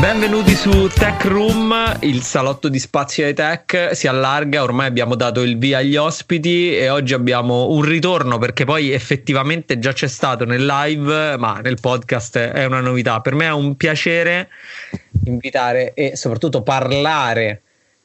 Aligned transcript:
Benvenuti 0.00 0.54
su 0.54 0.86
Tech 0.86 1.24
Room, 1.24 1.98
il 2.02 2.22
salotto 2.22 2.68
di 2.68 2.78
spazio 2.78 3.24
ai 3.24 3.34
tech 3.34 3.90
si 3.96 4.06
allarga, 4.06 4.62
ormai 4.62 4.86
abbiamo 4.86 5.16
dato 5.16 5.42
il 5.42 5.58
via 5.58 5.78
agli 5.78 5.96
ospiti 5.96 6.76
e 6.76 6.88
oggi 6.88 7.14
abbiamo 7.14 7.70
un 7.70 7.82
ritorno 7.82 8.38
perché 8.38 8.64
poi 8.64 8.92
effettivamente 8.92 9.80
già 9.80 9.92
c'è 9.92 10.06
stato 10.06 10.44
nel 10.44 10.64
live, 10.64 11.36
ma 11.36 11.58
nel 11.60 11.78
podcast 11.80 12.38
è 12.38 12.64
una 12.64 12.80
novità. 12.80 13.20
Per 13.20 13.34
me 13.34 13.46
è 13.46 13.52
un 13.52 13.74
piacere 13.74 14.50
invitare 15.24 15.94
e 15.94 16.14
soprattutto 16.14 16.62
parlare 16.62 17.62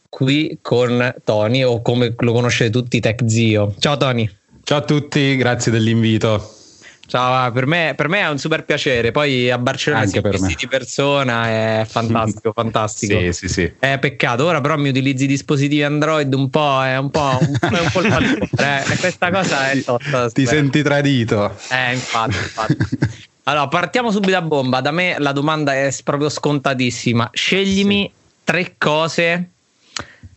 qui 0.09 0.57
con 0.63 1.13
Tony 1.23 1.61
o 1.61 1.83
come 1.83 2.15
lo 2.17 2.33
conoscete 2.33 2.71
tutti 2.71 2.99
Tech 2.99 3.21
Zio. 3.27 3.75
Ciao 3.77 3.97
Tony. 3.97 4.27
Ciao 4.63 4.79
a 4.79 4.81
tutti, 4.81 5.35
grazie 5.35 5.71
dell'invito. 5.71 6.62
Ciao, 7.05 7.51
per 7.51 7.65
me, 7.67 7.93
per 7.95 8.07
me, 8.07 8.21
è 8.21 8.29
un 8.29 8.37
super 8.37 8.63
piacere. 8.63 9.11
Poi 9.11 9.51
a 9.51 9.57
Barcellona 9.57 10.03
Anche 10.03 10.21
per 10.21 10.39
me. 10.39 10.55
di 10.57 10.67
persona 10.67 11.47
è 11.49 11.85
fantastico, 11.87 12.53
fantastico. 12.55 13.19
Sì, 13.19 13.33
sì, 13.33 13.47
sì. 13.49 13.73
È 13.77 13.99
peccato. 13.99 14.45
Ora 14.45 14.61
però 14.61 14.77
mi 14.77 14.89
utilizzi 14.89 15.27
dispositivi 15.27 15.83
Android 15.83 16.33
un 16.33 16.49
po', 16.49 16.81
è 16.83 16.97
un 16.97 17.09
po', 17.11 17.37
un, 17.41 17.59
po' 17.91 17.99
il 17.99 18.09
padrone, 18.09 18.49
eh. 18.57 18.97
Questa 18.97 19.31
cosa 19.31 19.71
è 19.71 19.81
tosta. 19.83 20.29
Ti 20.29 20.45
senti 20.45 20.81
tradito. 20.81 21.55
Eh, 21.69 21.93
infatti, 21.93 22.37
infatti. 22.37 22.77
Allora, 23.45 23.67
partiamo 23.67 24.09
subito 24.09 24.37
a 24.37 24.41
bomba. 24.41 24.79
Da 24.79 24.91
me 24.91 25.17
la 25.19 25.33
domanda 25.33 25.73
è 25.73 25.93
proprio 26.05 26.29
scontatissima. 26.29 27.29
Sceglimi 27.33 28.03
sì. 28.03 28.11
tre 28.45 28.75
cose 28.77 29.49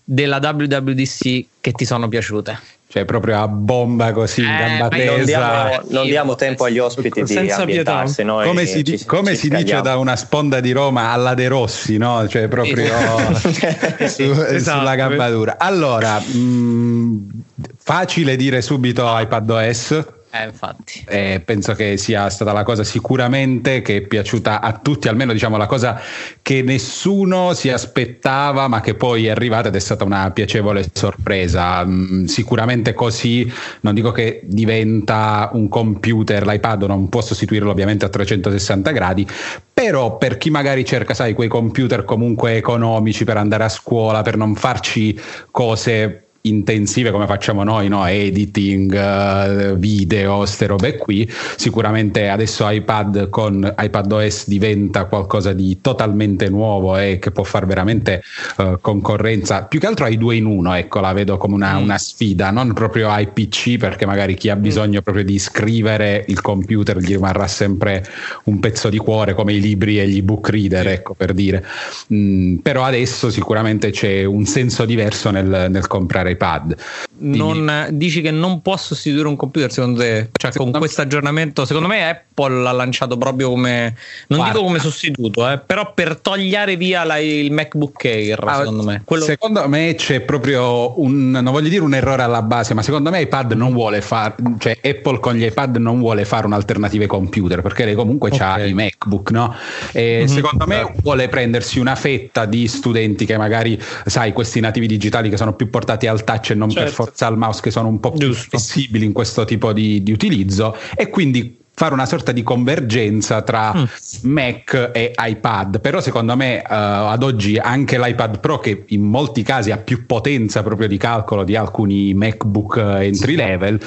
della 0.03 0.39
WWDC 0.42 1.44
che 1.61 1.70
ti 1.70 1.84
sono 1.84 2.09
piaciute 2.09 2.75
cioè 2.88 3.04
proprio 3.04 3.40
a 3.40 3.48
bomba 3.48 4.12
così 4.12 4.42
in 4.42 4.48
eh, 4.48 4.58
gamba 4.58 4.88
tesa. 4.88 5.12
Non 5.12 5.24
diamo, 5.24 5.80
non 5.88 6.06
diamo 6.06 6.34
tempo 6.36 6.64
agli 6.64 6.78
ospiti 6.78 7.22
di 7.22 7.50
ambientarsi. 7.50 8.22
Noi 8.22 8.46
come 8.46 8.64
si, 8.64 8.84
ci, 8.84 9.04
come 9.04 9.32
ci 9.32 9.36
si 9.36 9.48
dice 9.48 9.80
da 9.80 9.96
una 9.96 10.14
sponda 10.14 10.60
di 10.60 10.70
Roma 10.72 11.10
alla 11.10 11.34
De 11.34 11.48
Rossi, 11.48 11.96
no? 11.96 12.26
Cioè 12.28 12.46
proprio 12.48 12.94
su, 14.06 14.22
esatto. 14.22 14.78
sulla 14.78 14.94
gamba 14.94 15.28
dura. 15.28 15.56
Allora, 15.58 16.18
mh, 16.18 17.28
facile 17.76 18.36
dire 18.36 18.62
subito 18.62 19.04
iPadOS 19.18 20.04
eh, 20.30 20.44
infatti. 20.44 21.05
Eh, 21.08 21.41
penso 21.44 21.74
che 21.74 21.96
sia 21.96 22.28
stata 22.28 22.52
la 22.52 22.62
cosa 22.62 22.84
sicuramente 22.84 23.80
che 23.80 23.98
è 23.98 24.00
piaciuta 24.02 24.60
a 24.60 24.72
tutti, 24.72 25.08
almeno 25.08 25.32
diciamo 25.32 25.56
la 25.56 25.66
cosa 25.66 26.00
che 26.42 26.62
nessuno 26.62 27.55
si 27.55 27.70
aspettava, 27.70 28.69
ma 28.69 28.80
che 28.80 28.94
poi 28.94 29.27
è 29.27 29.30
arrivata 29.30 29.69
ed 29.69 29.77
è 29.77 29.78
stata 29.78 30.04
una 30.04 30.30
piacevole 30.32 30.86
sorpresa. 30.92 31.84
Mm, 31.84 32.25
sicuramente 32.25 32.92
così, 32.92 33.50
non 33.81 33.94
dico 33.94 34.12
che 34.12 34.41
diventa 34.44 35.50
un 35.53 35.69
computer, 35.69 36.47
l'iPad 36.47 36.84
non 36.84 37.08
può 37.08 37.22
sostituirlo 37.22 37.70
ovviamente 37.70 38.04
a 38.04 38.08
360 38.08 38.91
gradi, 38.91 39.26
però 39.72 40.19
per 40.19 40.38
chi 40.38 40.50
magari 40.50 40.84
cerca, 40.84 41.14
sai, 41.14 41.34
quei 41.34 41.48
computer 41.48 42.04
comunque 42.04 42.56
economici 42.56 43.25
per 43.25 43.37
andare 43.37 43.64
a 43.64 43.69
scuola, 43.69 44.22
per 44.22 44.37
non 44.37 44.54
farci 44.54 45.19
cose 45.50 46.25
intensive 46.48 47.10
come 47.10 47.26
facciamo 47.26 47.62
noi, 47.62 47.88
no? 47.88 48.06
editing, 48.06 48.92
uh, 48.92 49.76
video, 49.76 50.44
ste 50.46 50.66
robe 50.66 50.96
qui, 50.96 51.28
sicuramente 51.56 52.28
adesso 52.28 52.68
iPad 52.68 53.28
con 53.28 53.74
iPadOS 53.76 54.48
diventa 54.48 55.04
qualcosa 55.04 55.52
di 55.52 55.80
totalmente 55.80 56.48
nuovo 56.48 56.96
e 56.96 57.18
che 57.18 57.30
può 57.30 57.44
fare 57.44 57.66
veramente 57.66 58.22
uh, 58.58 58.78
concorrenza, 58.80 59.64
più 59.64 59.80
che 59.80 59.86
altro 59.86 60.04
ai 60.04 60.16
due 60.16 60.36
in 60.36 60.46
uno, 60.46 60.74
ecco, 60.74 61.00
la 61.00 61.12
vedo 61.12 61.36
come 61.36 61.54
una, 61.54 61.78
mm. 61.78 61.82
una 61.82 61.98
sfida, 61.98 62.50
non 62.50 62.72
proprio 62.72 63.10
ai 63.10 63.28
PC 63.28 63.76
perché 63.76 64.06
magari 64.06 64.34
chi 64.34 64.48
ha 64.48 64.56
mm. 64.56 64.62
bisogno 64.62 65.00
mm. 65.00 65.02
proprio 65.02 65.24
di 65.24 65.38
scrivere 65.38 66.24
il 66.28 66.40
computer 66.40 66.98
gli 66.98 67.12
rimarrà 67.12 67.46
sempre 67.46 68.04
un 68.44 68.60
pezzo 68.60 68.88
di 68.88 68.98
cuore 68.98 69.34
come 69.34 69.52
i 69.52 69.60
libri 69.60 69.98
e 70.00 70.08
gli 70.08 70.22
book 70.22 70.48
reader, 70.48 70.88
ecco 70.88 71.14
per 71.14 71.32
dire. 71.32 71.64
Mm, 72.12 72.56
però 72.58 72.84
adesso 72.84 73.30
sicuramente 73.30 73.90
c'è 73.90 74.24
un 74.24 74.44
senso 74.44 74.84
diverso 74.84 75.30
nel, 75.30 75.66
nel 75.70 75.86
comprare 75.86 76.35
iPad. 76.36 76.76
Non, 77.19 77.88
dici 77.92 78.20
che 78.20 78.30
non 78.30 78.60
può 78.60 78.76
sostituire 78.76 79.26
un 79.28 79.36
computer 79.36 79.72
secondo 79.72 80.00
te? 80.00 80.28
Cioè 80.32 80.52
con 80.52 80.70
questo 80.70 81.00
aggiornamento, 81.00 81.64
secondo 81.64 81.88
me 81.88 82.08
Apple 82.08 82.60
l'ha 82.60 82.72
lanciato 82.72 83.16
proprio 83.16 83.48
come, 83.48 83.97
non 84.28 84.38
Guarda. 84.38 84.52
dico 84.52 84.64
come 84.64 84.78
sostituto, 84.78 85.50
eh, 85.50 85.58
però 85.58 85.92
per 85.94 86.20
togliere 86.20 86.76
via 86.76 87.04
la, 87.04 87.19
il 87.19 87.50
MacBook 87.52 88.04
Air, 88.04 88.44
ah, 88.44 88.58
secondo 88.58 88.82
me. 88.82 89.02
Quello... 89.04 89.25
Secondo 89.25 89.66
me 89.69 89.94
c'è 89.96 90.20
proprio 90.20 91.00
un, 91.00 91.30
non 91.30 91.52
voglio 91.52 91.69
dire 91.69 91.82
un 91.82 91.94
errore 91.94 92.22
alla 92.22 92.42
base, 92.42 92.75
ma 92.75 92.82
secondo 92.82 93.10
me 93.10 93.22
iPad 93.22 93.52
non 93.52 93.72
vuole 93.72 94.02
fare, 94.02 94.34
cioè 94.58 94.78
Apple 94.82 95.19
con 95.20 95.34
gli 95.34 95.44
iPad 95.44 95.76
non 95.76 95.98
vuole 95.98 96.25
fare 96.25 96.46
un'alternativa 96.46 97.04
ai 97.04 97.08
computer, 97.08 97.62
perché 97.62 97.84
lei 97.84 97.94
comunque 97.94 98.30
okay. 98.30 98.62
ha 98.62 98.66
i 98.66 98.75
MacBook, 98.75 99.30
no? 99.30 99.54
E 99.92 100.19
mm-hmm. 100.19 100.26
secondo 100.26 100.66
me 100.66 100.94
vuole 101.02 101.28
prendersi 101.28 101.78
una 101.78 101.94
fetta 101.94 102.44
di 102.44 102.69
studenti 102.69 103.25
che 103.25 103.38
magari, 103.38 103.80
sai, 104.04 104.32
questi 104.32 104.60
nativi 104.60 104.86
digitali 104.86 105.30
che 105.30 105.36
sono 105.36 105.54
più 105.54 105.70
portati 105.70 106.06
al 106.06 106.16
touch 106.25 106.50
e 106.50 106.54
non 106.54 106.71
certo. 106.71 106.84
per 106.84 106.94
forza 106.94 107.27
al 107.27 107.37
mouse 107.37 107.60
che 107.60 107.71
sono 107.71 107.88
un 107.88 108.00
po' 108.00 108.12
più 108.12 108.28
Giusto. 108.28 108.50
flessibili 108.50 109.04
in 109.04 109.12
questo 109.12 109.44
tipo 109.44 109.72
di, 109.72 110.03
di 110.03 110.12
utilizzo 110.12 110.77
e 110.94 111.09
quindi 111.09 111.65
fare 111.77 111.93
una 111.93 112.06
sorta 112.06 112.32
di 112.32 112.43
convergenza 112.43 113.43
tra 113.43 113.75
mm. 113.75 113.84
Mac 114.22 114.91
e 114.94 115.12
iPad, 115.15 115.81
però 115.81 116.00
secondo 116.00 116.34
me 116.34 116.62
uh, 116.62 116.72
ad 116.72 117.22
oggi 117.22 117.59
anche 117.59 117.99
l'iPad 117.99 118.41
Pro 118.41 118.59
che 118.59 118.84
in 118.88 119.03
molti 119.03 119.43
casi 119.43 119.71
ha 119.71 119.76
più 119.76 120.06
potenza 120.06 120.62
proprio 120.62 120.88
di 120.88 120.97
calcolo 120.97 121.44
di 121.44 121.55
alcuni 121.55 122.15
MacBook 122.15 122.78
entry 122.78 123.34
level 123.34 123.78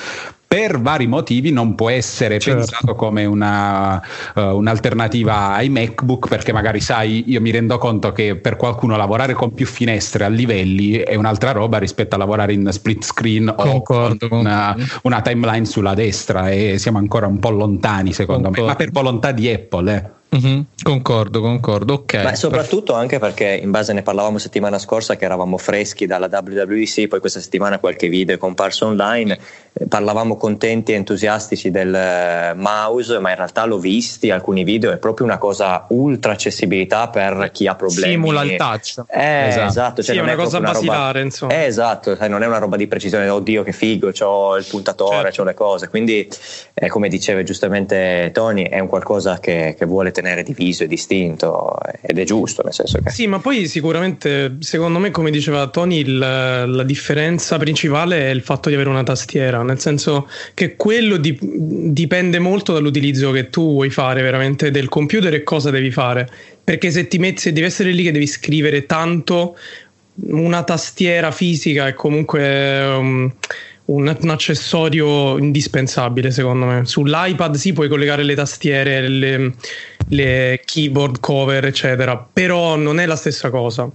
per 0.50 0.82
vari 0.82 1.06
motivi 1.06 1.52
non 1.52 1.76
può 1.76 1.92
essere 1.92 2.40
certo. 2.40 2.62
pensato 2.62 2.96
come 2.96 3.24
una, 3.24 4.02
uh, 4.34 4.42
un'alternativa 4.42 5.54
ai 5.54 5.70
MacBook 5.70 6.28
perché 6.28 6.52
magari 6.52 6.80
sai 6.80 7.24
io 7.28 7.40
mi 7.40 7.52
rendo 7.52 7.78
conto 7.78 8.12
che 8.12 8.36
per 8.36 8.56
qualcuno 8.56 8.98
lavorare 8.98 9.34
con 9.34 9.54
più 9.54 9.68
finestre 9.68 10.24
a 10.24 10.28
livelli 10.28 10.94
è 10.94 11.14
un'altra 11.14 11.52
roba 11.52 11.78
rispetto 11.78 12.16
a 12.16 12.18
lavorare 12.18 12.54
in 12.54 12.68
split 12.72 13.04
screen 13.04 13.54
concordo, 13.56 14.26
o 14.26 14.30
con 14.30 14.40
una, 14.40 14.76
una, 15.04 15.22
timeline 15.22 15.66
sulla 15.66 15.94
destra 15.94 16.50
e 16.50 16.80
siamo 16.80 16.98
ancora 16.98 17.28
un 17.28 17.38
po' 17.38 17.52
lontani 17.52 18.12
secondo 18.12 18.46
concordo. 18.46 18.62
me 18.64 18.68
ma 18.70 18.76
per 18.76 18.90
volontà 18.90 19.32
di 19.32 19.52
Apple 19.52 19.94
eh. 19.94 20.18
Mm-hmm, 20.36 20.62
concordo, 20.84 21.42
concordo. 21.42 21.94
Ok. 21.94 22.22
Ma 22.22 22.36
soprattutto 22.36 22.94
anche 22.94 23.18
perché 23.18 23.60
in 23.62 23.72
base 23.72 23.94
ne 23.94 24.04
parlavamo 24.04 24.38
settimana 24.38 24.78
scorsa 24.78 25.16
che 25.16 25.26
eravamo 25.26 25.58
freschi 25.58 26.06
dalla 26.06 26.28
WWDC, 26.32 27.08
poi 27.08 27.20
questa 27.20 27.40
settimana 27.40 27.80
qualche 27.80 28.10
video 28.10 28.36
è 28.36 28.38
comparso 28.38 28.86
online. 28.86 29.40
Eh, 29.74 29.88
parlavamo 29.88 30.38
contenti 30.38 30.92
e 30.92 30.96
entusiastici 30.96 31.72
del 31.72 31.94
eh, 31.96 32.54
mouse, 32.56 33.18
ma 33.18 33.32
in 33.32 33.38
realtà 33.38 33.66
l'ho 33.66 33.80
visti 33.80 34.30
alcuni 34.30 34.64
video, 34.64 34.92
è 34.92 34.98
proprio 34.98 35.26
una 35.26 35.40
cosa 35.40 35.86
ultra 35.90 36.34
accessibilità 36.34 37.10
per 37.10 37.50
chi 37.52 37.66
ha 37.66 37.74
problemi. 37.74 38.14
Simula 38.14 38.44
il 38.44 38.56
touch. 38.56 39.04
Eh, 39.10 39.48
esatto. 39.48 39.68
esatto 39.68 40.04
cioè 40.04 40.14
sì, 40.14 40.22
è 40.22 40.24
una 40.24 40.36
cosa 40.36 40.60
basilare, 40.60 41.14
roba... 41.14 41.20
insomma. 41.26 41.54
Eh, 41.54 41.66
esatto, 41.66 42.16
cioè 42.16 42.28
non 42.28 42.44
è 42.44 42.46
una 42.46 42.60
roba 42.60 42.78
di 42.78 42.86
precisione, 42.86 43.28
oddio 43.30 43.64
che 43.64 43.72
figo, 43.72 44.12
ho 44.20 44.58
il 44.58 44.66
puntatore, 44.70 45.24
certo. 45.24 45.42
ho 45.42 45.46
le 45.46 45.54
cose. 45.56 45.88
Quindi, 45.90 46.30
eh, 46.76 46.88
come 46.88 47.10
diceva 47.10 47.42
giustamente 47.42 48.30
Tony, 48.32 48.64
è 48.70 48.78
un 48.78 48.88
qualcosa 48.88 49.40
che, 49.40 49.76
che 49.76 49.86
vuole 49.86 50.12
tenere 50.22 50.44
diviso 50.44 50.84
e 50.84 50.88
distinto 50.88 51.76
ed 52.02 52.20
è 52.20 52.24
giusto 52.24 52.62
nel 52.64 52.74
senso 52.74 53.00
che... 53.00 53.10
Sì, 53.10 53.28
ma 53.28 53.40
poi 53.40 53.68
sicuramente 53.68 54.58
secondo 54.60 55.00
me 55.00 55.12
come 55.12 55.32
diceva 55.32 55.68
Tony 55.68 56.00
il, 56.00 56.18
la 56.18 56.84
differenza 56.84 57.58
principale 57.58 58.28
è 58.28 58.30
il 58.30 58.42
fatto 58.42 58.70
di 58.70 58.76
avere 58.76 58.90
una 58.90 59.04
tastiera, 59.04 59.62
nel 59.64 59.80
senso 59.80 60.30
che 60.54 60.76
quello 60.76 61.18
di, 61.18 61.38
dipende 61.42 62.40
molto 62.40 62.74
dall'utilizzo 62.74 63.32
che 63.32 63.50
tu 63.50 63.74
vuoi 63.74 63.90
fare 63.90 64.22
veramente 64.22 64.72
del 64.72 64.90
computer 64.90 65.34
e 65.34 65.44
cosa 65.44 65.70
devi 65.70 65.92
fare, 65.92 66.30
perché 66.64 66.92
se 66.92 67.08
ti 67.08 67.18
metti, 67.18 67.42
se 67.42 67.54
devi 67.54 67.66
essere 67.66 67.92
lì 67.92 68.04
che 68.04 68.12
devi 68.12 68.28
scrivere 68.28 68.86
tanto, 68.86 69.58
una 70.28 70.64
tastiera 70.64 71.32
fisica 71.32 71.88
è 71.88 71.94
comunque... 71.94 72.86
Um, 72.86 73.34
un, 73.90 74.16
un, 74.22 74.30
accessorio 74.30 75.38
indispensabile 75.38 76.32
secondo 76.32 76.66
me. 76.66 76.86
Sull'iPad 76.86 77.56
sì 77.56 77.74
puoi 77.74 77.90
collegare 77.90 78.24
le 78.24 78.36
tastiere, 78.36 79.08
le, 79.08 79.54
le 80.10 80.62
keyboard 80.64 81.20
cover, 81.20 81.66
eccetera. 81.66 82.18
Però 82.32 82.76
non 82.76 83.00
è 83.00 83.06
la 83.06 83.16
stessa 83.16 83.50
cosa 83.50 83.90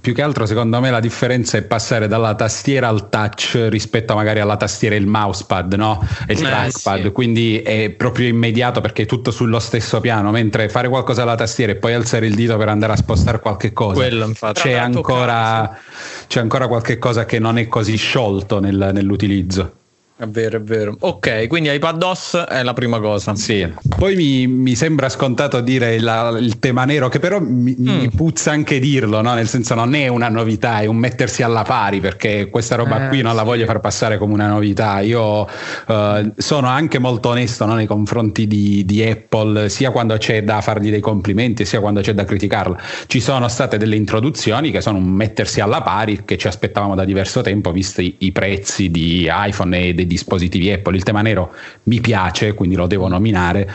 più 0.00 0.12
che 0.12 0.22
altro 0.22 0.44
secondo 0.44 0.80
me 0.80 0.90
la 0.90 1.00
differenza 1.00 1.56
è 1.56 1.62
passare 1.62 2.08
dalla 2.08 2.34
tastiera 2.34 2.88
al 2.88 3.08
touch 3.08 3.68
rispetto 3.68 4.14
magari 4.14 4.40
alla 4.40 4.56
tastiera 4.56 4.94
e 4.94 4.98
il 4.98 5.06
mousepad 5.06 5.72
no? 5.74 6.06
e 6.26 6.34
il 6.34 6.40
eh, 6.40 6.42
trackpad 6.42 7.02
sì. 7.02 7.10
quindi 7.10 7.60
è 7.60 7.90
proprio 7.90 8.28
immediato 8.28 8.80
perché 8.80 9.02
è 9.02 9.06
tutto 9.06 9.30
sullo 9.30 9.58
stesso 9.58 10.00
piano 10.00 10.30
mentre 10.30 10.68
fare 10.68 10.88
qualcosa 10.88 11.22
alla 11.22 11.36
tastiera 11.36 11.72
e 11.72 11.76
poi 11.76 11.94
alzare 11.94 12.26
il 12.26 12.34
dito 12.34 12.56
per 12.56 12.68
andare 12.68 12.92
a 12.92 12.96
spostare 12.96 13.40
qualche 13.40 13.72
cosa 13.72 13.94
Quello, 13.94 14.26
infatti. 14.26 14.60
C'è, 14.60 14.72
ancora, 14.72 15.78
c'è 16.26 16.40
ancora 16.40 16.66
qualche 16.66 16.98
cosa 16.98 17.24
che 17.24 17.38
non 17.38 17.58
è 17.58 17.68
così 17.68 17.96
sciolto 17.96 18.60
nel, 18.60 18.90
nell'utilizzo 18.92 19.72
è 20.16 20.28
vero, 20.28 20.58
è 20.58 20.62
vero. 20.62 20.96
Ok, 21.00 21.48
quindi 21.48 21.72
iPadOS 21.72 22.36
è 22.48 22.62
la 22.62 22.72
prima 22.72 23.00
cosa. 23.00 23.34
Sì. 23.34 23.66
Poi 23.98 24.14
mi, 24.14 24.46
mi 24.46 24.76
sembra 24.76 25.08
scontato 25.08 25.60
dire 25.60 25.98
la, 25.98 26.28
il 26.38 26.60
tema 26.60 26.84
nero, 26.84 27.08
che 27.08 27.18
però 27.18 27.40
mi, 27.40 27.74
mm. 27.76 27.98
mi 27.98 28.10
puzza 28.10 28.52
anche 28.52 28.78
dirlo, 28.78 29.20
no? 29.22 29.34
nel 29.34 29.48
senso 29.48 29.74
non 29.74 29.92
è 29.96 30.06
una 30.06 30.28
novità, 30.28 30.78
è 30.78 30.86
un 30.86 30.98
mettersi 30.98 31.42
alla 31.42 31.62
pari, 31.62 31.98
perché 31.98 32.48
questa 32.48 32.76
roba 32.76 33.06
eh, 33.06 33.08
qui 33.08 33.22
non 33.22 33.32
sì. 33.32 33.38
la 33.38 33.42
voglio 33.42 33.66
far 33.66 33.80
passare 33.80 34.16
come 34.16 34.34
una 34.34 34.46
novità. 34.46 35.00
Io 35.00 35.40
uh, 35.40 36.32
sono 36.36 36.68
anche 36.68 37.00
molto 37.00 37.30
onesto 37.30 37.66
no? 37.66 37.74
nei 37.74 37.86
confronti 37.86 38.46
di, 38.46 38.84
di, 38.84 39.02
Apple, 39.02 39.68
sia 39.68 39.90
quando 39.90 40.16
c'è 40.16 40.44
da 40.44 40.60
fargli 40.60 40.90
dei 40.90 41.00
complimenti, 41.00 41.64
sia 41.64 41.80
quando 41.80 42.02
c'è 42.02 42.14
da 42.14 42.24
criticarla. 42.24 42.78
Ci 43.08 43.18
sono 43.18 43.48
state 43.48 43.78
delle 43.78 43.96
introduzioni 43.96 44.70
che 44.70 44.80
sono 44.80 44.98
un 44.98 45.08
mettersi 45.08 45.58
alla 45.60 45.82
pari, 45.82 46.22
che 46.24 46.38
ci 46.38 46.46
aspettavamo 46.46 46.94
da 46.94 47.04
diverso 47.04 47.40
tempo, 47.40 47.72
visti 47.72 48.14
i 48.18 48.30
prezzi 48.30 48.92
di 48.92 49.28
iPhone 49.28 49.88
e 49.88 49.92
dei 49.92 50.02
dispositivi 50.06 50.70
Apple. 50.72 50.96
Il 50.96 51.02
tema 51.02 51.22
nero 51.22 51.52
mi 51.84 52.00
piace, 52.00 52.54
quindi 52.54 52.76
lo 52.76 52.86
devo 52.86 53.08
nominare. 53.08 53.70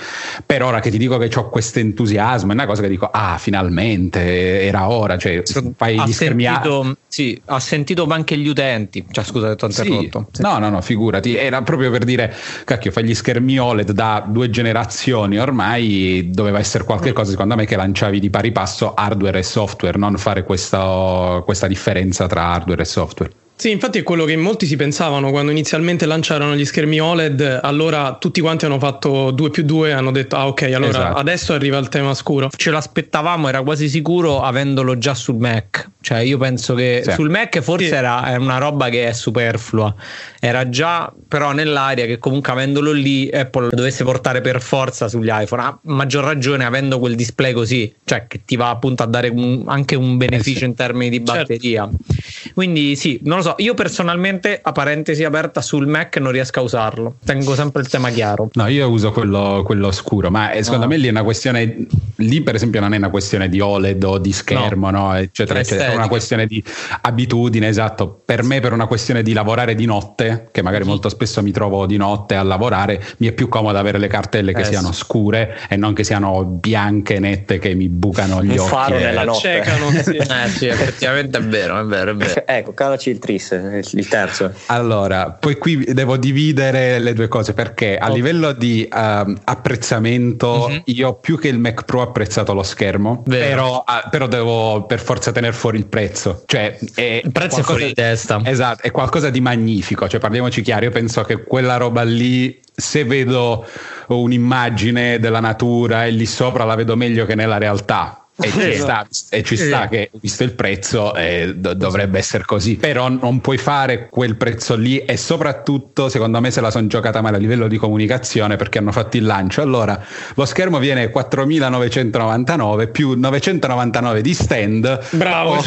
Per 0.45 0.63
ora 0.63 0.79
che 0.79 0.89
ti 0.89 0.97
dico 0.97 1.17
che 1.17 1.29
ho 1.35 1.49
questo 1.49 1.79
entusiasmo, 1.79 2.51
è 2.51 2.53
una 2.53 2.65
cosa 2.65 2.81
che 2.81 2.89
dico, 2.89 3.09
ah, 3.11 3.37
finalmente 3.37 4.61
era 4.61 4.89
ora. 4.89 5.17
Cioè, 5.17 5.43
fai 5.75 5.97
ha, 5.97 6.05
gli 6.05 6.11
sentito, 6.11 6.97
sì, 7.07 7.39
ha 7.45 7.59
sentito 7.59 8.05
anche 8.07 8.37
gli 8.37 8.47
utenti. 8.47 9.05
Cioè, 9.09 9.23
scusa, 9.23 9.55
ti 9.55 9.65
ho 9.65 9.67
interrotto. 9.67 10.27
Sì. 10.31 10.41
No, 10.41 10.57
no, 10.59 10.69
no, 10.69 10.81
figurati. 10.81 11.35
Era 11.35 11.61
proprio 11.61 11.91
per 11.91 12.03
dire, 12.03 12.33
cacchio, 12.65 12.91
fai 12.91 13.03
gli 13.03 13.15
schermi 13.15 13.59
OLED 13.59 13.91
da 13.91 14.25
due 14.27 14.49
generazioni 14.49 15.37
ormai, 15.37 16.29
doveva 16.31 16.59
essere 16.59 16.83
qualcosa, 16.83 17.31
secondo 17.31 17.55
me, 17.55 17.65
che 17.65 17.75
lanciavi 17.75 18.19
di 18.19 18.29
pari 18.29 18.51
passo 18.51 18.93
hardware 18.93 19.39
e 19.39 19.43
software, 19.43 19.97
non 19.97 20.17
fare 20.17 20.43
questa, 20.43 21.41
questa 21.45 21.67
differenza 21.67 22.27
tra 22.27 22.43
hardware 22.53 22.81
e 22.81 22.85
software. 22.85 23.31
Sì, 23.59 23.71
infatti 23.71 23.99
è 23.99 24.03
quello 24.03 24.23
che 24.23 24.37
molti 24.37 24.65
si 24.65 24.77
pensavano 24.77 25.31
quando 25.31 25.51
inizialmente 25.51 26.05
lanciarono 26.05 26.55
gli 26.55 26.63
schermi 26.63 27.01
OLED, 27.01 27.59
allora 27.61 28.15
tutti 28.17 28.39
quanti 28.39 28.63
hanno 28.63 28.79
fatto 28.79 29.31
2 29.31 29.49
più 29.49 29.63
2 29.63 29.89
e 29.89 29.91
hanno 29.91 30.11
detto 30.11 30.37
ah 30.37 30.47
ok, 30.47 30.61
allora 30.61 30.87
esatto. 30.87 31.17
adesso 31.17 31.51
arriva 31.51 31.77
il 31.77 31.89
tema 31.89 32.13
scuro. 32.13 32.49
Ce 32.55 32.71
l'aspettavamo, 32.71 33.49
era 33.49 33.61
quasi 33.61 33.89
sicuro 33.89 34.41
avendolo 34.41 34.97
già 34.97 35.13
sul 35.13 35.35
Mac, 35.35 35.89
cioè 35.99 36.19
io 36.19 36.37
penso 36.37 36.73
che 36.73 37.01
sì. 37.03 37.11
sul 37.11 37.29
Mac 37.29 37.59
forse 37.59 37.87
sì. 37.87 37.93
era 37.93 38.33
una 38.39 38.59
roba 38.59 38.87
che 38.87 39.09
è 39.09 39.11
superflua, 39.11 39.93
era 40.39 40.69
già 40.69 41.11
però 41.27 41.51
nell'aria 41.51 42.05
che 42.05 42.17
comunque 42.17 42.53
avendolo 42.53 42.93
lì 42.93 43.29
Apple 43.29 43.63
lo 43.63 43.75
dovesse 43.75 44.05
portare 44.05 44.39
per 44.39 44.61
forza 44.61 45.09
sugli 45.09 45.27
iPhone, 45.29 45.61
a 45.61 45.77
maggior 45.81 46.23
ragione 46.23 46.63
avendo 46.63 46.97
quel 46.97 47.15
display 47.15 47.51
così, 47.51 47.93
cioè 48.05 48.25
che 48.25 48.45
ti 48.45 48.55
va 48.55 48.69
appunto 48.69 49.03
a 49.03 49.05
dare 49.05 49.27
un, 49.27 49.63
anche 49.65 49.95
un 49.95 50.15
beneficio 50.15 50.59
eh 50.59 50.61
sì. 50.61 50.65
in 50.65 50.75
termini 50.75 51.09
di 51.09 51.19
batteria. 51.19 51.89
Certo. 51.91 52.53
Quindi 52.53 52.95
sì, 52.95 53.19
non 53.23 53.37
lo 53.37 53.43
so 53.43 53.47
so, 53.49 53.55
io 53.57 53.73
personalmente, 53.73 54.59
a 54.61 54.71
parentesi 54.71 55.23
aperta, 55.23 55.61
sul 55.61 55.87
Mac 55.87 56.17
non 56.17 56.31
riesco 56.31 56.59
a 56.59 56.61
usarlo. 56.61 57.15
Tengo 57.23 57.55
sempre 57.55 57.81
il 57.81 57.87
tema 57.87 58.09
chiaro. 58.09 58.49
No, 58.53 58.67
io 58.67 58.87
uso 58.89 59.11
quello, 59.11 59.63
quello 59.65 59.91
scuro, 59.91 60.29
ma 60.29 60.51
eh, 60.51 60.63
secondo 60.63 60.85
no. 60.85 60.91
me 60.91 60.97
lì 60.97 61.07
è 61.07 61.09
una 61.09 61.23
questione. 61.23 61.87
Lì, 62.17 62.41
per 62.41 62.55
esempio, 62.55 62.79
non 62.79 62.93
è 62.93 62.97
una 62.97 63.09
questione 63.09 63.49
di 63.49 63.59
OLED 63.59 64.03
o 64.03 64.17
di 64.17 64.31
schermo, 64.31 64.89
no, 64.89 64.99
no 64.99 65.15
eccetera, 65.15 65.59
eccetera. 65.59 65.91
È 65.91 65.95
una 65.95 66.07
questione 66.07 66.45
di 66.45 66.63
abitudine, 67.01 67.67
esatto. 67.67 68.21
Per 68.25 68.43
me, 68.43 68.59
per 68.59 68.73
una 68.73 68.87
questione 68.87 69.23
di 69.23 69.33
lavorare 69.33 69.75
di 69.75 69.85
notte, 69.85 70.49
che 70.51 70.61
magari 70.61 70.83
mm. 70.83 70.87
molto 70.87 71.09
spesso 71.09 71.41
mi 71.41 71.51
trovo 71.51 71.85
di 71.85 71.97
notte 71.97 72.35
a 72.35 72.43
lavorare, 72.43 73.01
mi 73.17 73.27
è 73.27 73.31
più 73.31 73.47
comodo 73.47 73.77
avere 73.77 73.97
le 73.97 74.07
cartelle 74.07 74.53
che 74.53 74.61
eh, 74.61 74.65
siano 74.65 74.91
sì. 74.91 74.99
scure 74.99 75.57
e 75.69 75.77
non 75.77 75.93
che 75.93 76.03
siano 76.03 76.43
bianche, 76.43 77.19
nette, 77.19 77.57
che 77.57 77.73
mi 77.73 77.87
bucano 77.87 78.43
gli 78.43 78.51
Un 78.51 78.59
occhi. 78.59 78.69
faro 78.69 78.97
nella 78.97 79.23
notte. 79.23 79.39
Cecano, 79.39 79.89
sì. 79.91 80.15
eh 80.17 80.49
sì, 80.49 80.67
effettivamente 80.67 81.37
è 81.37 81.41
vero, 81.41 81.79
è 81.79 81.83
vero, 81.83 82.11
è 82.11 82.15
vero. 82.15 82.43
ecco, 82.45 82.73
calaci 82.73 83.09
il 83.09 83.19
tris, 83.47 83.93
il 83.93 84.07
terzo. 84.07 84.53
Allora, 84.67 85.31
poi 85.31 85.57
qui 85.57 85.85
devo 85.93 86.17
dividere 86.17 86.99
le 86.99 87.13
due 87.13 87.27
cose 87.27 87.53
perché 87.53 87.97
a 87.97 88.09
oh. 88.09 88.13
livello 88.13 88.51
di 88.51 88.87
uh, 88.91 89.33
apprezzamento 89.43 90.67
mm-hmm. 90.69 90.79
io 90.85 91.13
più 91.15 91.39
che 91.39 91.47
il 91.47 91.59
Mac 91.59 91.85
Pro 91.85 91.99
ho 91.99 92.03
apprezzato 92.03 92.53
lo 92.53 92.63
schermo, 92.63 93.23
però, 93.23 93.83
uh, 93.87 94.09
però, 94.09 94.27
devo 94.27 94.85
per 94.85 94.99
forza 94.99 95.31
tenere 95.31 95.53
fuori 95.53 95.77
il 95.77 95.87
prezzo. 95.87 96.43
Cioè, 96.45 96.77
è 96.93 97.21
il 97.23 97.31
prezzo 97.31 97.61
è 97.61 97.63
fuori 97.63 97.87
di 97.87 97.93
testa. 97.93 98.41
Esatto, 98.43 98.83
è 98.83 98.91
qualcosa 98.91 99.29
di 99.29 99.41
magnifico, 99.41 100.07
cioè 100.07 100.19
parliamoci 100.19 100.61
chiaro, 100.61 100.85
io 100.85 100.91
penso 100.91 101.23
che 101.23 101.43
quella 101.43 101.77
roba 101.77 102.03
lì 102.03 102.59
se 102.75 103.03
vedo 103.03 103.65
un'immagine 104.07 105.19
della 105.19 105.39
natura 105.39 106.05
e 106.05 106.11
lì 106.11 106.25
sopra 106.25 106.63
la 106.63 106.75
vedo 106.75 106.95
meglio 106.95 107.25
che 107.25 107.35
nella 107.35 107.57
realtà 107.57 108.28
e 108.41 108.51
ci, 108.51 108.77
sta, 108.77 109.07
e 109.29 109.43
ci 109.43 109.57
sta, 109.57 109.87
che 109.87 110.09
visto 110.19 110.43
il 110.43 110.53
prezzo 110.53 111.13
eh, 111.13 111.53
do, 111.55 111.73
dovrebbe 111.73 112.17
essere 112.17 112.45
così 112.45 112.75
però 112.75 113.09
non 113.09 113.41
puoi 113.41 113.57
fare 113.57 114.07
quel 114.09 114.37
prezzo 114.37 114.75
lì 114.75 114.99
e 114.99 115.17
soprattutto 115.17 116.07
secondo 116.07 116.39
me 116.39 116.49
se 116.49 116.61
la 116.61 116.71
sono 116.71 116.87
giocata 116.87 117.21
male 117.21 117.35
a 117.35 117.39
livello 117.39 117.67
di 117.67 117.77
comunicazione 117.77 118.55
perché 118.55 118.77
hanno 118.77 118.91
fatto 118.91 119.17
il 119.17 119.25
lancio 119.25 119.61
allora 119.61 120.01
lo 120.35 120.45
schermo 120.45 120.79
viene 120.79 121.09
4999 121.09 122.87
più 122.87 123.13
999 123.17 124.21
di 124.21 124.33
stand 124.33 124.99
bravo 125.11 125.55
o, 125.55 125.63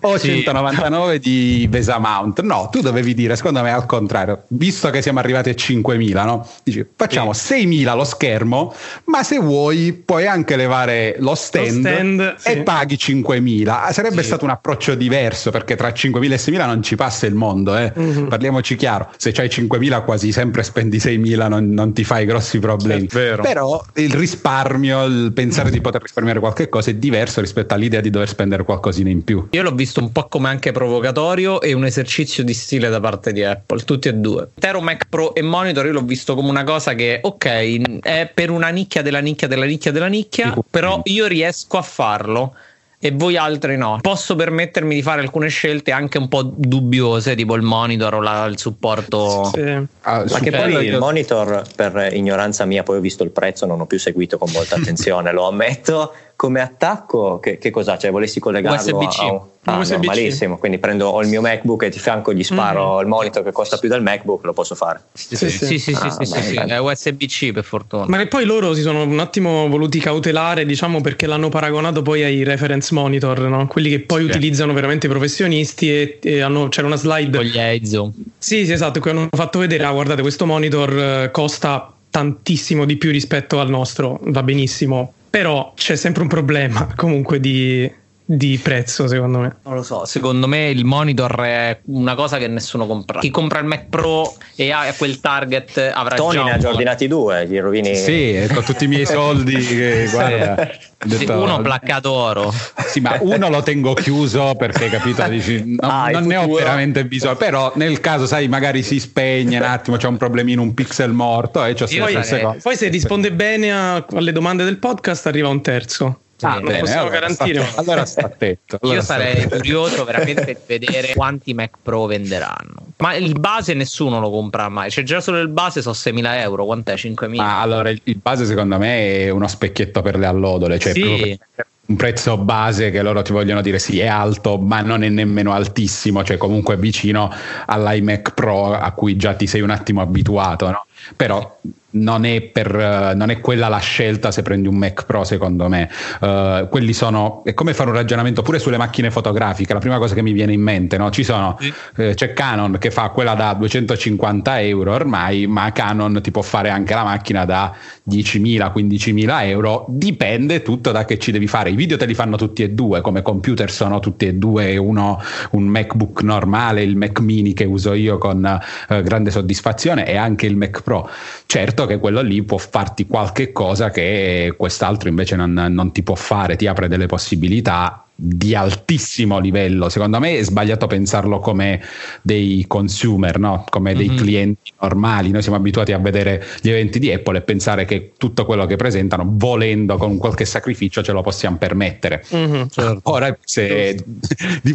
o 0.00 0.18
sì. 0.18 0.28
199 0.28 1.18
di 1.18 1.66
Vesa 1.68 1.98
Mount 1.98 2.40
no 2.42 2.68
tu 2.70 2.80
dovevi 2.80 3.14
dire 3.14 3.34
secondo 3.34 3.60
me 3.62 3.72
al 3.72 3.86
contrario 3.86 4.44
visto 4.48 4.90
che 4.90 5.02
siamo 5.02 5.18
arrivati 5.18 5.48
a 5.50 5.54
5000 5.54 6.24
no? 6.24 6.48
dici 6.62 6.86
facciamo 6.94 7.32
sì. 7.32 7.46
6000 7.58 7.94
lo 7.94 8.04
schermo 8.04 8.74
ma 9.04 9.22
se 9.24 9.38
vuoi 9.38 9.92
puoi 9.92 10.26
anche 10.26 10.54
levare 10.54 11.16
lo 11.18 11.34
stand 11.34 11.86
stand 11.94 12.34
sì. 12.36 12.48
e 12.50 12.62
paghi 12.62 12.96
5.000. 12.96 13.92
Sarebbe 13.92 14.20
sì. 14.20 14.26
stato 14.26 14.44
un 14.44 14.50
approccio 14.50 14.94
diverso 14.94 15.50
perché 15.50 15.76
tra 15.76 15.88
5.000 15.88 16.32
e 16.32 16.36
6.000 16.36 16.66
non 16.66 16.82
ci 16.82 16.96
passa 16.96 17.26
il 17.26 17.34
mondo, 17.34 17.76
eh? 17.76 17.92
mm-hmm. 17.98 18.26
parliamoci 18.28 18.76
chiaro. 18.76 19.10
Se 19.16 19.32
c'hai 19.32 19.48
5.000 19.48 20.04
quasi 20.04 20.32
sempre 20.32 20.62
spendi 20.62 20.98
6.000, 20.98 21.48
non, 21.48 21.70
non 21.70 21.92
ti 21.92 22.04
fai 22.04 22.24
grossi 22.24 22.58
problemi. 22.58 23.06
Però 23.06 23.84
il 23.94 24.12
risparmio, 24.12 25.04
il 25.04 25.32
pensare 25.32 25.70
di 25.70 25.80
poter 25.80 26.02
risparmiare 26.02 26.40
qualche 26.40 26.68
cosa 26.68 26.90
è 26.90 26.94
diverso 26.94 27.40
rispetto 27.40 27.74
all'idea 27.74 28.00
di 28.00 28.10
dover 28.10 28.28
spendere 28.28 28.64
qualcosina 28.64 29.10
in 29.10 29.24
più. 29.24 29.48
Io 29.50 29.62
l'ho 29.62 29.74
visto 29.74 30.00
un 30.00 30.12
po' 30.12 30.28
come 30.28 30.48
anche 30.48 30.72
provocatorio 30.72 31.60
e 31.60 31.72
un 31.72 31.84
esercizio 31.84 32.44
di 32.44 32.54
stile 32.54 32.88
da 32.88 33.00
parte 33.00 33.32
di 33.32 33.44
Apple, 33.44 33.82
tutti 33.84 34.08
e 34.08 34.14
due. 34.14 34.50
Intero 34.54 34.80
Mac 34.80 35.06
Pro 35.08 35.34
e 35.34 35.42
monitor 35.42 35.86
io 35.86 35.92
l'ho 35.92 36.02
visto 36.02 36.34
come 36.34 36.48
una 36.48 36.64
cosa 36.64 36.94
che, 36.94 37.20
ok, 37.22 38.00
è 38.00 38.30
per 38.32 38.50
una 38.50 38.68
nicchia 38.68 39.02
della 39.02 39.20
nicchia 39.20 39.48
della 39.48 39.64
nicchia 39.64 39.92
della 39.92 40.06
nicchia, 40.06 40.56
però 40.70 41.00
io 41.04 41.26
riesco 41.26 41.77
a 41.78 41.82
farlo 41.82 42.54
e 43.00 43.12
voi 43.12 43.36
altri 43.36 43.76
no. 43.76 43.98
Posso 44.00 44.34
permettermi 44.34 44.94
di 44.94 45.02
fare 45.02 45.20
alcune 45.20 45.48
scelte 45.48 45.92
anche 45.92 46.18
un 46.18 46.28
po' 46.28 46.42
dubbiose, 46.42 47.36
tipo 47.36 47.54
il 47.54 47.62
monitor 47.62 48.14
o 48.14 48.20
la, 48.20 48.44
il 48.46 48.58
supporto. 48.58 49.44
Sì. 49.54 49.86
Ah, 50.02 50.24
Ma 50.28 50.40
che 50.40 50.50
poi 50.50 50.86
il 50.86 50.98
monitor, 50.98 51.62
per 51.76 52.10
ignoranza 52.12 52.64
mia, 52.64 52.82
poi 52.82 52.96
ho 52.96 53.00
visto 53.00 53.22
il 53.22 53.30
prezzo, 53.30 53.66
non 53.66 53.80
ho 53.80 53.86
più 53.86 53.98
seguito 54.00 54.36
con 54.36 54.50
molta 54.50 54.74
attenzione, 54.76 55.32
lo 55.32 55.46
ammetto 55.46 56.12
come 56.38 56.60
attacco 56.60 57.40
che, 57.40 57.58
che 57.58 57.70
cosa? 57.70 57.98
Cioè 57.98 58.12
volessi 58.12 58.38
collegarlo 58.38 58.78
USB-C. 58.78 59.18
a, 59.18 59.42
ah, 59.64 59.78
USB-C. 59.78 59.90
normalissimo, 59.90 60.56
quindi 60.56 60.78
prendo 60.78 61.08
ho 61.08 61.20
il 61.20 61.26
mio 61.26 61.40
MacBook 61.40 61.82
e 61.82 61.88
di 61.88 61.98
fianco 61.98 62.32
gli 62.32 62.44
sparo 62.44 62.92
mm-hmm. 62.92 63.00
il 63.00 63.06
monitor 63.08 63.42
che 63.42 63.50
costa 63.50 63.76
più 63.76 63.88
del 63.88 64.02
MacBook, 64.02 64.44
lo 64.44 64.52
posso 64.52 64.76
fare. 64.76 65.02
Sì, 65.14 65.34
sì, 65.34 65.50
sì, 65.50 65.78
sì, 65.80 65.90
ah, 65.90 66.10
sì, 66.10 66.24
sì, 66.24 66.40
sì, 66.40 66.54
è 66.54 66.78
USB-C 66.78 67.50
per 67.50 67.64
fortuna. 67.64 68.04
Ma 68.06 68.18
che 68.18 68.28
poi 68.28 68.44
loro 68.44 68.72
si 68.72 68.82
sono 68.82 69.02
un 69.02 69.18
attimo 69.18 69.66
voluti 69.66 69.98
cautelare, 69.98 70.64
diciamo, 70.64 71.00
perché 71.00 71.26
l'hanno 71.26 71.48
paragonato 71.48 72.02
poi 72.02 72.22
ai 72.22 72.44
reference 72.44 72.94
monitor, 72.94 73.40
no? 73.40 73.66
quelli 73.66 73.90
che 73.90 73.98
poi 73.98 74.22
sì. 74.22 74.28
utilizzano 74.28 74.72
veramente 74.72 75.06
i 75.06 75.10
professionisti 75.10 75.90
e, 75.90 76.18
e 76.22 76.40
hanno, 76.40 76.68
c'era 76.68 76.86
una 76.86 76.94
slide 76.94 77.36
con 77.36 77.46
gli 77.46 77.58
EIZO. 77.58 78.12
Sì, 78.38 78.64
sì, 78.64 78.70
esatto, 78.70 79.00
che 79.00 79.10
hanno 79.10 79.26
fatto 79.32 79.58
vedere, 79.58 79.82
ah, 79.82 79.90
guardate, 79.90 80.22
questo 80.22 80.46
monitor 80.46 80.96
eh, 80.96 81.30
costa 81.32 81.92
tantissimo 82.10 82.84
di 82.84 82.96
più 82.96 83.10
rispetto 83.10 83.58
al 83.58 83.68
nostro, 83.68 84.20
va 84.22 84.44
benissimo, 84.44 85.14
però 85.30 85.72
c'è 85.74 85.96
sempre 85.96 86.22
un 86.22 86.28
problema 86.28 86.92
comunque 86.96 87.40
di, 87.40 87.90
di 88.30 88.58
prezzo, 88.58 89.06
secondo 89.06 89.38
me. 89.38 89.56
Non 89.64 89.76
lo 89.76 89.82
so, 89.82 90.04
secondo 90.04 90.46
me 90.46 90.68
il 90.68 90.84
monitor 90.84 91.34
è 91.40 91.80
una 91.86 92.14
cosa 92.14 92.36
che 92.36 92.46
nessuno 92.46 92.86
compra. 92.86 93.20
Chi 93.20 93.30
compra 93.30 93.58
il 93.60 93.64
Mac 93.64 93.86
Pro 93.88 94.34
e 94.54 94.70
ha 94.70 94.92
quel 94.98 95.18
target 95.18 95.90
avrà 95.94 96.14
Tony 96.14 96.34
già 96.34 96.44
ne 96.44 96.52
ha 96.52 96.58
già 96.58 96.68
ordinati 96.68 97.08
due, 97.08 97.46
gli 97.46 97.58
rovini. 97.58 97.96
Sì, 97.96 98.46
con 98.52 98.62
tutti 98.64 98.84
i 98.84 98.86
miei 98.86 99.06
soldi, 99.06 99.56
che, 99.64 100.08
guarda, 100.10 100.70
detto, 101.06 101.40
uno 101.40 101.62
placcato 101.62 102.12
oro. 102.12 102.52
Sì, 102.86 103.00
ma 103.00 103.16
uno 103.18 103.48
lo 103.48 103.62
tengo 103.62 103.94
chiuso 103.94 104.54
perché, 104.58 104.90
capito, 104.90 105.26
dici, 105.28 105.62
non, 105.64 105.90
ah, 105.90 106.10
non 106.10 106.26
ne 106.26 106.36
ho 106.36 106.52
veramente 106.52 107.06
bisogno, 107.06 107.36
però 107.36 107.72
nel 107.76 107.98
caso, 108.00 108.26
sai, 108.26 108.46
magari 108.46 108.82
si 108.82 109.00
spegne 109.00 109.56
un 109.56 109.62
attimo, 109.62 109.96
c'è 109.96 110.06
un 110.06 110.18
problemino, 110.18 110.60
un 110.60 110.74
pixel 110.74 111.12
morto 111.12 111.64
e 111.64 111.72
c'ho 111.72 111.86
poi, 111.86 112.58
poi 112.60 112.76
se 112.76 112.88
risponde 112.88 113.32
bene 113.32 113.72
a, 113.72 114.04
alle 114.12 114.32
domande 114.32 114.64
del 114.64 114.76
podcast 114.76 115.26
arriva 115.26 115.48
un 115.48 115.62
terzo. 115.62 116.20
Ah, 116.40 116.60
lo 116.60 116.70
possiamo 116.70 117.00
allora 117.00 117.18
garantire. 117.20 117.64
Sta, 117.64 117.80
allora 117.80 118.04
sta 118.04 118.26
attento. 118.26 118.78
Allora 118.80 118.98
Io 118.98 119.04
sarei 119.04 119.32
attento. 119.32 119.56
curioso 119.56 120.04
veramente 120.04 120.44
di 120.44 120.56
vedere 120.66 121.14
quanti 121.14 121.54
Mac 121.54 121.76
Pro 121.82 122.06
venderanno. 122.06 122.86
Ma 122.98 123.14
il 123.14 123.38
base 123.38 123.74
nessuno 123.74 124.20
lo 124.20 124.30
compra 124.30 124.68
mai. 124.68 124.90
Cioè, 124.90 125.04
già 125.04 125.20
solo 125.20 125.38
il 125.40 125.48
base 125.48 125.82
sono 125.82 125.94
6.000 125.94 126.40
euro. 126.40 126.64
Quant'è? 126.64 126.94
5.000? 126.94 127.36
Ma 127.36 127.60
allora 127.60 127.90
il, 127.90 128.00
il, 128.04 128.16
base, 128.16 128.44
secondo 128.44 128.78
me, 128.78 129.24
è 129.24 129.30
uno 129.30 129.48
specchietto 129.48 130.00
per 130.02 130.16
le 130.16 130.26
allodole. 130.26 130.78
Cioè, 130.78 130.92
sì. 130.92 131.38
un 131.86 131.96
prezzo 131.96 132.36
base 132.36 132.90
che 132.90 133.02
loro 133.02 133.22
ti 133.22 133.32
vogliono 133.32 133.60
dire 133.60 133.78
sì, 133.78 133.98
è 133.98 134.06
alto, 134.06 134.58
ma 134.58 134.80
non 134.80 135.02
è 135.02 135.08
nemmeno 135.08 135.52
altissimo. 135.52 136.22
Cioè, 136.22 136.36
comunque 136.36 136.76
vicino 136.76 137.32
all'iMac 137.66 138.34
Pro 138.34 138.72
a 138.72 138.92
cui 138.92 139.16
già 139.16 139.34
ti 139.34 139.46
sei 139.46 139.60
un 139.60 139.70
attimo 139.70 140.00
abituato, 140.00 140.70
no? 140.70 140.86
Però 141.16 141.58
non 141.90 142.26
è, 142.26 142.42
per, 142.42 143.14
non 143.16 143.30
è, 143.30 143.40
quella 143.40 143.68
la 143.68 143.78
scelta 143.78 144.30
se 144.30 144.42
prendi 144.42 144.68
un 144.68 144.76
Mac 144.76 145.06
Pro 145.06 145.24
secondo 145.24 145.68
me 145.68 145.88
uh, 146.20 146.68
quelli 146.68 146.92
sono 146.92 147.42
è 147.44 147.54
come 147.54 147.72
fare 147.72 147.88
un 147.88 147.96
ragionamento 147.96 148.42
pure 148.42 148.58
sulle 148.58 148.76
macchine 148.76 149.10
fotografiche 149.10 149.72
la 149.72 149.78
prima 149.78 149.96
cosa 149.96 150.14
che 150.14 150.20
mi 150.20 150.32
viene 150.32 150.52
in 150.52 150.60
mente 150.60 150.98
no? 150.98 151.08
Ci 151.10 151.24
sono, 151.24 151.56
sì. 151.58 151.72
eh, 151.96 152.14
c'è 152.14 152.34
Canon 152.34 152.76
che 152.78 152.90
fa 152.90 153.08
quella 153.08 153.34
da 153.34 153.54
250 153.54 154.60
euro 154.60 154.92
ormai 154.92 155.46
ma 155.46 155.72
Canon 155.72 156.20
ti 156.20 156.30
può 156.30 156.42
fare 156.42 156.68
anche 156.68 156.92
la 156.92 157.04
macchina 157.04 157.46
da 157.46 157.74
10.000 158.08 158.70
15.000 158.74 159.44
euro 159.46 159.86
dipende 159.88 160.60
tutto 160.60 160.92
da 160.92 161.06
che 161.06 161.18
ci 161.18 161.32
devi 161.32 161.46
fare 161.46 161.70
i 161.70 161.74
video 161.74 161.96
te 161.96 162.04
li 162.04 162.14
fanno 162.14 162.36
tutti 162.36 162.62
e 162.62 162.70
due 162.70 163.00
come 163.00 163.22
computer 163.22 163.70
sono 163.70 163.98
tutti 163.98 164.26
e 164.26 164.34
due 164.34 164.76
uno 164.76 165.22
un 165.52 165.64
MacBook 165.64 166.22
normale 166.22 166.82
il 166.82 166.96
Mac 166.96 167.18
mini 167.20 167.54
che 167.54 167.64
uso 167.64 167.94
io 167.94 168.18
con 168.18 168.60
uh, 168.88 169.02
grande 169.02 169.30
soddisfazione 169.30 170.06
e 170.06 170.16
anche 170.16 170.44
il 170.44 170.56
Mac 170.56 170.82
Pro 170.82 171.08
certo 171.46 171.77
certo 171.78 171.86
che 171.86 172.00
quello 172.00 172.22
lì 172.22 172.42
può 172.42 172.58
farti 172.58 173.06
qualche 173.06 173.52
cosa 173.52 173.90
che 173.90 174.52
quest'altro 174.56 175.08
invece 175.08 175.36
non, 175.36 175.52
non 175.52 175.92
ti 175.92 176.02
può 176.02 176.16
fare, 176.16 176.56
ti 176.56 176.66
apre 176.66 176.88
delle 176.88 177.06
possibilità 177.06 178.07
di 178.20 178.56
altissimo 178.56 179.38
livello. 179.38 179.88
Secondo 179.88 180.18
me 180.18 180.38
è 180.38 180.42
sbagliato 180.42 180.88
pensarlo 180.88 181.38
come 181.38 181.80
dei 182.20 182.64
consumer, 182.66 183.38
no? 183.38 183.64
come 183.68 183.94
dei 183.94 184.08
mm-hmm. 184.08 184.16
clienti 184.16 184.72
normali. 184.80 185.30
Noi 185.30 185.42
siamo 185.42 185.56
abituati 185.56 185.92
a 185.92 185.98
vedere 185.98 186.44
gli 186.60 186.68
eventi 186.68 186.98
di 186.98 187.12
Apple 187.12 187.38
e 187.38 187.40
pensare 187.42 187.84
che 187.84 188.14
tutto 188.18 188.44
quello 188.44 188.66
che 188.66 188.74
presentano, 188.74 189.24
volendo 189.24 189.96
con 189.98 190.18
qualche 190.18 190.46
sacrificio, 190.46 191.00
ce 191.00 191.12
lo 191.12 191.22
possiamo 191.22 191.58
permettere. 191.58 192.24
Mm-hmm, 192.34 192.66
certo. 192.68 193.00
Ora 193.04 193.36
se, 193.40 194.04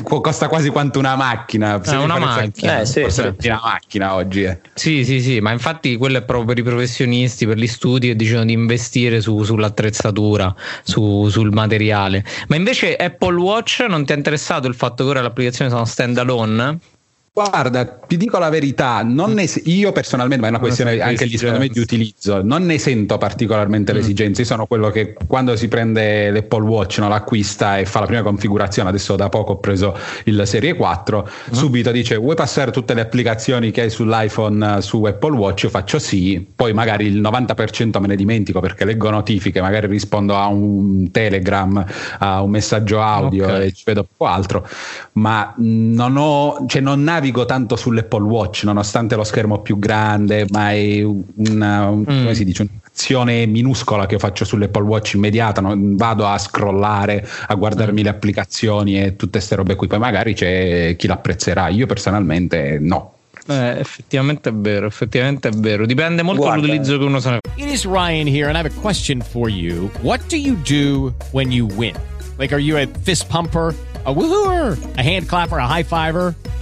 costa 0.04 0.48
quasi 0.48 0.70
quanto 0.70 1.00
una 1.00 1.18
macchina. 1.18 1.82
È 1.82 1.96
una 1.98 2.18
macchina, 2.18 2.80
eh, 2.80 2.86
sì, 2.86 3.02
forse 3.02 3.36
sì. 3.38 3.48
una 3.48 3.60
macchina 3.62 4.16
oggi. 4.16 4.44
Eh. 4.44 4.60
Sì, 4.74 5.04
sì, 5.04 5.20
sì, 5.20 5.42
ma 5.42 5.52
infatti 5.52 5.98
quello 5.98 6.20
è 6.20 6.24
proprio 6.24 6.48
per 6.48 6.60
i 6.60 6.64
professionisti, 6.64 7.46
per 7.46 7.58
gli 7.58 7.68
studi 7.68 8.08
che 8.08 8.16
dicono 8.16 8.46
di 8.46 8.54
investire 8.54 9.20
su, 9.20 9.44
sull'attrezzatura, 9.44 10.56
su, 10.82 11.28
sul 11.28 11.52
materiale. 11.52 12.24
Ma 12.48 12.56
invece 12.56 12.96
Apple 12.96 13.32
Apple 13.34 13.42
Watch 13.42 13.80
non 13.90 14.06
ti 14.06 14.14
è 14.14 14.16
interessato 14.16 14.68
il 14.68 14.76
fatto 14.76 15.04
che 15.04 15.10
ora 15.10 15.22
le 15.22 15.28
applicazioni 15.28 15.72
sono 15.72 15.86
stand 15.86 16.20
alone? 16.20 16.80
Guarda, 17.36 17.84
ti 17.88 18.16
dico 18.16 18.38
la 18.38 18.50
verità, 18.50 19.02
ne, 19.02 19.50
io 19.64 19.92
personalmente, 19.92 20.40
ma 20.40 20.46
è 20.46 20.50
una 20.52 20.60
questione 20.60 21.00
anche 21.00 21.26
lì 21.26 21.36
secondo 21.36 21.62
me 21.62 21.68
di 21.68 21.80
utilizzo, 21.80 22.44
non 22.44 22.64
ne 22.64 22.78
sento 22.78 23.18
particolarmente 23.18 23.92
mm. 23.92 23.96
l'esigenza. 23.96 24.42
Io 24.42 24.46
sono 24.46 24.68
quello 24.68 24.92
che 24.92 25.16
quando 25.26 25.56
si 25.56 25.68
prende 25.68 26.30
l'Apple 26.30 26.62
Watch, 26.62 27.00
no, 27.00 27.08
l'acquista 27.08 27.80
e 27.80 27.86
fa 27.86 28.02
la 28.02 28.06
prima 28.06 28.22
configurazione, 28.22 28.90
adesso 28.90 29.16
da 29.16 29.30
poco 29.30 29.54
ho 29.54 29.58
preso 29.58 29.98
il 30.26 30.44
Serie 30.46 30.76
4, 30.76 31.28
mm. 31.50 31.54
subito 31.54 31.90
dice 31.90 32.18
vuoi 32.18 32.36
passare 32.36 32.70
tutte 32.70 32.94
le 32.94 33.02
applicazioni 33.02 33.72
che 33.72 33.82
hai 33.82 33.90
sull'iPhone 33.90 34.80
su 34.84 35.04
Apple 35.04 35.36
Watch? 35.36 35.64
Io 35.64 35.70
faccio 35.70 35.98
sì, 35.98 36.48
poi 36.56 36.72
magari 36.72 37.08
il 37.08 37.20
90% 37.20 38.00
me 38.00 38.08
ne 38.10 38.16
dimentico 38.16 38.60
perché 38.60 38.86
leggo 38.86 39.10
notifiche, 39.10 39.60
magari 39.60 39.88
rispondo 39.88 40.36
a 40.38 40.46
un 40.46 41.10
Telegram, 41.10 41.84
a 42.20 42.44
un 42.44 42.52
messaggio 42.52 43.02
audio 43.02 43.46
okay. 43.46 43.66
e 43.66 43.72
ci 43.72 43.82
vedo 43.88 44.04
poco 44.04 44.30
altro, 44.30 44.68
ma 45.14 45.52
non 45.58 46.16
ho, 46.16 46.64
cioè 46.68 46.80
non 46.80 47.02
navigo 47.02 47.22
navigo 47.24 47.46
tanto 47.46 47.78
sull'Apple 47.78 48.24
Watch, 48.24 48.64
nonostante 48.64 49.16
lo 49.16 49.24
schermo 49.24 49.62
più 49.62 49.80
grande, 49.80 50.46
ma 50.50 50.74
è 50.74 51.02
una, 51.04 51.90
mm. 51.90 52.04
come 52.04 52.34
si 52.36 52.44
dice, 52.44 52.64
un'azione 52.64 53.46
minuscola 53.46 54.06
che 54.06 54.20
faccio 54.20 54.44
sull'Apple 54.44 54.84
Watch 54.84 55.14
immediata, 55.14 55.62
non 55.62 55.96
vado 55.96 56.28
a 56.28 56.38
scrollare, 56.38 57.26
a 57.48 57.56
guardarmi 57.56 58.02
mm. 58.02 58.04
le 58.04 58.10
applicazioni 58.10 59.02
e 59.02 59.16
tutte 59.16 59.38
queste 59.38 59.56
robe 59.56 59.76
qui, 59.76 59.88
poi 59.88 60.00
magari 60.00 60.34
c'è 60.34 60.96
chi 60.98 61.08
l'apprezzerà, 61.08 61.70
io 61.70 61.86
personalmente 61.86 62.78
no. 62.82 63.12
Eh, 63.48 63.80
effettivamente 63.80 64.50
è 64.50 64.54
vero, 64.54 64.86
effettivamente 64.86 65.48
è 65.50 65.52
vero. 65.52 65.86
Dipende 65.86 66.24
molto 66.24 66.46
dall'utilizzo 66.46 66.98
che 66.98 67.04
uno 67.04 67.20
se 67.20 67.30
ne 67.30 67.38
fa. 67.42 67.52
It 67.56 67.70
is 67.70 67.86
Ryan 67.86 68.28
here 68.28 68.48
and 68.48 68.56
I 68.56 68.60
have 68.60 68.70
a 68.70 68.82
question 68.82 69.22
for 69.22 69.50
you. 69.50 69.90
What 70.02 70.22
do 70.28 70.38
you 70.38 70.56
do 70.64 71.14
when 71.32 71.52
you 71.52 71.68
win? 71.76 71.94
Like 72.38 72.54
are 72.54 72.62
you 72.62 72.78
a 72.78 72.88
fist 73.04 73.28
pumper? 73.28 73.76
a 74.06 74.14
woohooer, 74.14 74.98
a 74.98 75.02
hand 75.02 75.30
clapper, 75.30 75.58
a 75.58 75.68
high 75.68 75.84
fiver. 75.84 76.36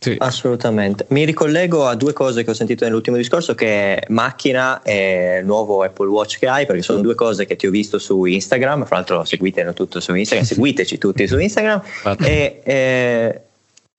Sì. 0.00 0.16
Assolutamente. 0.18 1.04
Mi 1.10 1.26
ricollego 1.26 1.86
a 1.86 1.94
due 1.94 2.14
cose 2.14 2.42
che 2.42 2.50
ho 2.50 2.54
sentito 2.54 2.84
nell'ultimo 2.84 3.18
discorso, 3.18 3.54
che 3.54 3.96
è 3.96 4.04
macchina 4.08 4.80
e 4.82 5.40
il 5.40 5.44
nuovo 5.44 5.82
Apple 5.82 6.08
Watch 6.08 6.38
che 6.38 6.46
hai, 6.46 6.64
perché 6.64 6.80
sono 6.80 7.00
due 7.00 7.14
cose 7.14 7.44
che 7.44 7.54
ti 7.54 7.66
ho 7.66 7.70
visto 7.70 7.98
su 7.98 8.24
Instagram, 8.24 8.86
fra 8.86 8.96
l'altro 8.96 9.24
seguitelo 9.26 9.74
tutto 9.74 10.00
su 10.00 10.14
Instagram, 10.14 10.46
seguiteci 10.46 10.96
tutti 10.96 11.26
su 11.26 11.38
Instagram. 11.38 11.82
e, 12.18 12.60
e, 12.64 13.40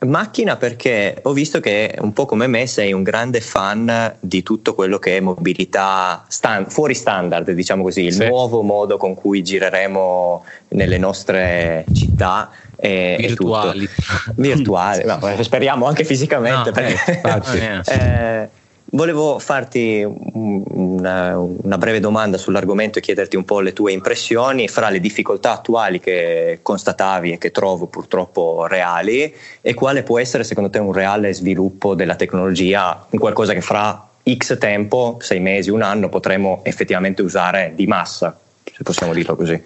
macchina 0.07 0.57
perché 0.57 1.19
ho 1.21 1.33
visto 1.33 1.59
che 1.59 1.95
un 1.99 2.13
po' 2.13 2.25
come 2.25 2.47
me 2.47 2.65
sei 2.65 2.93
un 2.93 3.03
grande 3.03 3.39
fan 3.39 4.15
di 4.19 4.41
tutto 4.41 4.73
quello 4.73 4.97
che 4.97 5.17
è 5.17 5.19
mobilità 5.19 6.25
stand, 6.27 6.71
fuori 6.71 6.95
standard, 6.95 7.51
diciamo 7.51 7.83
così, 7.83 8.05
il 8.05 8.13
sì. 8.13 8.25
nuovo 8.25 8.63
modo 8.63 8.97
con 8.97 9.13
cui 9.13 9.43
gireremo 9.43 10.43
nelle 10.69 10.97
nostre 10.97 11.85
città 11.93 12.49
e, 12.81 13.15
virtuali. 13.19 13.87
virtuali, 14.35 15.03
no, 15.05 15.19
speriamo 15.41 15.85
anche 15.85 16.03
fisicamente. 16.03 16.71
No, 16.71 16.75
perché, 16.75 17.21
eh, 17.85 17.93
eh, 17.93 18.49
volevo 18.85 19.37
farti 19.37 20.03
una, 20.03 21.37
una, 21.37 21.77
breve 21.77 21.99
domanda 21.99 22.37
sull'argomento 22.37 22.97
e 22.97 23.01
chiederti 23.01 23.35
un 23.35 23.45
po' 23.45 23.59
le 23.59 23.71
tue 23.71 23.91
impressioni 23.91 24.67
fra 24.67 24.89
le 24.89 24.99
difficoltà 24.99 25.51
attuali 25.51 25.99
che 25.99 26.59
constatavi 26.61 27.33
e 27.33 27.37
che 27.37 27.51
trovo 27.51 27.85
purtroppo 27.85 28.65
reali 28.67 29.33
e 29.61 29.73
quale 29.75 30.01
può 30.03 30.19
essere 30.19 30.43
secondo 30.43 30.69
te 30.69 30.79
un 30.79 30.91
reale 30.91 31.33
sviluppo 31.33 31.93
della 31.93 32.15
tecnologia 32.15 33.05
in 33.11 33.19
qualcosa 33.19 33.53
che 33.53 33.61
fra 33.61 34.07
X 34.29 34.57
tempo, 34.57 35.17
sei 35.19 35.39
mesi, 35.39 35.69
un 35.69 35.81
anno, 35.81 36.09
potremo 36.09 36.61
effettivamente 36.63 37.21
usare 37.21 37.73
di 37.75 37.87
massa, 37.87 38.37
se 38.63 38.83
possiamo 38.83 39.13
dirlo 39.13 39.35
così. 39.35 39.61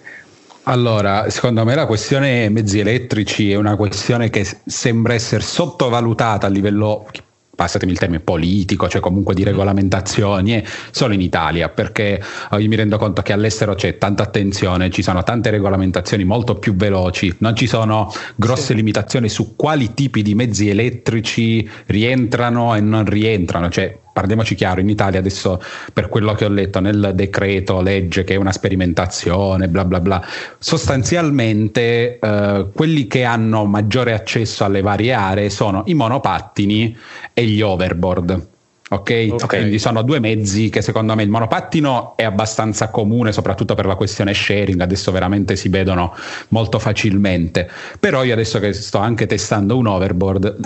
Allora, 0.68 1.30
secondo 1.30 1.64
me 1.64 1.76
la 1.76 1.86
questione 1.86 2.48
mezzi 2.48 2.80
elettrici 2.80 3.52
è 3.52 3.54
una 3.54 3.76
questione 3.76 4.30
che 4.30 4.44
sembra 4.66 5.14
essere 5.14 5.40
sottovalutata 5.40 6.48
a 6.48 6.50
livello 6.50 7.06
passatemi 7.54 7.92
il 7.92 7.98
termine 7.98 8.20
politico, 8.20 8.88
cioè 8.88 9.00
comunque 9.00 9.32
di 9.32 9.44
regolamentazioni, 9.44 10.62
solo 10.90 11.14
in 11.14 11.20
Italia, 11.20 11.68
perché 11.68 12.20
eh, 12.50 12.60
io 12.60 12.68
mi 12.68 12.74
rendo 12.74 12.98
conto 12.98 13.22
che 13.22 13.32
all'estero 13.32 13.74
c'è 13.74 13.96
tanta 13.96 14.24
attenzione, 14.24 14.90
ci 14.90 15.02
sono 15.02 15.22
tante 15.22 15.50
regolamentazioni 15.50 16.24
molto 16.24 16.56
più 16.56 16.74
veloci, 16.74 17.32
non 17.38 17.54
ci 17.54 17.68
sono 17.68 18.12
grosse 18.34 18.62
sì. 18.62 18.74
limitazioni 18.74 19.28
su 19.28 19.54
quali 19.56 19.94
tipi 19.94 20.20
di 20.22 20.34
mezzi 20.34 20.68
elettrici 20.68 21.68
rientrano 21.86 22.74
e 22.74 22.80
non 22.80 23.04
rientrano, 23.06 23.70
cioè 23.70 23.96
parliamoci 24.16 24.54
chiaro, 24.54 24.80
in 24.80 24.88
Italia 24.88 25.18
adesso 25.18 25.60
per 25.92 26.08
quello 26.08 26.32
che 26.32 26.46
ho 26.46 26.48
letto 26.48 26.80
nel 26.80 27.12
decreto 27.14 27.82
legge 27.82 28.24
che 28.24 28.32
è 28.32 28.36
una 28.38 28.50
sperimentazione, 28.50 29.68
bla 29.68 29.84
bla 29.84 30.00
bla, 30.00 30.24
sostanzialmente 30.58 32.18
eh, 32.18 32.66
quelli 32.72 33.06
che 33.08 33.24
hanno 33.24 33.66
maggiore 33.66 34.14
accesso 34.14 34.64
alle 34.64 34.80
varie 34.80 35.12
aree 35.12 35.50
sono 35.50 35.82
i 35.84 35.92
monopattini 35.92 36.96
e 37.34 37.44
gli 37.44 37.60
overboard 37.60 38.54
Okay? 38.88 39.30
ok? 39.30 39.46
Quindi 39.46 39.80
sono 39.80 40.02
due 40.02 40.20
mezzi 40.20 40.68
che 40.68 40.80
secondo 40.80 41.16
me 41.16 41.24
il 41.24 41.28
monopattino 41.28 42.16
è 42.16 42.22
abbastanza 42.22 42.88
comune, 42.88 43.32
soprattutto 43.32 43.74
per 43.74 43.84
la 43.84 43.96
questione 43.96 44.32
sharing, 44.32 44.80
adesso 44.80 45.10
veramente 45.10 45.56
si 45.56 45.68
vedono 45.68 46.14
molto 46.50 46.78
facilmente. 46.78 47.68
Però 47.98 48.22
io 48.22 48.32
adesso 48.32 48.60
che 48.60 48.72
sto 48.72 48.98
anche 48.98 49.26
testando 49.26 49.76
un 49.76 49.88
overboard, 49.88 50.56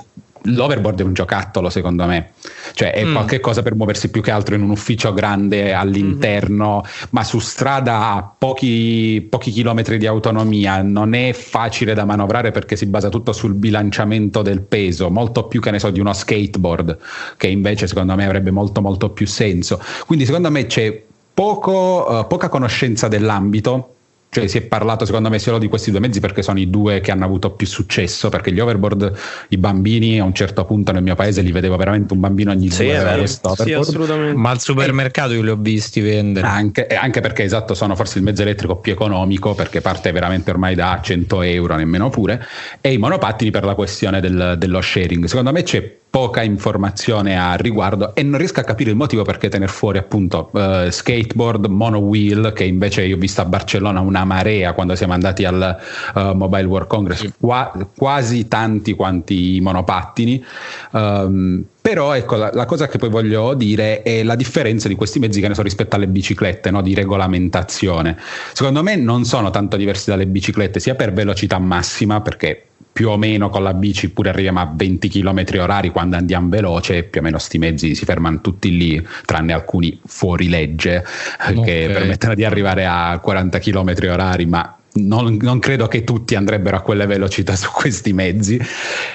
l'overboard 0.42 1.00
è 1.00 1.04
un 1.04 1.12
giocattolo 1.12 1.70
secondo 1.70 2.06
me, 2.06 2.32
cioè 2.72 2.92
è 2.92 3.04
mm. 3.04 3.12
qualcosa 3.12 3.62
per 3.62 3.74
muoversi 3.74 4.10
più 4.10 4.22
che 4.22 4.30
altro 4.30 4.54
in 4.54 4.62
un 4.62 4.70
ufficio 4.70 5.12
grande 5.12 5.72
all'interno, 5.72 6.82
mm-hmm. 6.82 7.06
ma 7.10 7.24
su 7.24 7.38
strada 7.38 8.12
a 8.12 8.34
pochi, 8.36 9.26
pochi, 9.28 9.50
chilometri 9.50 9.98
di 9.98 10.06
autonomia 10.06 10.82
non 10.82 11.14
è 11.14 11.32
facile 11.32 11.94
da 11.94 12.04
manovrare 12.04 12.50
perché 12.50 12.76
si 12.76 12.86
basa 12.86 13.08
tutto 13.08 13.32
sul 13.32 13.54
bilanciamento 13.54 14.42
del 14.42 14.62
peso, 14.62 15.10
molto 15.10 15.44
più 15.44 15.60
che 15.60 15.70
ne 15.70 15.78
so 15.78 15.90
di 15.90 16.00
uno 16.00 16.12
skateboard, 16.12 16.98
che 17.36 17.48
invece 17.48 17.86
secondo 17.86 18.14
me 18.14 18.24
avrebbe 18.24 18.50
molto 18.50 18.80
molto 18.80 19.10
più 19.10 19.26
senso. 19.26 19.80
Quindi 20.06 20.24
secondo 20.24 20.50
me 20.50 20.66
c'è 20.66 21.02
poco, 21.32 22.06
uh, 22.08 22.26
poca 22.26 22.48
conoscenza 22.48 23.08
dell'ambito 23.08 23.94
cioè 24.30 24.46
si 24.46 24.58
è 24.58 24.60
parlato 24.62 25.04
secondo 25.04 25.28
me 25.28 25.40
solo 25.40 25.58
di 25.58 25.68
questi 25.68 25.90
due 25.90 25.98
mezzi 25.98 26.20
perché 26.20 26.42
sono 26.42 26.60
i 26.60 26.70
due 26.70 27.00
che 27.00 27.10
hanno 27.10 27.24
avuto 27.24 27.50
più 27.50 27.66
successo 27.66 28.28
perché 28.28 28.52
gli 28.52 28.60
overboard 28.60 29.12
i 29.48 29.56
bambini 29.56 30.20
a 30.20 30.24
un 30.24 30.32
certo 30.32 30.64
punto 30.64 30.92
nel 30.92 31.02
mio 31.02 31.16
paese 31.16 31.42
li 31.42 31.50
vedevo 31.50 31.76
veramente 31.76 32.12
un 32.12 32.20
bambino 32.20 32.52
ogni 32.52 32.70
sì, 32.70 32.84
due 32.84 33.26
sì, 33.26 33.72
assolutamente. 33.72 34.36
ma 34.36 34.50
al 34.50 34.60
supermercato 34.60 35.32
io 35.32 35.42
li 35.42 35.50
ho 35.50 35.56
visti 35.56 36.00
vendere. 36.00 36.46
Anche, 36.46 36.86
anche, 36.86 37.20
perché 37.20 37.42
esatto 37.42 37.74
sono 37.74 37.96
forse 37.96 38.18
il 38.18 38.24
mezzo 38.24 38.42
elettrico 38.42 38.76
più 38.76 38.92
economico 38.92 39.54
perché 39.54 39.80
parte 39.80 40.12
veramente 40.12 40.50
ormai 40.50 40.76
da 40.76 41.00
100 41.02 41.42
euro 41.42 41.74
nemmeno 41.74 42.08
pure 42.08 42.46
e 42.80 42.92
i 42.92 42.98
monopattini 42.98 43.50
per 43.50 43.64
la 43.64 43.74
questione 43.74 44.20
del, 44.20 44.54
dello 44.58 44.80
sharing. 44.80 45.24
Secondo 45.24 45.50
me 45.50 45.64
c'è 45.64 45.98
poca 46.10 46.42
informazione 46.42 47.38
a 47.38 47.54
riguardo 47.54 48.14
e 48.16 48.24
non 48.24 48.38
riesco 48.38 48.58
a 48.58 48.64
capire 48.64 48.90
il 48.90 48.96
motivo 48.96 49.22
perché 49.22 49.48
tenere 49.48 49.70
fuori 49.70 49.98
appunto 49.98 50.50
uh, 50.52 50.90
skateboard, 50.90 51.66
monowheel 51.66 52.52
che 52.52 52.64
invece 52.64 53.04
io 53.04 53.14
ho 53.14 53.18
visto 53.18 53.40
a 53.40 53.44
Barcellona 53.44 54.00
una 54.00 54.24
marea 54.24 54.72
quando 54.72 54.96
siamo 54.96 55.12
andati 55.12 55.44
al 55.44 55.78
uh, 56.14 56.20
Mobile 56.34 56.64
World 56.64 56.88
Congress. 56.88 57.30
Qua, 57.38 57.72
quasi 57.96 58.48
tanti 58.48 58.94
quanti 58.94 59.56
i 59.56 59.60
monopattini. 59.60 60.44
Um, 60.90 61.64
però 61.80 62.12
ecco 62.12 62.36
la, 62.36 62.50
la, 62.52 62.66
cosa 62.66 62.88
che 62.88 62.98
poi 62.98 63.08
voglio 63.08 63.54
dire 63.54 64.02
è 64.02 64.22
la 64.22 64.34
differenza 64.34 64.86
di 64.86 64.96
questi 64.96 65.18
mezzi 65.18 65.40
che 65.40 65.48
ne 65.48 65.54
so 65.54 65.62
rispetto 65.62 65.96
alle 65.96 66.08
biciclette 66.08 66.70
no? 66.70 66.82
di 66.82 66.92
regolamentazione. 66.92 68.18
Secondo 68.52 68.82
me 68.82 68.96
non 68.96 69.24
sono 69.24 69.50
tanto 69.50 69.76
diversi 69.76 70.10
dalle 70.10 70.26
biciclette 70.26 70.80
sia 70.80 70.94
per 70.94 71.12
velocità 71.12 71.58
massima 71.58 72.20
perché 72.20 72.69
più 72.92 73.08
o 73.08 73.16
meno 73.16 73.48
con 73.48 73.62
la 73.62 73.74
bici 73.74 74.10
pure 74.10 74.30
arriviamo 74.30 74.60
a 74.60 74.70
20 74.72 75.08
km 75.08 75.44
orari 75.58 75.90
quando 75.90 76.16
andiamo 76.16 76.48
veloce, 76.48 77.04
più 77.04 77.20
o 77.20 77.24
meno 77.24 77.38
sti 77.38 77.58
mezzi 77.58 77.94
si 77.94 78.04
fermano 78.04 78.40
tutti 78.40 78.76
lì, 78.76 79.06
tranne 79.24 79.52
alcuni 79.52 79.98
fuori 80.04 80.48
legge 80.48 81.04
okay. 81.40 81.62
che 81.62 81.90
permettono 81.92 82.34
di 82.34 82.44
arrivare 82.44 82.86
a 82.86 83.18
40 83.18 83.58
km 83.58 83.94
orari, 84.08 84.46
ma 84.46 84.74
non, 84.92 85.36
non, 85.40 85.60
credo 85.60 85.86
che 85.86 86.02
tutti 86.02 86.34
andrebbero 86.34 86.76
a 86.76 86.80
quelle 86.80 87.06
velocità 87.06 87.54
su 87.54 87.70
questi 87.72 88.12
mezzi, 88.12 88.60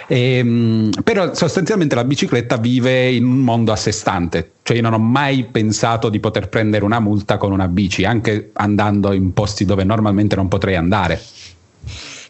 e, 0.08 0.38
ehm, 0.38 0.89
però 1.03 1.34
sostanzialmente 1.34 1.96
la 1.96 2.05
bicicletta 2.05 2.58
vive 2.58 3.12
in 3.12 3.25
un 3.25 3.39
mondo 3.39 3.72
a 3.72 3.75
sé 3.75 3.91
stante, 3.91 4.51
cioè 4.63 4.77
io 4.77 4.84
non 4.84 4.94
ho 4.94 5.00
mai 5.00 5.46
pensato 5.51 6.10
di 6.10 6.20
poter 6.20 6.48
prendere 6.48 6.86
una 6.86 7.00
multa 7.00 7.38
con 7.38 7.51
una 7.51 7.67
bici, 7.67 8.05
anche 8.05 8.51
andando 8.53 9.12
in 9.12 9.34
posti 9.34 9.65
dove 9.65 9.84
normalmente 9.84 10.36
non 10.36 10.48
potrei 10.48 10.75
andare. 10.75 11.20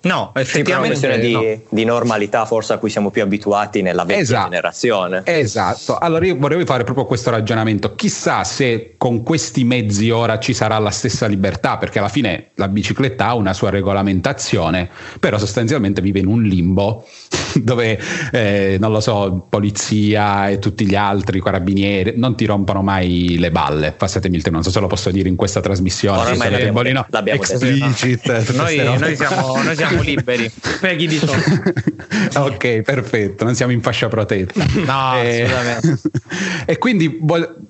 No, 0.05 0.31
effettivamente 0.35 1.07
è 1.07 1.09
una 1.09 1.17
questione 1.17 1.19
di, 1.19 1.31
no. 1.33 1.67
di, 1.69 1.83
normalità 1.83 2.45
forse 2.45 2.74
a 2.74 2.77
cui 2.77 2.91
siamo 2.91 3.09
più 3.09 3.24
abituati 3.24 3.81
nella 3.81 4.03
vecchia 4.03 4.21
esatto, 4.21 4.50
generazione. 4.50 5.21
Esatto, 5.25 5.97
allora 5.97 6.25
io 6.27 6.38
vorrei 6.38 6.63
fare 6.63 6.83
proprio 6.83 7.05
questo 7.05 7.31
ragionamento. 7.31 7.95
Chissà 7.95 8.43
se 8.43 8.93
con 8.97 9.24
questi 9.24 9.63
mezzi 9.63 10.12
ora 10.12 10.38
ci 10.38 10.53
sarà 10.53 10.77
la 10.77 10.91
stessa 10.91 11.25
libertà, 11.25 11.77
perché 11.77 11.97
alla 11.97 12.09
fine 12.09 12.51
la 12.55 12.67
bicicletta 12.67 13.27
ha 13.27 13.35
una 13.35 13.53
sua 13.53 13.71
regolamentazione, 13.71 14.89
però 15.19 15.39
sostanzialmente 15.39 16.01
vive 16.01 16.19
in 16.19 16.27
un 16.27 16.43
limbo 16.43 17.07
dove, 17.55 18.00
eh, 18.31 18.77
non 18.79 18.91
lo 18.91 19.00
so, 19.00 19.47
polizia 19.50 20.50
e 20.50 20.59
tutti 20.59 20.85
gli 20.85 20.95
altri, 20.95 21.41
carabinieri, 21.41 22.13
non 22.15 22.35
ti 22.35 22.45
rompono 22.45 22.83
mai 22.83 23.38
le 23.39 23.50
balle. 23.50 23.91
Passatemi 23.91 24.35
il 24.35 24.43
tempo, 24.43 24.59
non 24.59 24.65
so 24.65 24.71
se 24.71 24.79
lo 24.79 24.88
posso 24.88 25.09
dire 25.09 25.29
in 25.29 25.35
questa 25.35 25.62
trasmissione. 25.62 26.29
Ormai 26.31 26.51
l'abbiamo, 26.51 26.83
detto, 26.83 27.05
l'abbiamo 27.09 27.41
explicit. 27.41 28.51
Noi, 28.51 28.77
noi, 29.00 29.15
siamo, 29.15 29.63
noi 29.63 29.75
siamo 29.75 29.95
liberi. 30.04 30.52
Peggy 30.80 31.08
18. 31.08 32.40
ok, 32.40 32.82
perfetto, 32.82 33.44
non 33.44 33.56
siamo 33.56 33.72
in 33.72 33.82
fascia 33.82 34.08
protetta. 34.08 34.66
No, 34.86 35.22
e, 35.22 35.44
assolutamente. 35.44 36.02
e 36.66 36.78
quindi 36.78 37.20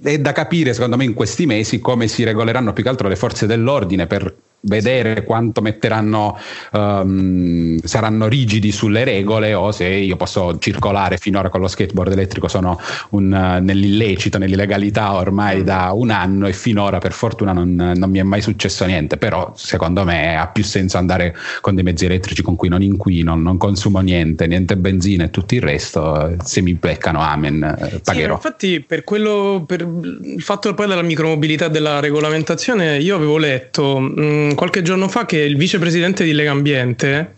è 0.03 0.19
da 0.19 0.31
capire, 0.31 0.73
secondo 0.73 0.97
me, 0.97 1.03
in 1.03 1.13
questi 1.13 1.45
mesi 1.45 1.79
come 1.79 2.07
si 2.07 2.23
regoleranno 2.23 2.73
più 2.73 2.83
che 2.83 2.89
altro 2.89 3.07
le 3.07 3.15
forze 3.15 3.45
dell'ordine 3.45 4.07
per 4.07 4.33
vedere 4.65 5.23
quanto 5.23 5.61
metteranno, 5.61 6.37
um, 6.71 7.77
saranno 7.83 8.27
rigidi 8.27 8.71
sulle 8.71 9.03
regole 9.03 9.53
o 9.53 9.71
se 9.71 9.85
io 9.85 10.15
posso 10.15 10.57
circolare 10.59 11.17
finora 11.17 11.49
con 11.49 11.61
lo 11.61 11.67
skateboard 11.67 12.11
elettrico 12.11 12.47
sono 12.47 12.79
un, 13.11 13.31
uh, 13.31 13.63
nell'illecito, 13.63 14.37
nell'illegalità 14.37 15.13
ormai 15.13 15.63
da 15.63 15.91
un 15.93 16.09
anno 16.09 16.47
e 16.47 16.53
finora 16.53 16.97
per 16.97 17.13
fortuna 17.13 17.53
non, 17.53 17.75
non, 17.95 18.09
mi 18.09 18.19
è 18.19 18.23
mai 18.23 18.41
successo 18.41 18.85
niente, 18.85 19.17
però 19.17 19.53
secondo 19.55 20.03
me 20.03 20.37
ha 20.37 20.47
più 20.47 20.63
senso 20.63 20.97
andare 20.97 21.35
con 21.61 21.75
dei 21.75 21.83
mezzi 21.83 22.07
elettrici 22.15 22.41
con 22.41 22.55
cui 22.55 22.69
non 22.69 22.81
inquino, 22.81 23.35
non 23.35 23.57
consumo 23.57 23.99
niente, 23.99 24.47
niente 24.47 24.75
benzina 24.77 25.25
e 25.25 25.29
tutto 25.29 25.55
il 25.55 25.61
resto, 25.61 26.35
se 26.43 26.61
mi 26.61 26.73
beccano 26.73 27.19
amen, 27.19 27.63
eh, 27.63 27.99
pagherò. 28.03 28.39
Sì, 28.39 28.47
infatti 28.47 28.83
per 28.85 29.03
quello, 29.03 29.63
per 29.65 29.81
il 29.81 30.41
fatto 30.41 30.73
poi 30.73 30.87
della 30.87 31.01
micromobilità 31.01 31.67
della 31.67 31.99
regolamentazione 31.99 32.97
io 32.97 33.15
avevo 33.15 33.37
letto 33.37 33.99
mh, 33.99 34.21
mm, 34.21 34.51
qualche 34.53 34.81
giorno 34.81 35.07
fa 35.07 35.25
che 35.25 35.39
il 35.39 35.57
vicepresidente 35.57 36.23
di 36.23 36.33
Lega 36.33 36.51
Ambiente 36.51 37.33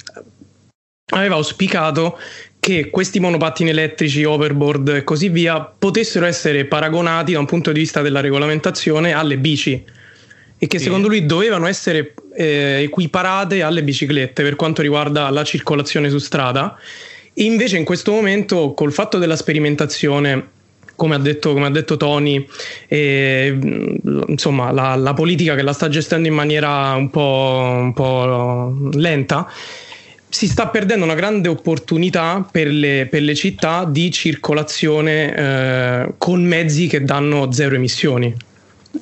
aveva 1.14 1.36
auspicato 1.36 2.18
che 2.60 2.90
questi 2.90 3.20
monopattini 3.20 3.70
elettrici, 3.70 4.24
overboard 4.24 4.90
e 4.90 5.04
così 5.04 5.30
via 5.30 5.62
potessero 5.62 6.26
essere 6.26 6.66
paragonati 6.66 7.32
da 7.32 7.40
un 7.40 7.46
punto 7.46 7.72
di 7.72 7.80
vista 7.80 8.02
della 8.02 8.20
regolamentazione 8.20 9.14
alle 9.14 9.38
bici 9.38 9.84
e 10.60 10.68
che 10.68 10.78
sì. 10.78 10.86
secondo 10.86 11.08
lui 11.08 11.26
dovevano 11.26 11.68
essere 11.68 12.14
eh, 12.38 12.84
equiparate 12.84 13.64
alle 13.64 13.84
biciclette 13.84 14.44
per 14.44 14.56
quanto 14.56 14.82
riguarda 14.82 15.30
la 15.30 15.44
circolazione 15.44 16.10
su 16.10 16.20
strada. 16.20 16.78
E 17.34 17.44
invece 17.44 17.78
in 17.78 17.84
questo 17.84 18.12
momento, 18.12 18.74
col 18.74 18.94
fatto 18.94 19.18
della 19.18 19.36
sperimentazione 19.36 20.56
come 20.96 21.14
ha 21.14 21.20
detto, 21.20 21.54
come 21.54 21.68
ha 21.68 21.70
detto 21.70 21.96
Tony, 21.96 22.44
eh, 22.88 23.56
insomma, 24.28 24.72
la, 24.72 24.96
la, 24.96 25.14
politica 25.14 25.54
che 25.54 25.62
la 25.62 25.74
sta 25.74 25.90
gestendo 25.90 26.28
in 26.28 26.34
maniera 26.34 26.96
un 26.96 27.12
po', 27.12 27.78
un 27.80 27.94
po 27.94 28.90
lenta 28.94 29.48
si 30.30 30.48
sta 30.48 30.68
perdendo 30.68 31.06
una 31.06 31.16
grande 31.16 31.48
opportunità 31.48 32.46
per 32.52 32.68
le, 32.68 33.08
per 33.10 33.22
le 33.22 33.34
città 33.34 33.86
di 33.86 34.12
circolazione 34.12 35.36
eh, 35.36 36.14
con 36.18 36.44
mezzi 36.44 36.88
che 36.88 37.04
danno 37.04 37.52
zero 37.52 37.76
emissioni. 37.76 38.36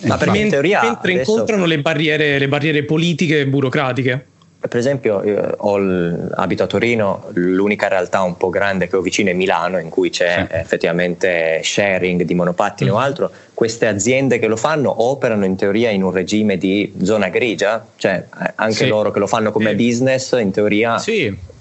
Ma 0.04 0.18
per 0.18 0.34
in 0.36 0.50
teoria 0.50 0.82
mentre 0.82 1.14
adesso... 1.14 1.32
incontrano 1.32 1.66
le 1.66 1.80
barriere, 1.80 2.38
le 2.38 2.48
barriere 2.48 2.84
politiche 2.84 3.42
e 3.42 3.48
burocratiche 3.48 4.26
per 4.68 4.80
esempio 4.80 5.22
l- 5.22 6.32
abito 6.36 6.64
a 6.64 6.68
Torino, 6.68 7.26
l'unica 7.34 7.88
realtà 7.88 8.22
un 8.22 8.38
po' 8.38 8.50
grande 8.50 8.88
che 8.88 8.96
ho 8.96 9.02
vicino 9.02 9.30
è 9.30 9.34
Milano 9.34 9.78
in 9.80 9.90
cui 9.90 10.10
c'è 10.10 10.48
sì. 10.50 10.56
effettivamente 10.56 11.62
sharing 11.64 12.24
di 12.24 12.34
monopattini 12.34 12.90
mm. 12.90 12.94
o 12.94 12.98
altro, 12.98 13.32
queste 13.54 13.88
aziende 13.88 14.40
che 14.40 14.48
lo 14.48 14.56
fanno 14.56 15.04
operano 15.04 15.46
in 15.46 15.56
teoria 15.56 15.90
in 15.90 16.04
un 16.04 16.12
regime 16.12 16.58
di 16.58 16.94
zona 17.04 17.30
grigia, 17.30 17.86
cioè 17.96 18.26
eh, 18.42 18.54
anche 18.56 18.74
sì. 18.74 18.88
loro 18.88 19.12
che 19.12 19.20
lo 19.20 19.28
fanno 19.28 19.52
come 19.52 19.72
sì. 19.72 19.76
business 19.76 20.32
in 20.40 20.52
teoria 20.52 21.02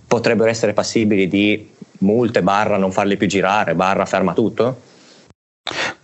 potrebbero 0.07 0.49
essere 0.49 0.73
passibili 0.73 1.29
di 1.29 1.70
multe 1.99 2.42
barra 2.42 2.77
non 2.77 2.92
farli 2.92 3.16
più 3.16 3.27
girare, 3.27 3.75
barra 3.75 4.05
ferma 4.05 4.33
tutto? 4.33 4.84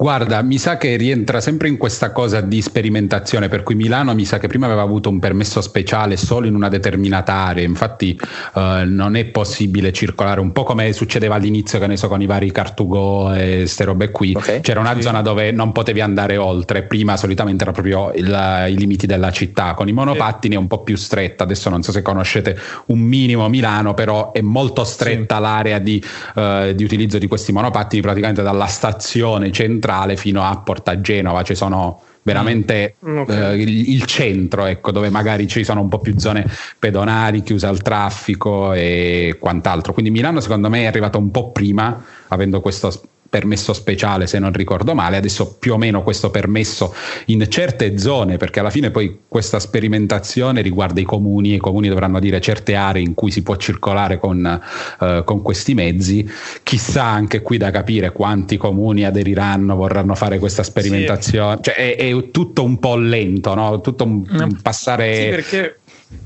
Guarda, 0.00 0.40
mi 0.40 0.56
sa 0.56 0.78
che 0.78 0.96
rientra 0.96 1.42
sempre 1.42 1.68
in 1.68 1.76
questa 1.76 2.10
cosa 2.10 2.40
di 2.40 2.62
sperimentazione, 2.62 3.48
per 3.48 3.62
cui 3.62 3.74
Milano 3.74 4.14
mi 4.14 4.24
sa 4.24 4.38
che 4.38 4.46
prima 4.46 4.64
aveva 4.64 4.80
avuto 4.80 5.10
un 5.10 5.18
permesso 5.18 5.60
speciale 5.60 6.16
solo 6.16 6.46
in 6.46 6.54
una 6.54 6.70
determinata 6.70 7.34
area, 7.34 7.66
infatti 7.66 8.18
eh, 8.54 8.84
non 8.86 9.14
è 9.14 9.26
possibile 9.26 9.92
circolare, 9.92 10.40
un 10.40 10.52
po' 10.52 10.62
come 10.64 10.94
succedeva 10.94 11.34
all'inizio 11.34 11.78
che 11.78 11.86
ne 11.86 11.98
so 11.98 12.08
con 12.08 12.22
i 12.22 12.24
vari 12.24 12.50
Car2Go 12.50 13.36
e 13.36 13.56
queste 13.58 13.84
robe 13.84 14.10
qui, 14.10 14.32
okay. 14.34 14.60
c'era 14.60 14.80
una 14.80 14.94
sì. 14.94 15.02
zona 15.02 15.20
dove 15.20 15.52
non 15.52 15.70
potevi 15.70 16.00
andare 16.00 16.38
oltre, 16.38 16.84
prima 16.84 17.18
solitamente 17.18 17.64
era 17.64 17.72
proprio 17.72 18.10
il, 18.14 18.68
i 18.70 18.78
limiti 18.78 19.06
della 19.06 19.30
città, 19.30 19.74
con 19.74 19.86
i 19.86 19.92
monopattini 19.92 20.54
è 20.54 20.58
un 20.58 20.66
po' 20.66 20.82
più 20.82 20.96
stretta, 20.96 21.44
adesso 21.44 21.68
non 21.68 21.82
so 21.82 21.92
se 21.92 22.00
conoscete 22.00 22.58
un 22.86 23.00
minimo 23.00 23.46
Milano, 23.50 23.92
però 23.92 24.32
è 24.32 24.40
molto 24.40 24.82
stretta 24.82 25.36
sì. 25.36 25.42
l'area 25.42 25.78
di, 25.78 26.02
uh, 26.36 26.72
di 26.72 26.84
utilizzo 26.84 27.18
di 27.18 27.26
questi 27.26 27.52
monopattini 27.52 28.00
praticamente 28.00 28.40
dalla 28.40 28.66
stazione 28.66 29.52
centrale 29.52 29.88
centrale 29.90 30.16
fino 30.16 30.44
a 30.44 30.56
Porta 30.58 31.00
Genova, 31.00 31.42
ci 31.42 31.54
sono 31.54 32.02
veramente 32.22 32.96
mm, 33.04 33.18
okay. 33.18 33.58
eh, 33.58 33.62
il, 33.62 33.90
il, 33.90 34.04
centro, 34.04 34.66
ecco, 34.66 34.92
dove 34.92 35.10
magari 35.10 35.48
ci 35.48 35.64
sono 35.64 35.80
un 35.80 35.88
po' 35.88 35.98
più 35.98 36.18
zone 36.18 36.46
pedonali, 36.78 37.42
chiuse 37.42 37.66
al 37.66 37.82
traffico 37.82 38.72
e 38.72 39.36
quant'altro. 39.40 39.92
Quindi 39.92 40.10
Milano 40.10 40.40
secondo 40.40 40.68
me 40.68 40.82
è 40.82 40.86
arrivata 40.86 41.18
un 41.18 41.30
po' 41.30 41.50
prima, 41.50 42.02
avendo 42.28 42.60
questo 42.60 42.90
permesso 43.30 43.72
speciale 43.72 44.26
se 44.26 44.40
non 44.40 44.52
ricordo 44.52 44.92
male, 44.94 45.16
adesso 45.16 45.56
più 45.58 45.74
o 45.74 45.78
meno 45.78 46.02
questo 46.02 46.30
permesso 46.30 46.92
in 47.26 47.46
certe 47.48 47.96
zone, 47.96 48.36
perché 48.36 48.58
alla 48.58 48.70
fine 48.70 48.90
poi 48.90 49.20
questa 49.28 49.60
sperimentazione 49.60 50.60
riguarda 50.60 51.00
i 51.00 51.04
comuni, 51.04 51.54
i 51.54 51.58
comuni 51.58 51.88
dovranno 51.88 52.18
dire 52.18 52.40
certe 52.40 52.74
aree 52.74 53.02
in 53.02 53.14
cui 53.14 53.30
si 53.30 53.42
può 53.42 53.56
circolare 53.56 54.18
con, 54.18 54.60
uh, 54.98 55.24
con 55.24 55.42
questi 55.42 55.74
mezzi, 55.74 56.28
chissà 56.64 57.04
anche 57.04 57.40
qui 57.40 57.56
da 57.56 57.70
capire 57.70 58.10
quanti 58.10 58.56
comuni 58.56 59.04
aderiranno, 59.04 59.76
vorranno 59.76 60.16
fare 60.16 60.40
questa 60.40 60.64
sperimentazione, 60.64 61.56
sì. 61.56 61.62
cioè 61.62 61.74
è, 61.74 61.96
è, 61.96 62.30
tutto 62.32 62.64
un 62.64 62.80
po' 62.80 62.96
lento, 62.96 63.54
no? 63.54 63.80
tutto 63.80 64.04
un, 64.04 64.26
un 64.28 64.58
passare... 64.60 65.14
Sì, 65.14 65.28
perché 65.28 65.79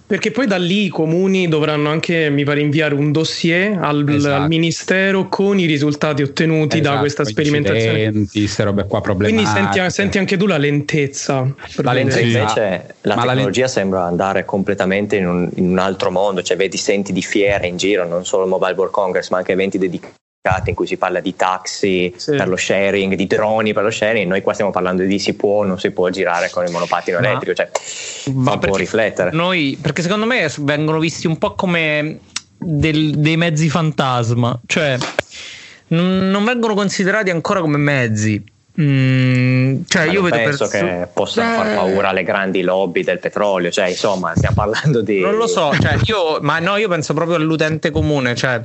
perché 0.06 0.30
poi 0.30 0.46
da 0.46 0.56
lì 0.56 0.84
i 0.84 0.88
comuni 0.88 1.48
dovranno 1.48 1.90
anche, 1.90 2.30
mi 2.30 2.44
pare, 2.44 2.60
inviare 2.60 2.94
un 2.94 3.10
dossier 3.10 3.78
al, 3.80 4.06
esatto. 4.08 4.42
al 4.42 4.48
ministero 4.48 5.28
con 5.28 5.58
i 5.58 5.64
risultati 5.64 6.22
ottenuti 6.22 6.78
esatto, 6.78 6.94
da 6.94 7.00
questa 7.00 7.24
sperimentazione. 7.24 8.26
Queste 8.30 8.64
robe 8.64 8.86
qua 8.86 9.00
Quindi 9.00 9.44
senti, 9.46 9.80
senti, 9.90 10.18
anche 10.18 10.36
tu 10.36 10.46
la 10.46 10.58
lentezza. 10.58 11.52
La 11.76 11.92
lentezza 11.92 12.20
invece, 12.20 12.94
la 13.00 13.16
Ma 13.16 13.24
tecnologia 13.24 13.62
la 13.62 13.68
sembra 13.68 14.04
andare 14.04 14.44
completamente 14.44 15.16
in 15.16 15.26
un, 15.26 15.50
in 15.56 15.70
un, 15.70 15.78
altro 15.78 16.10
mondo, 16.10 16.42
cioè 16.42 16.56
vedi, 16.56 16.76
senti 16.76 17.12
di 17.12 17.22
fiere 17.22 17.66
in 17.66 17.76
giro, 17.76 18.06
non 18.06 18.24
solo 18.24 18.44
il 18.44 18.50
Mobile 18.50 18.74
World 18.74 18.92
Congress, 18.92 19.30
ma 19.30 19.38
anche 19.38 19.52
eventi 19.52 19.78
dedicati 19.78 20.22
in 20.66 20.74
cui 20.74 20.86
si 20.86 20.98
parla 20.98 21.20
di 21.20 21.34
taxi 21.34 22.12
sì. 22.14 22.32
per 22.32 22.48
lo 22.48 22.56
sharing, 22.56 23.14
di 23.14 23.26
droni 23.26 23.72
per 23.72 23.82
lo 23.82 23.90
sharing, 23.90 24.28
noi 24.28 24.42
qua 24.42 24.52
stiamo 24.52 24.70
parlando 24.70 25.02
di 25.02 25.18
si 25.18 25.32
può 25.32 25.60
o 25.60 25.64
non 25.64 25.78
si 25.78 25.90
può 25.90 26.10
girare 26.10 26.50
con 26.50 26.66
il 26.66 26.70
monopattino 26.70 27.18
ma, 27.18 27.28
elettrico, 27.28 27.54
cioè 27.54 27.70
fa 27.72 28.52
un 28.52 28.58
po' 28.58 28.76
riflettere. 28.76 29.30
Noi, 29.30 29.78
perché 29.80 30.02
secondo 30.02 30.26
me 30.26 30.52
vengono 30.58 30.98
visti 30.98 31.26
un 31.26 31.38
po' 31.38 31.54
come 31.54 32.18
del, 32.58 33.12
dei 33.16 33.38
mezzi 33.38 33.70
fantasma, 33.70 34.60
cioè 34.66 34.98
non 35.88 36.44
vengono 36.44 36.74
considerati 36.74 37.30
ancora 37.30 37.60
come 37.62 37.78
mezzi 37.78 38.44
Mm, 38.80 39.82
cioè 39.86 40.10
io 40.10 40.20
vedo 40.20 40.34
penso 40.34 40.66
perso- 40.66 40.84
che 40.84 41.08
possano 41.12 41.52
eh... 41.52 41.56
far 41.56 41.74
paura 41.76 42.08
alle 42.08 42.24
grandi 42.24 42.62
lobby 42.62 43.04
del 43.04 43.20
petrolio, 43.20 43.70
cioè 43.70 43.86
insomma 43.86 44.32
stiamo 44.34 44.56
parlando 44.56 45.00
di... 45.00 45.20
Non 45.20 45.36
lo 45.36 45.46
so, 45.46 45.72
cioè, 45.80 45.96
io, 46.06 46.40
ma 46.40 46.58
no, 46.58 46.76
io 46.76 46.88
penso 46.88 47.14
proprio 47.14 47.36
all'utente 47.36 47.92
comune, 47.92 48.34
cioè 48.34 48.60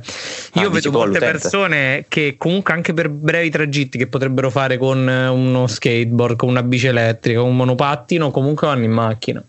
io 0.54 0.66
ah, 0.66 0.70
vedo 0.70 0.90
molte 0.90 1.20
persone 1.20 2.06
che 2.08 2.34
comunque 2.36 2.72
anche 2.74 2.92
per 2.92 3.08
brevi 3.08 3.50
tragitti 3.50 3.98
che 3.98 4.08
potrebbero 4.08 4.50
fare 4.50 4.78
con 4.78 5.06
uno 5.06 5.68
skateboard, 5.68 6.34
con 6.34 6.48
una 6.48 6.64
bici 6.64 6.88
elettrica, 6.88 7.40
un 7.40 7.54
monopattino, 7.54 8.32
comunque 8.32 8.66
vanno 8.66 8.84
in 8.84 8.92
macchina. 8.92 9.44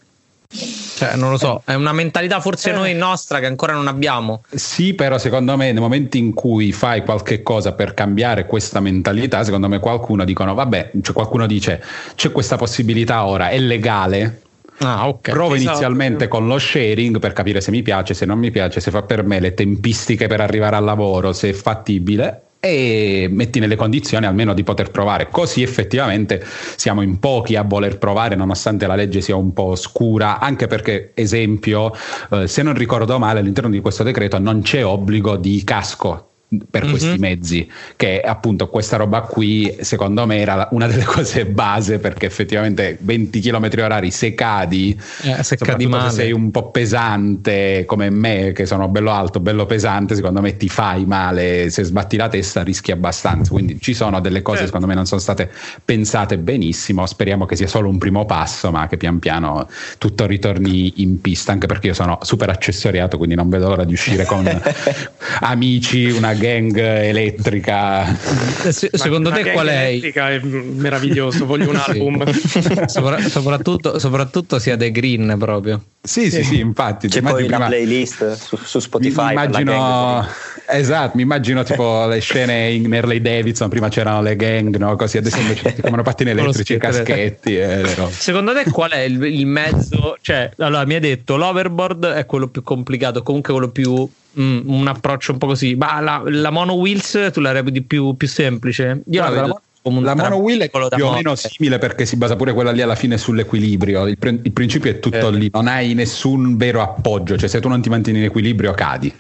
Cioè, 1.02 1.16
non 1.16 1.32
lo 1.32 1.38
so, 1.40 1.64
è 1.66 1.74
una 1.74 1.94
mentalità 1.94 2.40
forse 2.40 2.70
eh. 2.70 2.74
noi 2.74 2.94
nostra 2.94 3.40
che 3.40 3.48
ancora 3.48 3.74
non 3.74 3.88
abbiamo. 3.88 4.44
Sì, 4.54 4.94
però 4.94 5.18
secondo 5.18 5.58
me 5.58 5.72
nel 5.72 5.82
momento 5.82 6.18
in 6.18 6.32
cui 6.32 6.72
fai 6.72 7.04
qualche 7.04 7.42
cosa 7.42 7.72
per 7.72 7.96
cambiare 7.96 8.46
questa 8.46 8.80
mentalità, 8.80 9.44
secondo 9.44 9.68
me 9.68 9.80
qualcuno 9.80 10.24
dicono, 10.26 10.54
vabbè, 10.54 10.92
cioè 11.02 11.16
qualcuno 11.16 11.48
dice, 11.48 11.84
c'è 12.14 12.32
questa 12.32 12.56
possibilità 12.56 13.26
ora, 13.26 13.50
è 13.50 13.58
legale, 13.58 14.42
Ah, 14.84 15.08
okay. 15.08 15.34
Provo 15.34 15.56
esatto. 15.56 15.70
inizialmente 15.70 16.28
con 16.28 16.48
lo 16.48 16.58
sharing 16.58 17.20
per 17.20 17.34
capire 17.34 17.62
se 17.62 17.72
mi 17.72 17.82
piace, 17.82 18.14
se 18.14 18.26
non 18.26 18.40
mi 18.40 18.50
piace, 18.50 18.80
se 18.80 18.90
fa 18.90 19.02
per 19.02 19.24
me 19.24 19.40
le 19.40 19.54
tempistiche 19.54 20.28
per 20.28 20.42
arrivare 20.42 20.76
al 20.76 20.84
lavoro, 20.84 21.34
se 21.34 21.50
è 21.50 21.54
fattibile 21.54 22.42
e 22.62 23.28
metti 23.30 23.60
nelle 23.60 23.76
condizioni 23.76 24.26
almeno 24.26 24.54
di 24.54 24.64
poter 24.64 24.92
provare. 24.92 25.28
Così 25.30 25.64
effettivamente 25.64 26.42
siamo 26.78 27.02
in 27.02 27.20
pochi 27.20 27.56
a 27.56 27.64
voler 27.64 27.98
provare, 27.98 28.36
nonostante 28.36 28.88
la 28.88 28.96
legge 28.96 29.20
sia 29.20 29.36
un 29.36 29.52
po' 29.52 29.76
scura, 29.76 30.40
anche 30.40 30.68
perché, 30.68 31.12
esempio, 31.16 31.92
eh, 32.30 32.48
se 32.48 32.62
non 32.62 32.76
ricordo 32.76 33.18
male, 33.20 33.40
all'interno 33.40 33.70
di 33.70 33.82
questo 33.82 34.04
decreto 34.04 34.40
non 34.40 34.62
c'è 34.62 34.86
obbligo 34.86 35.36
di 35.36 35.64
casco 35.64 36.31
per 36.70 36.82
mm-hmm. 36.82 36.90
questi 36.90 37.18
mezzi 37.18 37.72
che 37.96 38.20
appunto 38.20 38.68
questa 38.68 38.98
roba 38.98 39.22
qui 39.22 39.74
secondo 39.80 40.26
me 40.26 40.40
era 40.40 40.68
una 40.72 40.86
delle 40.86 41.06
cose 41.08 41.46
base 41.46 42.00
perché 42.00 42.26
effettivamente 42.26 42.98
20 43.00 43.40
km 43.40 43.70
orari 43.78 44.12
se 44.12 44.34
cadi 44.34 45.00
eh, 45.24 45.44
se 45.44 45.56
cadi 45.56 45.88
male. 45.88 46.10
se 46.10 46.16
sei 46.16 46.32
un 46.34 46.52
po' 46.52 46.70
pesante 46.70 47.86
come 47.88 48.10
me 48.10 48.52
che 48.52 48.66
sono 48.66 48.90
bello 48.90 49.12
alto 49.12 49.40
bello 49.40 49.66
pesante 49.66 50.14
secondo 50.14 50.42
me 50.42 50.58
ti 50.58 50.68
fai 50.68 51.06
male 51.06 51.70
se 51.70 51.84
sbatti 51.84 52.18
la 52.18 52.28
testa 52.28 52.64
rischi 52.64 52.92
abbastanza 52.92 53.52
quindi 53.52 53.80
ci 53.80 53.94
sono 53.94 54.20
delle 54.20 54.42
cose 54.42 54.64
eh. 54.64 54.66
secondo 54.66 54.88
me 54.88 54.94
non 54.94 55.06
sono 55.06 55.22
state 55.22 55.50
pensate 55.86 56.38
benissimo 56.38 57.06
speriamo 57.06 57.46
che 57.46 57.56
sia 57.56 57.68
solo 57.68 57.88
un 57.88 57.98
primo 57.98 58.26
passo 58.26 58.72
ma 58.72 58.88
che 58.88 58.98
pian 58.98 59.20
piano 59.20 59.70
tutto 59.98 60.26
ritorni 60.26 60.96
in 60.98 61.22
pista 61.22 61.54
anche 61.54 61.68
perché 61.68 61.88
io 61.88 61.94
sono 61.94 62.18
super 62.24 62.50
accessoriato 62.50 63.16
quindi 63.16 63.36
non 63.36 63.48
vedo 63.48 63.70
l'ora 63.70 63.86
di 63.86 63.94
uscire 63.94 64.26
con 64.26 64.46
amici 65.40 66.10
una 66.10 66.40
gang 66.42 66.76
elettrica. 66.76 68.10
Eh, 68.64 68.72
se, 68.72 68.90
secondo 68.92 69.30
te 69.30 69.52
qual 69.52 69.68
è? 69.68 69.86
Elettrica 69.90 70.32
è 70.32 70.40
meraviglioso, 70.40 71.46
voglio 71.46 71.70
un 71.70 71.76
album. 71.86 72.26
Sopra, 72.88 73.22
soprattutto, 73.22 74.00
soprattutto 74.00 74.58
sia 74.58 74.76
The 74.76 74.92
Green 74.92 75.36
proprio. 75.38 75.82
Sì, 76.02 76.32
sì, 76.32 76.44
sì, 76.44 76.60
infatti. 76.60 77.08
C'è 77.08 77.22
poi 77.22 77.44
prima... 77.46 77.60
la 77.60 77.66
playlist 77.68 78.32
su, 78.34 78.58
su 78.58 78.80
Spotify. 78.80 79.36
Mi 79.36 79.44
immagino, 79.44 80.28
esatto, 80.68 81.12
mi 81.16 81.22
immagino 81.22 81.62
tipo 81.62 82.06
le 82.10 82.20
scene 82.20 82.72
in 82.72 82.92
Harley 82.92 83.22
Davidson, 83.22 83.70
prima 83.70 83.88
c'erano 83.88 84.24
le 84.24 84.36
gang, 84.36 84.76
no? 84.78 84.96
così 84.96 85.18
adesso 85.18 85.40
invece 85.40 85.76
ci 85.76 85.82
chiamano 85.82 86.02
pattini 86.02 86.32
elettrici, 86.32 86.78
caschetti. 86.78 87.56
Eh, 87.56 87.84
Secondo 88.10 88.54
te 88.54 88.70
qual 88.72 88.90
è 88.90 89.02
il, 89.02 89.22
il, 89.24 89.46
mezzo? 89.46 90.18
Cioè, 90.20 90.50
allora 90.58 90.86
mi 90.86 90.96
hai 90.96 91.02
detto 91.02 91.38
l'overboard 91.38 92.08
è 92.08 92.26
quello 92.26 92.48
più 92.48 92.64
complicato, 92.64 93.22
comunque 93.22 93.54
quello 93.54 93.70
più 93.70 94.10
Mm, 94.40 94.62
un 94.66 94.88
approccio 94.88 95.34
un 95.34 95.38
po' 95.38 95.48
così. 95.48 95.76
Ma 95.76 96.00
la, 96.00 96.22
la 96.26 96.50
mono 96.50 96.74
wheels 96.74 97.30
tu 97.34 97.40
la 97.42 97.52
reputi 97.52 97.82
più, 97.82 98.16
più 98.16 98.28
semplice? 98.28 99.02
Io 99.06 99.20
Guarda, 99.20 99.36
la 99.36 99.42
vedo 99.42 99.62
la 99.84 100.14
mono 100.14 100.36
wheel 100.36 100.62
è 100.62 100.70
più 100.70 101.06
o 101.08 101.12
meno 101.12 101.34
simile 101.34 101.80
perché 101.80 102.06
si 102.06 102.16
basa 102.16 102.36
pure 102.36 102.54
quella 102.54 102.72
lì 102.72 102.84
alla 102.84 102.94
fine 102.94 103.18
sull'equilibrio. 103.18 104.06
Il, 104.06 104.18
pre- 104.18 104.40
il 104.42 104.52
principio 104.52 104.92
è 104.92 105.00
tutto 105.00 105.30
eh. 105.30 105.32
lì, 105.32 105.50
non 105.52 105.68
hai 105.68 105.96
nessun 105.96 106.56
vero 106.56 106.82
appoggio, 106.82 107.36
cioè 107.36 107.50
se 107.50 107.60
tu 107.60 107.68
non 107.68 107.82
ti 107.82 107.90
mantieni 107.90 108.20
in 108.20 108.26
equilibrio 108.26 108.74
cadi 108.74 109.12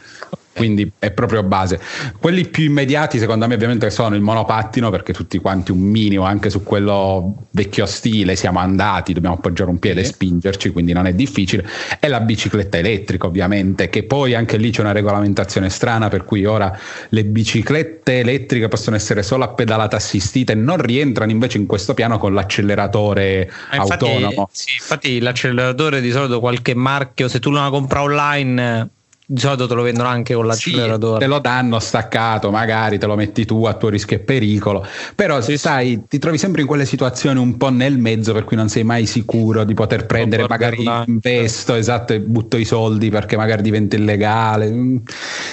quindi 0.61 0.91
è 0.99 1.09
proprio 1.09 1.41
base. 1.41 1.81
Quelli 2.19 2.45
più 2.45 2.65
immediati, 2.65 3.17
secondo 3.17 3.47
me, 3.47 3.55
ovviamente 3.55 3.89
sono 3.89 4.13
il 4.13 4.21
monopattino, 4.21 4.91
perché 4.91 5.11
tutti 5.11 5.39
quanti 5.39 5.71
un 5.71 5.79
minimo, 5.79 6.23
anche 6.23 6.51
su 6.51 6.61
quello 6.61 7.47
vecchio 7.49 7.87
stile, 7.87 8.35
siamo 8.35 8.59
andati, 8.59 9.11
dobbiamo 9.11 9.37
appoggiare 9.37 9.71
un 9.71 9.79
piede 9.79 10.01
e 10.01 10.03
spingerci, 10.03 10.69
quindi 10.69 10.93
non 10.93 11.07
è 11.07 11.13
difficile. 11.13 11.67
E 11.99 12.07
la 12.07 12.19
bicicletta 12.19 12.77
elettrica, 12.77 13.25
ovviamente, 13.25 13.89
che 13.89 14.03
poi 14.03 14.35
anche 14.35 14.57
lì 14.57 14.69
c'è 14.69 14.81
una 14.81 14.91
regolamentazione 14.91 15.71
strana, 15.71 16.09
per 16.09 16.25
cui 16.25 16.45
ora 16.45 16.77
le 17.09 17.25
biciclette 17.25 18.19
elettriche 18.19 18.67
possono 18.67 18.95
essere 18.95 19.23
solo 19.23 19.45
a 19.45 19.47
pedalata 19.47 19.95
assistita 19.95 20.51
e 20.51 20.55
non 20.55 20.79
rientrano 20.79 21.31
invece 21.31 21.57
in 21.57 21.65
questo 21.65 21.95
piano 21.95 22.19
con 22.19 22.35
l'acceleratore 22.35 23.51
infatti, 23.71 23.91
autonomo. 23.91 24.47
Sì, 24.51 24.75
infatti 24.77 25.19
l'acceleratore 25.19 26.01
di 26.01 26.11
solito 26.11 26.39
qualche 26.39 26.75
marchio, 26.75 27.27
se 27.27 27.39
tu 27.39 27.49
lo 27.49 27.67
compra 27.71 28.03
online 28.03 28.89
di 29.31 29.39
solito 29.39 29.65
te 29.65 29.75
lo 29.75 29.83
vendono 29.83 30.09
anche 30.09 30.33
con 30.33 30.45
l'acceleratore. 30.45 31.13
Sì, 31.13 31.19
te 31.21 31.27
lo 31.27 31.39
danno 31.39 31.79
staccato, 31.79 32.51
magari 32.51 32.97
te 32.97 33.05
lo 33.05 33.15
metti 33.15 33.45
tu 33.45 33.63
a 33.63 33.75
tuo 33.75 33.87
rischio 33.87 34.17
e 34.17 34.19
pericolo. 34.19 34.85
Però 35.15 35.39
se 35.39 35.57
sai, 35.57 36.03
ti 36.05 36.19
trovi 36.19 36.37
sempre 36.37 36.61
in 36.61 36.67
quelle 36.67 36.85
situazioni 36.85 37.39
un 37.39 37.55
po' 37.55 37.69
nel 37.69 37.97
mezzo 37.97 38.33
per 38.33 38.43
cui 38.43 38.57
non 38.57 38.67
sei 38.67 38.83
mai 38.83 39.05
sicuro 39.05 39.63
di 39.63 39.73
poter 39.73 40.05
prendere, 40.05 40.45
magari 40.49 40.85
investo, 41.05 41.75
esatto, 41.75 42.11
e 42.11 42.19
butto 42.19 42.57
i 42.57 42.65
soldi 42.65 43.09
perché 43.09 43.37
magari 43.37 43.61
diventa 43.61 43.95
illegale. 43.95 44.69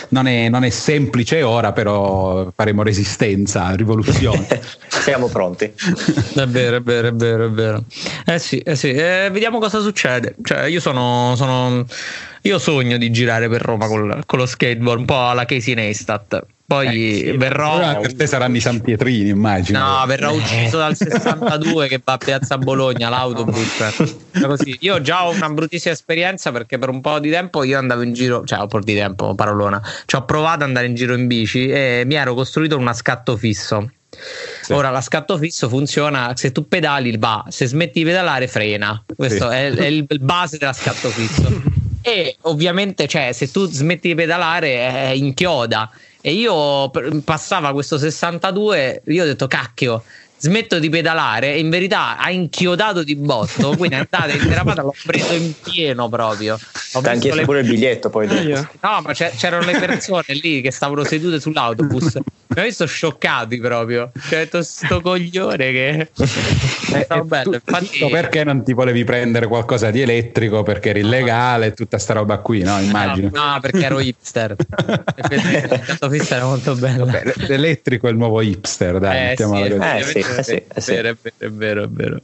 Non 0.08 0.26
è, 0.26 0.48
non 0.48 0.64
è 0.64 0.70
semplice 0.70 1.42
ora, 1.42 1.70
però 1.70 2.50
faremo 2.56 2.82
resistenza, 2.82 3.72
rivoluzione. 3.76 4.44
Siamo 4.88 5.28
pronti. 5.28 5.72
è 6.34 6.46
vero, 6.46 6.78
è 6.78 6.82
vero, 6.82 7.08
è 7.08 7.12
vero, 7.12 7.44
è 7.44 7.50
vero. 7.50 7.84
Eh 8.26 8.40
sì, 8.40 8.58
eh 8.58 8.74
sì. 8.74 8.90
Eh, 8.90 9.28
vediamo 9.30 9.60
cosa 9.60 9.78
succede. 9.78 10.34
Cioè, 10.42 10.64
io 10.64 10.80
sono, 10.80 11.34
sono 11.36 11.86
io 12.48 12.58
sogno 12.58 12.96
di 12.96 13.10
girare 13.10 13.48
per 13.48 13.60
Roma 13.60 13.86
con, 13.86 14.22
con 14.24 14.38
lo 14.38 14.46
skateboard, 14.46 15.00
un 15.00 15.04
po' 15.04 15.28
alla 15.28 15.44
Casey 15.44 15.74
Neistat. 15.74 16.44
Poi 16.68 16.86
eh, 16.86 17.30
sì, 17.30 17.36
verrò. 17.36 17.98
Per 18.00 18.14
te 18.14 18.26
saranno 18.26 18.56
i 18.56 18.60
San 18.60 18.80
Pietrini, 18.80 19.30
immagino. 19.30 19.78
No, 19.78 20.04
verrò 20.06 20.32
ucciso 20.32 20.76
dal 20.76 20.96
62 20.96 21.88
che 21.88 22.00
va 22.04 22.12
a 22.14 22.18
Piazza 22.18 22.58
Bologna 22.58 23.08
l'autobus. 23.08 24.14
Così. 24.42 24.76
Io 24.80 25.00
già 25.00 25.26
ho 25.26 25.30
una 25.30 25.48
bruttissima 25.48 25.94
esperienza 25.94 26.52
perché 26.52 26.76
per 26.76 26.90
un 26.90 27.00
po' 27.00 27.18
di 27.20 27.30
tempo 27.30 27.64
io 27.64 27.78
andavo 27.78 28.02
in 28.02 28.12
giro, 28.12 28.44
cioè 28.44 28.60
un 28.60 28.68
po' 28.68 28.80
di 28.80 28.94
tempo, 28.94 29.34
parolona. 29.34 29.80
Ci 30.04 30.16
ho 30.16 30.24
provato 30.24 30.56
ad 30.56 30.62
andare 30.62 30.86
in 30.86 30.94
giro 30.94 31.14
in 31.14 31.26
bici 31.26 31.68
e 31.68 32.02
mi 32.04 32.16
ero 32.16 32.34
costruito 32.34 32.76
una 32.76 32.92
scatto 32.92 33.36
fisso. 33.38 33.90
Sì. 34.62 34.72
Ora 34.72 34.90
la 34.90 35.00
scatto 35.00 35.38
fisso 35.38 35.68
funziona 35.70 36.32
se 36.34 36.52
tu 36.52 36.68
pedali 36.68 37.16
va, 37.16 37.44
se 37.48 37.66
smetti 37.66 38.00
di 38.00 38.04
pedalare 38.04 38.46
frena. 38.46 39.02
Questo 39.16 39.48
sì. 39.48 39.56
è, 39.56 39.72
è 39.72 39.86
il 39.86 40.06
base 40.20 40.58
della 40.58 40.74
scatto 40.74 41.08
fisso. 41.08 41.76
E 42.08 42.36
ovviamente, 42.42 43.06
cioè, 43.06 43.32
se 43.32 43.50
tu 43.50 43.66
smetti 43.66 44.08
di 44.08 44.14
pedalare, 44.14 44.88
è 44.88 45.08
inchioda. 45.10 45.90
E 46.22 46.32
io 46.32 46.90
passava 47.22 47.72
questo 47.72 47.98
62, 47.98 49.02
io 49.04 49.22
ho 49.22 49.26
detto 49.26 49.46
cacchio, 49.46 50.02
smetto 50.38 50.78
di 50.78 50.88
pedalare 50.88 51.54
e 51.54 51.58
in 51.58 51.68
verità 51.70 52.16
ha 52.18 52.30
inchiodato 52.30 53.02
di 53.02 53.16
botto, 53.16 53.76
quindi 53.76 53.96
è 53.96 53.98
andata 53.98 54.32
in 54.32 54.48
derapata, 54.48 54.82
l'ho 54.82 54.94
preso 55.04 55.34
in 55.34 55.52
pieno 55.62 56.08
proprio. 56.08 56.58
Ho 56.92 57.00
Ti 57.00 57.08
hanno 57.08 57.20
chiesto 57.20 57.40
le... 57.40 57.44
pure 57.44 57.60
il 57.60 57.68
biglietto 57.68 58.08
poi 58.10 58.26
dopo. 58.26 58.68
No, 58.80 59.00
ma 59.02 59.12
c'erano 59.12 59.64
le 59.64 59.78
persone 59.78 60.24
lì 60.40 60.60
che 60.60 60.70
stavano 60.70 61.04
sedute 61.04 61.40
sull'autobus. 61.40 62.18
Mi 62.48 62.62
ho 62.62 62.62
visto 62.62 62.86
scioccati 62.86 63.58
proprio. 63.58 64.10
Cioè, 64.28 64.38
detto 64.38 64.62
sto 64.62 65.00
coglione 65.00 65.72
che. 65.72 66.08
Eh, 66.88 67.06
no, 67.10 67.22
bello. 67.24 67.52
Infatti... 67.52 68.08
Perché 68.10 68.44
non 68.44 68.64
ti 68.64 68.72
volevi 68.72 69.04
prendere 69.04 69.46
qualcosa 69.46 69.90
di 69.90 70.00
elettrico? 70.00 70.62
Perché 70.62 70.88
eri 70.88 71.00
illegale 71.00 71.66
e 71.66 71.72
tutta 71.72 71.98
sta 71.98 72.14
roba 72.14 72.38
qui, 72.38 72.62
no? 72.62 72.80
Immagino. 72.80 73.28
No, 73.30 73.52
no 73.52 73.60
perché 73.60 73.84
ero 73.84 74.00
hipster. 74.00 74.56
hipster 76.00 76.36
era 76.38 76.46
molto 76.46 76.74
bello. 76.76 77.04
Vabbè, 77.04 77.34
l'elettrico 77.46 78.06
è 78.06 78.10
il 78.10 78.16
nuovo 78.16 78.40
hipster, 78.40 78.98
dai. 78.98 79.32
Eh, 79.32 79.36
sì, 79.36 79.42
eh, 79.42 80.02
sì, 80.02 80.24
eh, 80.36 80.42
sì, 80.42 80.52
eh, 80.52 80.80
sì. 80.80 80.92
È 80.92 81.02
vero, 81.02 81.16
è 81.38 81.50
vero, 81.50 81.84
è 81.84 81.88
vero. 81.88 82.20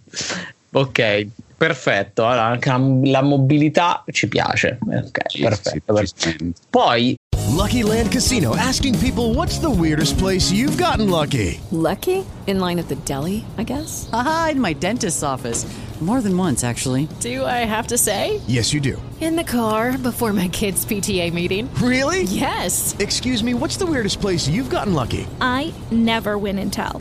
Ok, 0.73 1.27
perfetto. 1.57 2.27
Allora, 2.27 2.45
anche 2.45 2.69
la, 2.69 2.79
la, 3.11 3.23
mobilità 3.23 4.05
ci 4.11 4.29
piace. 4.29 4.79
Ok, 4.81 5.21
sì, 5.27 5.43
perfetto. 5.43 6.05
Sì, 6.15 6.53
Poi 6.69 7.17
Lucky 7.55 7.85
Land 7.85 8.11
Casino 8.11 8.57
asking 8.57 8.99
people 8.99 9.35
what's 9.35 9.59
the 9.59 9.71
weirdest 9.71 10.19
place 10.19 10.51
you've 10.51 10.77
gotten 10.77 11.09
lucky? 11.09 11.61
Lucky? 11.71 12.25
In 12.47 12.59
line 12.59 12.79
at 12.79 12.89
the 12.89 12.97
deli, 13.07 13.45
I 13.57 13.63
guess. 13.63 14.09
Aha, 14.13 14.51
in 14.53 14.61
my 14.61 14.75
dentist's 14.75 15.23
office. 15.23 15.65
More 16.01 16.21
than 16.21 16.37
once, 16.37 16.65
actually. 16.65 17.09
Do 17.21 17.47
I 17.47 17.65
have 17.65 17.87
to 17.87 17.97
say? 17.97 18.41
Yes, 18.47 18.75
you 18.75 18.81
do. 18.81 19.01
In 19.23 19.37
the 19.37 19.45
car 19.45 19.97
before 19.97 20.33
my 20.33 20.49
kids' 20.49 20.85
PTA 20.85 21.33
meeting. 21.33 21.73
Really? 21.77 22.25
Yes. 22.25 22.95
Excuse 22.99 23.43
me, 23.43 23.55
what's 23.55 23.79
the 23.79 23.87
weirdest 23.87 24.21
place 24.21 24.47
you've 24.47 24.69
gotten 24.69 24.93
lucky? 24.93 25.27
I 25.41 25.73
never 25.91 26.37
win 26.37 26.59
and 26.59 26.71
tell. 26.71 27.01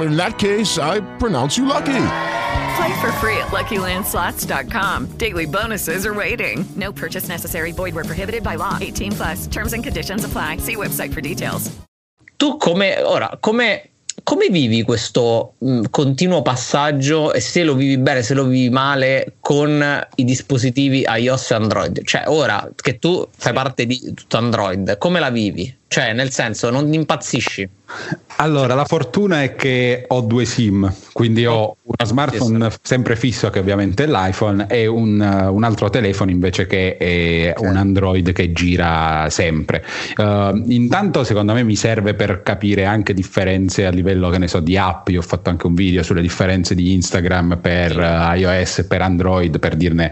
in 0.00 0.16
that 0.16 0.38
case, 0.38 0.78
I 0.78 1.00
pronounce 1.18 1.56
you 1.56 1.66
lucky. 1.66 2.06
Play 2.76 3.00
for 3.00 3.12
free 3.20 3.36
at 3.38 3.52
LuckyLandSlots.com. 3.52 5.16
Daily 5.16 5.46
bonuses 5.46 6.04
are 6.06 6.14
waiting. 6.14 6.64
No 6.76 6.92
purchase 6.92 7.28
necessary. 7.28 7.72
Void 7.72 7.94
were 7.94 8.04
prohibited 8.04 8.42
by 8.42 8.56
law. 8.56 8.78
18 8.80 9.12
plus. 9.12 9.46
Terms 9.46 9.72
and 9.72 9.84
conditions 9.84 10.24
apply. 10.24 10.58
See 10.58 10.76
website 10.76 11.12
for 11.12 11.20
details. 11.20 11.70
Tu 12.36 12.56
come 12.58 13.00
ora 13.04 13.38
come 13.40 13.90
come 14.24 14.48
vivi 14.48 14.82
questo 14.82 15.54
mh, 15.58 15.84
continuo 15.90 16.42
passaggio 16.42 17.32
e 17.32 17.40
se 17.40 17.62
lo 17.62 17.74
vivi 17.74 17.98
bene, 17.98 18.22
se 18.22 18.34
lo 18.34 18.44
vivi 18.44 18.70
male 18.70 19.34
con 19.40 20.06
i 20.16 20.24
dispositivi 20.24 21.04
iOS 21.06 21.50
e 21.50 21.54
Android? 21.54 22.04
Cioè, 22.04 22.24
ora 22.26 22.68
che 22.74 22.98
tu 22.98 23.26
fai 23.36 23.52
parte 23.52 23.86
di 23.86 24.12
tutto 24.14 24.36
Android, 24.36 24.98
come 24.98 25.20
la 25.20 25.30
vivi? 25.30 25.72
Cioè, 25.86 26.12
nel 26.12 26.30
senso, 26.30 26.70
non 26.70 26.92
impazzisci? 26.92 27.68
Allora, 28.36 28.74
la 28.74 28.84
fortuna 28.84 29.42
è 29.44 29.54
che 29.54 30.06
ho 30.08 30.22
due 30.22 30.44
SIM, 30.44 30.92
quindi 31.12 31.46
ho 31.46 31.76
una 31.82 32.04
smartphone 32.04 32.68
sempre 32.82 33.14
fisso 33.14 33.48
che 33.50 33.60
ovviamente 33.60 34.04
è 34.04 34.06
l'iPhone 34.08 34.66
e 34.68 34.88
un, 34.88 35.20
un 35.20 35.62
altro 35.62 35.88
telefono 35.90 36.32
invece 36.32 36.66
che 36.66 36.96
è 36.96 37.54
un 37.58 37.76
Android 37.76 38.32
che 38.32 38.50
gira 38.52 39.28
sempre. 39.30 39.84
Uh, 40.16 40.64
intanto 40.66 41.22
secondo 41.22 41.52
me 41.52 41.62
mi 41.62 41.76
serve 41.76 42.14
per 42.14 42.42
capire 42.42 42.86
anche 42.86 43.14
differenze 43.14 43.86
a 43.86 43.90
livello 43.90 44.30
che 44.30 44.38
ne 44.38 44.48
so 44.48 44.58
di 44.58 44.76
app, 44.76 45.08
io 45.10 45.20
ho 45.20 45.22
fatto 45.22 45.50
anche 45.50 45.68
un 45.68 45.74
video 45.74 46.02
sulle 46.02 46.22
differenze 46.22 46.74
di 46.74 46.92
Instagram 46.92 47.58
per 47.60 47.96
uh, 47.96 48.34
iOS 48.34 48.78
e 48.80 48.84
per 48.86 49.02
Android 49.02 49.60
per 49.60 49.76
dirne 49.76 50.10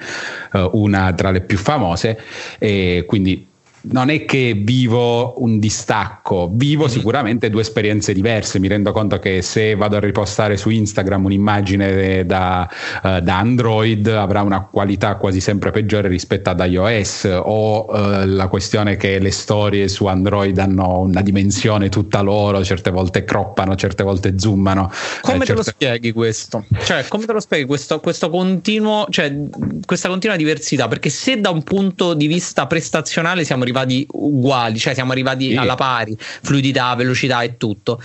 uh, 0.53 0.71
una 0.75 1.13
tra 1.15 1.33
le 1.33 1.41
più 1.41 1.59
famose. 1.59 2.21
E 2.59 3.05
quindi 3.07 3.51
non 3.83 4.11
è 4.11 4.25
che 4.25 4.55
vivo 4.57 5.43
un 5.43 5.59
distacco, 5.59 6.49
vivo 6.53 6.85
mm-hmm. 6.85 6.93
sicuramente 6.93 7.51
due 7.51 7.63
esperienze 7.63 8.13
diverse. 8.13 8.59
Mi 8.59 8.69
rendo 8.69 8.93
conto 8.93 9.19
che 9.19 9.43
se 9.43 9.75
vado 9.75 9.97
a 9.97 10.01
ripostare 10.01 10.57
su 10.57 10.71
Instagram 10.71 11.25
un'immagine 11.25 12.25
da, 12.27 12.69
uh, 13.03 13.19
da 13.21 13.39
Android 13.39 14.07
avrà 14.07 14.43
una 14.43 14.63
qualità 14.63 15.17
quasi 15.17 15.41
sempre 15.41 15.71
peggiore 15.71 16.09
rispetto 16.09 16.51
ad 16.51 16.65
iOS 16.65 17.29
o 17.43 17.87
uh, 17.87 18.27
la 18.27 18.49
questione 18.49 18.97
che 18.97 19.19
le 19.19 19.31
storie 19.31 19.89
su 19.89 20.07
Android 20.07 20.57
hanno 20.59 21.01
una 21.01 21.23
dimensione 21.23 21.89
tutta 21.89 22.21
loro, 22.21 22.65
certe 22.65 22.91
volte 22.91 23.25
croppano, 23.25 23.75
certe 23.75 24.03
volte 24.03 24.39
zoomano. 24.39 24.91
Come 25.23 25.37
eh, 25.37 25.39
te 25.41 25.47
certe... 25.47 25.55
lo 25.55 25.63
spieghi 25.63 26.13
questo? 26.13 26.65
Cioè, 26.85 27.07
come 27.09 27.27
te 27.27 27.33
lo 27.33 27.41
spieghi 27.41 27.65
questo, 27.65 28.01
questo 28.01 28.31
continuo, 28.31 29.07
cioè, 29.11 29.35
questa 29.85 30.09
continua 30.09 30.37
diversità? 30.37 30.89
Perché 30.89 31.11
se 31.11 31.41
da 31.41 31.51
un 31.51 31.63
punto 31.63 32.15
di 32.15 32.27
vista 32.27 32.67
prestazionale 32.67 33.45
siamo 33.45 33.65
arrivati 33.73 34.07
uguali, 34.13 34.79
cioè 34.79 34.95
siamo 34.95 35.13
arrivati 35.13 35.51
sì. 35.51 35.57
alla 35.57 35.75
pari, 35.75 36.17
fluidità, 36.19 36.95
velocità 36.95 37.43
e 37.43 37.57
tutto 37.57 38.01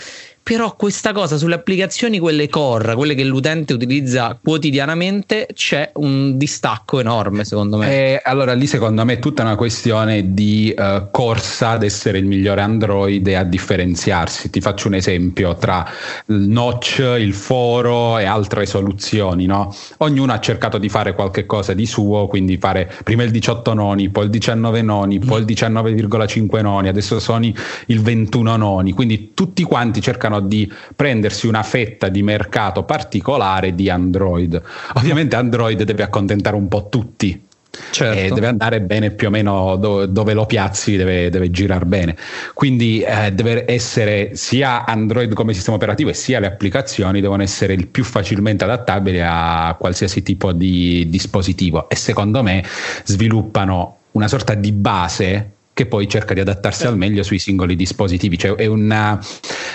però 0.47 0.77
questa 0.77 1.11
cosa 1.11 1.35
sulle 1.35 1.55
applicazioni, 1.55 2.19
quelle 2.19 2.47
core, 2.47 2.95
quelle 2.95 3.15
che 3.15 3.25
l'utente 3.25 3.73
utilizza 3.73 4.39
quotidianamente, 4.41 5.49
c'è 5.53 5.91
un 5.95 6.37
distacco 6.37 7.01
enorme 7.01 7.43
secondo 7.43 7.75
me. 7.75 7.91
E 7.91 8.11
eh, 8.13 8.21
allora 8.23 8.53
lì 8.53 8.65
secondo 8.65 9.03
me 9.03 9.15
è 9.15 9.19
tutta 9.19 9.41
una 9.41 9.57
questione 9.57 10.33
di 10.33 10.73
uh, 10.73 11.09
corsa 11.11 11.71
ad 11.71 11.83
essere 11.83 12.19
il 12.19 12.23
migliore 12.23 12.61
Android 12.61 13.27
e 13.27 13.33
a 13.33 13.43
differenziarsi. 13.43 14.49
Ti 14.49 14.61
faccio 14.61 14.87
un 14.87 14.93
esempio 14.93 15.53
tra 15.57 15.85
il 16.27 16.47
notch, 16.47 16.99
il 16.99 17.33
foro 17.33 18.17
e 18.17 18.23
altre 18.23 18.65
soluzioni. 18.65 19.47
No? 19.47 19.75
Ognuno 19.97 20.31
ha 20.31 20.39
cercato 20.39 20.77
di 20.77 20.87
fare 20.87 21.13
qualche 21.13 21.45
cosa 21.45 21.73
di 21.73 21.85
suo, 21.85 22.27
quindi 22.27 22.55
fare 22.55 22.89
prima 23.03 23.23
il 23.23 23.31
18 23.31 23.73
noni, 23.73 24.07
poi 24.07 24.23
il 24.23 24.29
19 24.29 24.81
noni, 24.81 25.19
poi 25.19 25.41
il 25.41 25.45
19,5 25.45 26.61
noni, 26.61 26.87
adesso 26.87 27.19
sono 27.19 27.51
il 27.87 28.01
21 28.01 28.55
noni, 28.55 28.93
quindi 28.93 29.33
tutti 29.33 29.63
quanti 29.63 29.99
cercano 29.99 30.35
cercano 30.37 30.39
di 30.39 30.71
prendersi 30.95 31.47
una 31.47 31.63
fetta 31.63 32.09
di 32.09 32.23
mercato 32.23 32.83
particolare 32.83 33.75
di 33.75 33.89
Android. 33.89 34.61
Ovviamente 34.93 35.35
Android 35.35 35.81
deve 35.83 36.03
accontentare 36.03 36.55
un 36.55 36.67
po' 36.67 36.87
tutti. 36.89 37.45
Certo. 37.91 38.17
E 38.19 38.29
deve 38.29 38.47
andare 38.47 38.81
bene 38.81 39.11
più 39.11 39.27
o 39.27 39.29
meno 39.29 39.75
dove, 39.75 40.11
dove 40.11 40.33
lo 40.33 40.47
piazzi, 40.47 40.95
deve, 40.95 41.29
deve 41.29 41.51
girare 41.51 41.85
bene. 41.85 42.15
Quindi 42.55 43.01
eh, 43.01 43.31
deve 43.31 43.65
essere 43.71 44.31
sia 44.33 44.83
Android 44.83 45.31
come 45.33 45.53
sistema 45.53 45.75
operativo 45.75 46.09
e 46.09 46.13
sia 46.15 46.39
le 46.39 46.47
applicazioni 46.47 47.21
devono 47.21 47.43
essere 47.43 47.73
il 47.73 47.87
più 47.87 48.03
facilmente 48.03 48.63
adattabili 48.63 49.21
a 49.21 49.75
qualsiasi 49.77 50.23
tipo 50.23 50.53
di 50.53 51.07
dispositivo. 51.07 51.87
E 51.87 51.95
secondo 51.95 52.41
me 52.41 52.63
sviluppano 53.03 53.97
una 54.13 54.27
sorta 54.27 54.55
di 54.55 54.71
base 54.71 55.56
che 55.77 55.85
poi 55.85 56.07
cerca 56.07 56.33
di 56.33 56.39
adattarsi 56.39 56.87
al 56.87 56.97
meglio 56.97 57.21
sui 57.21 57.37
singoli 57.37 57.75
dispositivi. 57.75 58.35
Cioè 58.35 58.55
è 58.55 58.65
una, 58.65 59.23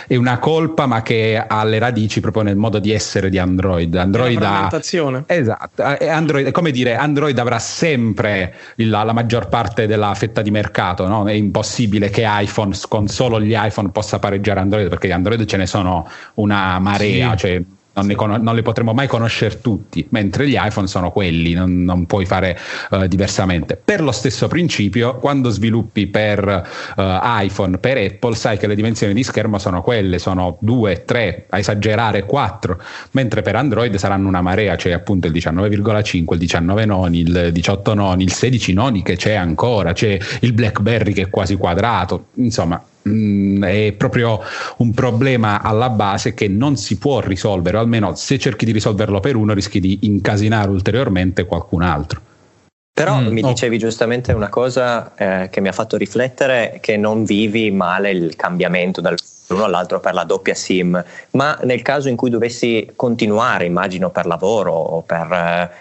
è 0.09 0.17
una 0.17 0.41
colpa, 0.41 0.87
ma 0.87 1.01
che 1.01 1.41
ha 1.47 1.63
le 1.63 1.79
radici 1.79 2.19
proprio 2.19 2.43
nel 2.43 2.57
modo 2.57 2.81
di 2.81 2.91
essere 2.91 3.31
di 3.31 3.39
Android. 3.39 3.95
Android 3.95 4.43
ha, 4.43 4.69
esatto, 5.27 5.85
Android, 5.85 6.51
come 6.51 6.73
dire, 6.73 6.97
Android 6.97 7.39
avrà 7.39 7.61
sempre 7.61 8.53
il, 8.79 8.91
la 8.91 9.13
maggior 9.13 9.47
parte 9.49 9.87
della 9.87 10.13
fetta 10.15 10.43
di 10.43 10.51
mercato. 10.51 11.07
No? 11.07 11.25
È 11.25 11.33
impossibile 11.33 12.11
che 12.11 12.25
iPhone 12.27 12.77
con 12.89 13.07
solo 13.07 13.41
gli 13.41 13.55
iPhone 13.57 13.91
possa 13.91 14.19
pareggiare 14.19 14.59
Android, 14.59 14.89
perché 14.89 15.07
di 15.07 15.13
Android 15.13 15.45
ce 15.45 15.57
ne 15.57 15.67
sono 15.67 16.11
una 16.35 16.81
marea. 16.81 17.31
Sì. 17.31 17.37
Cioè, 17.37 17.63
non, 17.95 18.07
ne 18.07 18.15
con- 18.15 18.41
non, 18.41 18.55
li 18.55 18.63
potremo 18.63 18.93
mai 18.93 19.07
conoscere 19.07 19.61
tutti, 19.61 20.07
mentre 20.11 20.49
gli 20.49 20.57
iPhone 20.59 20.87
sono 20.87 21.11
quelli, 21.11 21.53
non, 21.53 21.85
non 21.85 22.07
puoi 22.07 22.25
fare 22.25 22.59
uh, 22.91 23.07
diversamente. 23.07 23.81
Per 23.83 24.03
lo 24.03 24.13
stesso 24.13 24.49
principio, 24.49 25.19
quando 25.19 25.51
sviluppi 25.51 26.07
per 26.07 26.45
uh, 26.97 27.03
iPhone, 27.23 27.79
per 27.79 27.99
Apple, 27.99 28.35
sai 28.35 28.57
che 28.59 28.67
le 28.67 28.75
dimensioni 28.75 29.13
di 29.13 29.23
schermo 29.23 29.59
sono 29.59 29.83
quelle, 29.83 30.19
sono 30.19 30.57
2, 30.61 31.05
3, 31.05 31.47
a 31.51 31.59
esagerare 31.59 32.25
4, 32.25 32.81
mentre 33.13 33.43
per 33.43 33.57
Android 33.57 33.95
saranno 33.97 34.29
una 34.29 34.41
marea, 34.41 34.77
c'è 34.77 34.93
appunto 34.93 35.27
il 35.27 35.33
19,5, 35.33 36.33
il 36.33 36.39
19 36.39 36.85
noni, 36.87 37.19
il 37.21 37.51
18 37.53 37.95
noni, 37.95 38.23
il 38.25 38.33
16 38.33 38.73
noni 38.73 39.03
che 39.03 39.17
c'è 39.17 39.35
ancora, 39.35 39.93
c'è 39.93 40.19
il 40.41 40.53
BlackBerry 40.53 41.13
che 41.13 41.23
è 41.23 41.31
quasi 41.31 41.57
quadrato, 41.57 42.27
insomma 42.35 42.83
Mm, 43.09 43.65
è 43.65 43.93
proprio 43.93 44.41
un 44.79 44.93
problema 44.93 45.61
alla 45.61 45.91
base 45.91 46.35
che 46.35 46.47
non 46.47 46.77
si 46.77 46.99
può 46.99 47.21
risolvere, 47.21 47.77
o 47.77 47.81
almeno 47.81 48.15
se 48.15 48.39
cerchi 48.39 48.65
di 48.65 48.73
risolverlo 48.73 49.19
per 49.21 49.35
uno 49.37 49.55
rischi 49.55 49.81
di 49.81 49.99
incasinare 50.03 50.71
ulteriormente 50.71 51.45
qualcun 51.45 51.83
altro. 51.83 52.21
Però 52.95 53.19
mm, 53.19 53.27
mi 53.29 53.43
dicevi 53.43 53.79
giustamente 53.79 54.33
una 54.33 54.51
cosa 54.51 55.15
eh, 55.17 55.49
che 55.49 55.61
mi 55.61 55.69
ha 55.69 55.73
fatto 55.73 55.97
riflettere, 55.97 56.79
che 56.81 56.97
non 56.97 57.25
vivi 57.25 57.71
male 57.71 58.11
il 58.11 58.37
cambiamento 58.37 59.01
dal 59.01 59.19
l'uno 59.49 59.65
all'altro 59.65 60.01
per 60.01 60.15
la 60.15 60.25
doppia 60.25 60.55
SIM, 60.55 61.03
ma 61.33 61.59
nel 61.63 61.83
caso 61.83 62.09
in 62.09 62.17
cui 62.17 62.31
dovessi 62.31 62.91
continuare, 62.97 63.65
immagino 63.65 64.11
per 64.11 64.27
lavoro 64.27 64.73
o 64.73 65.03
per 65.03 65.33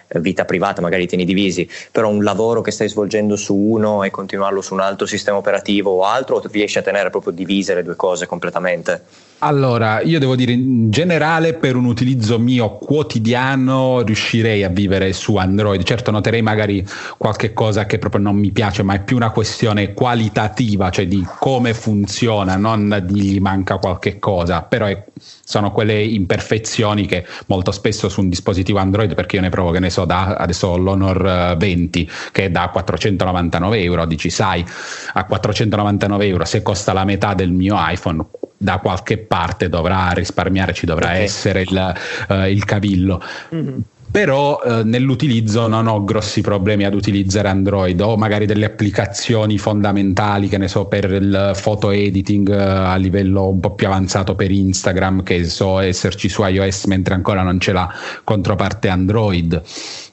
eh, 0.08 0.20
vita 0.20 0.46
privata, 0.46 0.82
magari 0.82 1.08
tieni 1.08 1.26
divisi, 1.26 1.70
però 1.92 2.10
un 2.10 2.24
lavoro 2.24 2.62
che 2.62 2.72
stai 2.72 2.90
svolgendo 2.90 3.36
su 3.36 3.56
uno 3.56 4.04
e 4.04 4.10
continuarlo 4.10 4.62
su 4.62 4.74
un 4.74 4.82
altro 4.82 5.06
sistema 5.06 5.38
operativo 5.38 5.92
o 5.92 6.04
altro, 6.04 6.36
o 6.38 6.44
riesci 6.52 6.78
a 6.78 6.82
tenere 6.82 7.10
proprio 7.10 7.34
divise 7.34 7.74
le 7.74 7.84
due 7.84 7.96
cose 7.96 8.26
completamente? 8.26 9.30
Allora, 9.44 10.02
io 10.02 10.20
devo 10.20 10.36
dire 10.36 10.52
in 10.52 10.92
generale 10.92 11.56
per 11.56 11.76
un 11.76 11.86
utilizzo 11.86 12.38
mio 12.38 12.78
quotidiano 12.78 14.02
riuscirei 14.02 14.64
a 14.64 14.70
vivere 14.70 15.14
su 15.14 15.36
Android. 15.36 15.82
Certo 15.82 16.12
noterei 16.12 16.44
magari 16.44 16.86
qualche 17.18 17.52
cosa 17.52 17.88
che 17.88 17.98
proprio 17.98 18.22
non 18.22 18.36
mi 18.36 18.52
piace, 18.52 18.84
ma 18.84 18.94
è 18.94 19.02
più 19.02 19.16
una 19.16 19.32
questione 19.32 19.94
qualitativa, 19.94 20.92
cioè 20.92 21.08
di 21.08 21.26
come 21.40 21.74
funziona, 21.74 22.56
non 22.56 23.04
di 23.04 23.40
manca 23.52 23.78
qualche 23.78 24.18
cosa, 24.18 24.62
però 24.62 24.86
è, 24.86 25.04
sono 25.44 25.72
quelle 25.72 26.02
imperfezioni 26.02 27.06
che 27.06 27.26
molto 27.48 27.72
spesso 27.72 28.08
su 28.08 28.22
un 28.22 28.30
dispositivo 28.30 28.80
Android, 28.80 29.14
perché 29.14 29.36
io 29.36 29.42
ne 29.42 29.50
provo 29.50 29.72
che 29.72 29.80
ne 29.80 29.90
so, 29.90 30.06
da 30.06 30.36
adesso 30.36 30.78
l'Honor 30.78 31.58
20 31.58 32.10
che 32.32 32.46
è 32.46 32.50
da 32.50 32.70
499 32.70 33.82
euro, 33.82 34.06
dici 34.06 34.30
sai, 34.30 34.66
a 35.14 35.26
499 35.26 36.26
euro 36.26 36.46
se 36.46 36.62
costa 36.62 36.94
la 36.94 37.04
metà 37.04 37.34
del 37.34 37.52
mio 37.52 37.76
iPhone 37.78 38.26
da 38.58 38.78
qualche 38.78 39.18
parte 39.18 39.70
dovrà 39.70 40.12
risparmiare, 40.12 40.74
ci 40.74 40.86
dovrà 40.86 41.08
okay. 41.08 41.24
essere 41.24 41.62
il, 41.62 41.96
uh, 42.30 42.34
il 42.44 42.64
cavillo. 42.64 43.22
Mm-hmm 43.54 43.80
però 44.12 44.62
eh, 44.62 44.84
nell'utilizzo 44.84 45.68
non 45.68 45.88
ho 45.88 46.04
grossi 46.04 46.42
problemi 46.42 46.84
ad 46.84 46.94
utilizzare 46.94 47.48
Android. 47.48 48.00
Ho 48.02 48.18
magari 48.18 48.46
delle 48.46 48.66
applicazioni 48.66 49.58
fondamentali 49.58 50.50
che 50.50 50.58
ne 50.58 50.68
so 50.68 50.86
per 50.86 51.10
il 51.10 51.58
photo 51.62 51.92
editing 51.92 52.50
eh, 52.50 52.62
a 52.62 52.96
livello 52.98 53.48
un 53.48 53.62
po' 53.62 53.72
più 53.72 53.88
avanzato 53.88 54.36
per 54.36 54.52
Instagram 54.52 55.24
che 55.24 55.46
so 55.46 55.80
esserci 55.80 56.28
su 56.28 56.44
iOS 56.44 56.86
mentre 56.86 57.14
ancora 57.14 57.42
non 57.42 57.58
c'è 57.58 57.72
la 57.72 57.90
controparte 58.26 58.90
Android. 58.90 59.62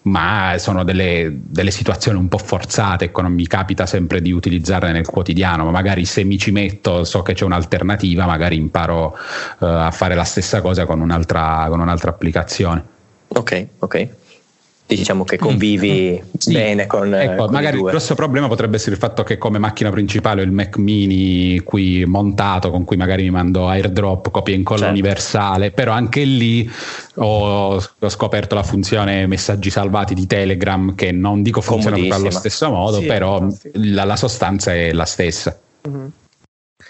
Ma 0.03 0.55
sono 0.59 0.85
delle, 0.85 1.41
delle 1.43 1.73
situazioni 1.73 2.19
un 2.19 2.29
po' 2.29 2.39
forzate 2.39 3.07
ecco 3.07 3.21
non 3.21 3.33
mi 3.33 3.47
capita 3.49 3.85
sempre 3.85 4.23
di 4.23 4.31
utilizzarle 4.31 4.93
nel 4.93 5.07
quotidiano. 5.07 5.65
Ma 5.65 5.73
magari 5.73 6.05
se 6.05 6.23
mi 6.23 6.39
ci 6.39 6.53
metto 6.53 7.03
so 7.03 7.23
che 7.23 7.35
c'è 7.35 7.45
un'alternativa 7.45 8.27
magari 8.27 8.55
imparo 8.55 9.17
eh, 9.61 9.67
a 9.67 9.91
fare 9.91 10.15
la 10.15 10.25
stessa 10.25 10.61
cosa 10.61 10.87
con 10.87 11.01
un'altra, 11.01 11.67
con 11.69 11.81
un'altra 11.81 12.11
applicazione 12.11 12.97
Ok, 13.29 13.67
ok. 13.79 14.09
Diciamo 14.97 15.25
che 15.25 15.37
convivi 15.37 16.19
mm. 16.19 16.29
sì. 16.39 16.53
bene 16.55 16.87
con. 16.87 17.15
Ecco, 17.15 17.45
con 17.45 17.53
magari 17.53 17.77
il 17.77 17.83
grosso 17.83 18.15
problema 18.15 18.49
potrebbe 18.49 18.77
essere 18.77 18.93
il 18.93 18.99
fatto 18.99 19.23
che 19.23 19.37
come 19.37 19.59
macchina 19.59 19.91
principale 19.91 20.41
ho 20.41 20.45
il 20.45 20.51
Mac 20.51 20.79
mini 20.79 21.61
qui 21.61 22.07
montato, 22.07 22.71
con 22.71 22.85
cui 22.85 22.97
magari 22.97 23.25
mi 23.25 23.31
mando 23.31 23.69
airdrop, 23.69 24.31
copia 24.31 24.55
e 24.55 24.57
incolla 24.57 24.87
certo. 24.87 24.95
universale, 24.95 25.73
però 25.73 25.93
anche 25.93 26.25
lì 26.25 26.71
ho, 27.17 27.75
ho, 27.75 28.09
scoperto 28.09 28.55
la 28.55 28.63
funzione 28.63 29.27
messaggi 29.27 29.69
salvati 29.69 30.15
di 30.15 30.27
Telegram 30.27 30.95
che 30.95 31.13
non 31.13 31.43
dico 31.43 31.61
funziona 31.61 31.97
allo 32.15 32.31
stesso 32.31 32.71
modo, 32.71 33.01
sì, 33.01 33.07
però 33.07 33.47
la, 33.75 34.05
la, 34.05 34.17
sostanza 34.17 34.73
è 34.73 34.93
la 34.93 35.05
stessa. 35.05 35.55
Mm-hmm. 35.87 36.07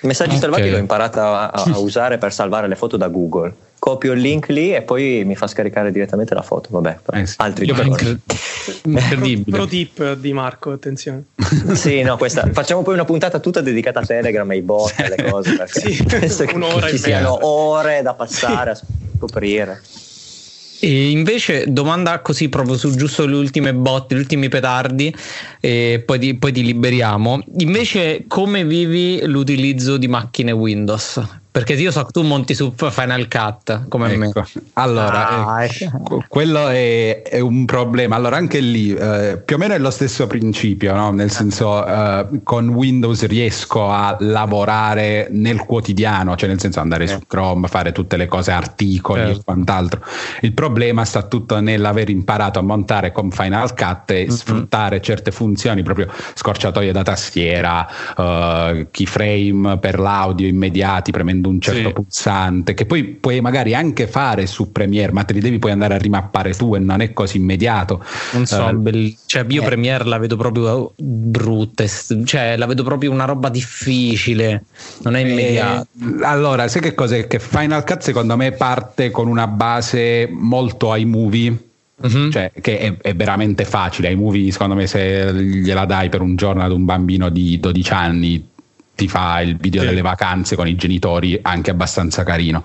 Messaggi 0.02 0.36
okay. 0.36 0.40
salvati 0.40 0.70
l'ho 0.70 0.78
imparato 0.78 1.18
a, 1.20 1.48
a 1.48 1.78
usare 1.82 2.16
per 2.18 2.32
salvare 2.32 2.68
le 2.68 2.76
foto 2.76 2.96
da 2.96 3.08
Google 3.08 3.52
copio 3.78 4.12
il 4.12 4.20
link 4.20 4.48
lì 4.48 4.74
e 4.74 4.82
poi 4.82 5.22
mi 5.24 5.36
fa 5.36 5.46
scaricare 5.46 5.90
direttamente 5.90 6.34
la 6.34 6.42
foto. 6.42 6.68
Vabbè, 6.72 6.98
eh 7.12 7.26
sì. 7.26 7.34
altri 7.38 7.68
incred- 7.68 8.20
incredibile. 8.84 9.42
Pro, 9.44 9.52
pro 9.52 9.66
tip 9.66 10.14
di 10.14 10.32
Marco, 10.32 10.72
attenzione. 10.72 11.24
sì, 11.74 12.02
no, 12.02 12.16
questa 12.16 12.48
facciamo 12.52 12.82
poi 12.82 12.94
una 12.94 13.04
puntata 13.04 13.38
tutta 13.38 13.60
dedicata 13.60 14.00
a 14.00 14.04
Telegram, 14.04 14.48
ai 14.48 14.62
bot, 14.62 14.94
alle 14.98 15.30
cose, 15.30 15.56
perché 15.56 15.92
sì, 15.92 16.04
penso 16.04 16.44
che 16.44 16.56
ci 16.90 16.98
siano 16.98 17.46
ore 17.46 18.02
da 18.02 18.14
passare 18.14 18.74
sì. 18.74 18.82
a 18.82 18.86
scoprire. 19.16 19.82
E 20.80 21.10
invece, 21.10 21.64
domanda 21.72 22.20
così 22.20 22.48
proprio 22.48 22.76
su 22.76 22.94
giusto 22.94 23.26
le 23.26 23.34
ultime 23.34 23.74
botte, 23.74 24.14
gli 24.14 24.18
ultimi 24.18 24.48
petardi, 24.48 25.12
e 25.60 26.02
poi 26.06 26.18
ti, 26.20 26.34
poi 26.36 26.52
ti 26.52 26.62
liberiamo. 26.62 27.40
Invece, 27.58 28.24
come 28.28 28.64
vivi 28.64 29.20
l'utilizzo 29.24 29.96
di 29.96 30.06
macchine 30.06 30.52
Windows? 30.52 31.20
Perché 31.58 31.72
io 31.72 31.90
so 31.90 32.04
che 32.04 32.12
tu 32.12 32.22
monti 32.22 32.54
su 32.54 32.72
Final 32.72 33.26
Cut 33.26 33.88
come 33.88 34.12
ecco. 34.12 34.18
me. 34.18 34.32
Allora, 34.74 35.46
ah, 35.46 35.64
eh, 35.64 35.70
ecco. 35.80 36.22
quello 36.28 36.68
è, 36.68 37.22
è, 37.22 37.40
un 37.40 37.64
problema. 37.64 38.14
Allora, 38.14 38.36
anche 38.36 38.60
lì 38.60 38.94
eh, 38.94 39.42
più 39.44 39.56
o 39.56 39.58
meno 39.58 39.74
è 39.74 39.78
lo 39.78 39.90
stesso 39.90 40.28
principio, 40.28 40.94
no? 40.94 41.10
nel 41.10 41.32
senso 41.32 41.84
eh, 41.84 42.26
con 42.44 42.68
Windows 42.68 43.26
riesco 43.26 43.90
a 43.90 44.16
lavorare 44.20 45.26
nel 45.32 45.58
quotidiano, 45.64 46.36
cioè 46.36 46.48
nel 46.48 46.60
senso 46.60 46.78
andare 46.78 47.08
su 47.08 47.16
eh. 47.16 47.26
Chrome, 47.26 47.66
fare 47.66 47.90
tutte 47.90 48.16
le 48.16 48.28
cose, 48.28 48.52
articoli 48.52 49.22
certo. 49.22 49.40
e 49.40 49.44
quant'altro. 49.44 50.00
Il 50.42 50.52
problema 50.52 51.04
sta 51.04 51.22
tutto 51.24 51.58
nell'aver 51.58 52.08
imparato 52.08 52.60
a 52.60 52.62
montare 52.62 53.10
con 53.10 53.32
Final 53.32 53.74
Cut 53.74 54.12
e 54.12 54.14
mm-hmm. 54.20 54.28
sfruttare 54.28 55.00
certe 55.00 55.32
funzioni, 55.32 55.82
proprio 55.82 56.06
scorciatoie 56.34 56.92
da 56.92 57.02
tastiera, 57.02 57.84
uh, 58.16 58.86
keyframe 58.92 59.78
per 59.78 59.98
l'audio 59.98 60.46
immediati, 60.46 61.10
premendo 61.10 61.46
un 61.48 61.60
certo 61.60 61.88
sì. 61.88 61.92
pulsante, 61.94 62.74
che 62.74 62.86
poi 62.86 63.04
puoi 63.04 63.40
magari 63.40 63.74
anche 63.74 64.06
fare 64.06 64.46
su 64.46 64.72
Premiere, 64.72 65.12
ma 65.12 65.24
te 65.24 65.32
li 65.32 65.40
devi 65.40 65.58
poi 65.58 65.70
andare 65.70 65.94
a 65.94 65.98
rimappare 65.98 66.54
tu 66.54 66.74
e 66.74 66.78
non 66.78 67.00
è 67.00 67.12
così 67.12 67.36
immediato. 67.38 68.04
Non 68.32 68.46
so, 68.46 68.64
uh, 68.64 68.76
bell- 68.76 69.14
cioè 69.26 69.44
io 69.48 69.62
eh. 69.62 69.64
Premiere 69.64 70.04
la 70.04 70.18
vedo 70.18 70.36
proprio 70.36 70.92
brutta, 70.96 71.84
cioè 72.24 72.56
la 72.56 72.66
vedo 72.66 72.82
proprio 72.82 73.10
una 73.10 73.24
roba 73.24 73.48
difficile, 73.48 74.64
non 75.02 75.16
è 75.16 75.20
immediata. 75.20 75.86
Eh, 76.00 76.24
allora, 76.24 76.68
sai 76.68 76.82
che 76.82 76.94
cos'è? 76.94 77.26
Che 77.26 77.38
Final 77.38 77.84
Cut 77.84 78.00
secondo 78.00 78.36
me 78.36 78.52
parte 78.52 79.10
con 79.10 79.26
una 79.28 79.46
base 79.46 80.28
molto 80.30 80.94
iMovie. 80.94 81.66
Uh-huh. 82.00 82.30
Cioè, 82.30 82.52
che 82.60 82.78
è, 82.78 82.96
è, 82.96 83.14
veramente 83.16 83.64
facile. 83.64 84.10
iMovie, 84.12 84.52
secondo 84.52 84.76
me, 84.76 84.86
se 84.86 85.32
gliela 85.34 85.84
dai 85.84 86.08
per 86.08 86.20
un 86.20 86.36
giorno 86.36 86.62
ad 86.62 86.70
un 86.70 86.84
bambino 86.84 87.28
di 87.28 87.58
12 87.58 87.92
anni, 87.92 88.48
ti 88.98 89.06
fa 89.06 89.40
il 89.42 89.56
video 89.56 89.82
sì. 89.82 89.86
delle 89.86 90.00
vacanze 90.00 90.56
con 90.56 90.66
i 90.66 90.74
genitori 90.74 91.38
anche 91.40 91.70
abbastanza 91.70 92.24
carino. 92.24 92.64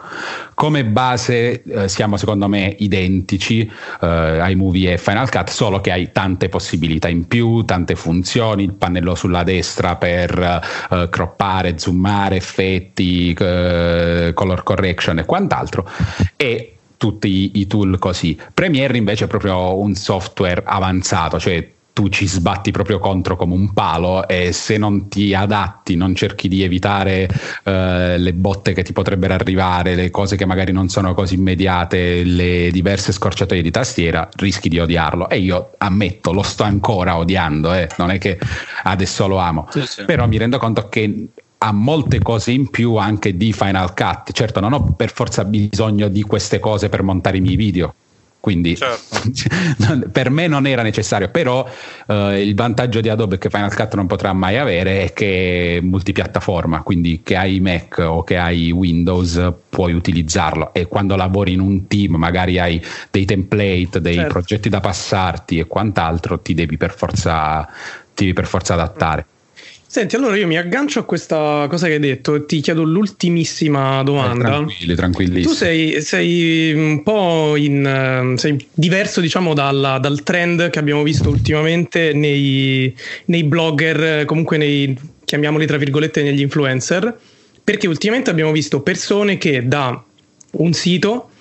Come 0.56 0.84
base 0.84 1.62
eh, 1.62 1.88
siamo 1.88 2.18
secondo 2.18 2.48
me 2.48 2.76
identici 2.80 3.72
eh, 4.02 4.40
iMovie 4.50 4.94
e 4.94 4.98
Final 4.98 5.30
Cut, 5.30 5.50
solo 5.50 5.80
che 5.80 5.92
hai 5.92 6.12
tante 6.12 6.50
possibilità 6.50 7.08
in 7.08 7.28
più, 7.28 7.64
tante 7.66 7.96
funzioni, 7.96 8.64
il 8.64 8.74
pannello 8.74 9.14
sulla 9.14 9.44
destra 9.44 9.96
per 9.96 10.62
eh, 10.90 11.08
croppare, 11.12 11.78
zoomare, 11.78 12.38
effetti, 12.38 13.32
eh, 13.34 14.32
color 14.34 14.64
correction 14.64 15.20
e 15.20 15.26
quant'altro. 15.26 15.88
E 16.36 16.78
tutti 16.98 17.60
i 17.60 17.68
tool 17.68 18.00
così. 18.00 18.40
Premiere 18.52 18.98
invece 18.98 19.26
è 19.26 19.28
proprio 19.28 19.78
un 19.78 19.94
software 19.94 20.64
avanzato, 20.66 21.40
cioè 21.40 21.70
tu 21.94 22.10
ci 22.10 22.28
sbatti 22.28 22.72
proprio 22.72 22.98
contro 22.98 23.36
come 23.36 23.54
un 23.54 23.72
palo 23.72 24.28
e 24.28 24.52
se 24.52 24.78
non 24.78 25.08
ti 25.08 25.36
adatti, 25.36 25.96
non 25.96 26.16
cerchi 26.16 26.48
di 26.48 26.64
evitare 26.64 27.30
eh, 27.64 28.18
le 28.18 28.34
botte 28.34 28.74
che 28.74 28.82
ti 28.82 28.94
potrebbero 28.94 29.36
arrivare, 29.36 29.94
le 29.94 30.10
cose 30.10 30.36
che 30.36 30.46
magari 30.46 30.72
non 30.72 30.90
sono 30.90 31.14
così 31.14 31.36
immediate, 31.36 32.24
le 32.24 32.72
diverse 32.72 33.12
scorciatoie 33.12 33.62
di 33.62 33.70
tastiera, 33.70 34.28
rischi 34.38 34.70
di 34.70 34.80
odiarlo. 34.80 35.30
E 35.30 35.38
io 35.38 35.74
ammetto, 35.78 36.34
lo 36.34 36.42
sto 36.42 36.64
ancora 36.64 37.16
odiando, 37.16 37.72
eh. 37.74 37.88
non 37.98 38.10
è 38.10 38.18
che 38.18 38.40
adesso 38.84 39.28
lo 39.28 39.38
amo, 39.38 39.68
sì, 39.70 39.86
sì. 39.86 40.06
però 40.06 40.28
mi 40.28 40.38
rendo 40.38 40.58
conto 40.58 40.90
che 40.90 41.28
ha 41.60 41.72
molte 41.72 42.20
cose 42.20 42.52
in 42.52 42.70
più 42.70 42.96
anche 42.96 43.38
di 43.38 43.54
Final 43.54 43.94
Cut. 43.94 44.32
Certo, 44.32 44.60
non 44.60 44.74
ho 44.74 44.94
per 44.96 45.14
forza 45.14 45.46
bisogno 45.46 46.08
di 46.08 46.24
queste 46.24 46.60
cose 46.60 46.90
per 46.90 47.04
montare 47.04 47.38
i 47.38 47.42
miei 47.42 47.56
video 47.56 47.94
quindi 48.44 48.76
certo. 48.76 49.22
per 50.12 50.30
me 50.30 50.48
non 50.48 50.68
era 50.68 50.82
necessario, 50.82 51.30
però 51.30 51.66
eh, 52.08 52.42
il 52.42 52.56
vantaggio 52.56 53.00
di 53.00 53.08
Adobe 53.08 53.38
che 53.38 53.50
Final 53.50 53.74
Cut 53.74 53.96
non 53.96 54.06
potrà 54.06 54.34
mai 54.34 54.58
avere 54.58 55.06
è 55.06 55.14
che 55.14 55.78
è 55.78 55.80
multipiattaforma, 55.80 56.82
quindi 56.82 57.22
che 57.24 57.38
hai 57.38 57.62
Mac 57.62 58.04
o 58.06 58.26
che 58.26 58.36
hai 58.36 58.70
Windows 58.70 59.42
puoi 59.70 59.94
utilizzarlo 59.94 60.74
e 60.74 60.88
quando 60.88 61.16
lavori 61.16 61.54
in 61.54 61.62
un 61.62 61.88
team 61.88 62.16
magari 62.16 62.60
hai 62.60 62.84
dei 63.10 63.24
template, 63.24 64.02
dei 64.02 64.16
certo. 64.16 64.34
progetti 64.34 64.68
da 64.68 64.82
passarti 64.82 65.60
e 65.60 65.66
quant'altro, 65.66 66.42
ti 66.42 66.54
devi 66.54 66.76
per 66.76 66.94
forza, 66.94 67.66
ti 68.14 68.26
devi 68.26 68.34
per 68.34 68.48
forza 68.48 68.74
adattare. 68.74 69.26
Senti, 69.94 70.16
allora 70.16 70.36
io 70.36 70.48
mi 70.48 70.58
aggancio 70.58 70.98
a 70.98 71.04
questa 71.04 71.68
cosa 71.70 71.86
che 71.86 71.94
hai 71.94 72.00
detto 72.00 72.34
e 72.34 72.48
ti 72.48 72.62
chiedo 72.62 72.82
l'ultimissima 72.82 74.02
domanda. 74.02 74.48
Eh, 74.48 74.50
tranquilli, 74.50 74.96
tranquillissimo. 74.96 75.52
Tu 75.52 75.56
sei, 75.56 76.02
sei, 76.02 76.74
un 76.74 77.04
po' 77.04 77.56
in, 77.58 77.86
ehm, 77.86 78.34
sei 78.34 78.58
diverso, 78.74 79.22
diciamo, 79.22 79.54
dalla, 79.54 80.00
dal 80.00 80.24
trend 80.24 80.72
che 80.72 80.80
abbiamo 80.80 81.04
visto 81.04 81.30
ultimamente 81.30 82.12
nei, 82.12 82.92
nei 83.26 83.44
blogger, 83.44 84.26
comunque 84.26 84.58
nei, 84.58 84.98
chiamiamoli 85.26 85.68
tra 85.68 85.78
virgolette, 85.78 86.24
negli 86.24 86.42
influencer, 86.42 87.16
perché 87.64 87.86
ultimamente 87.88 88.32
abbiamo 88.32 88.52
visto 88.52 88.82
persone 88.82 89.38
che 89.38 89.68
da 89.68 90.04
un 90.54 90.74
sito 90.74 91.33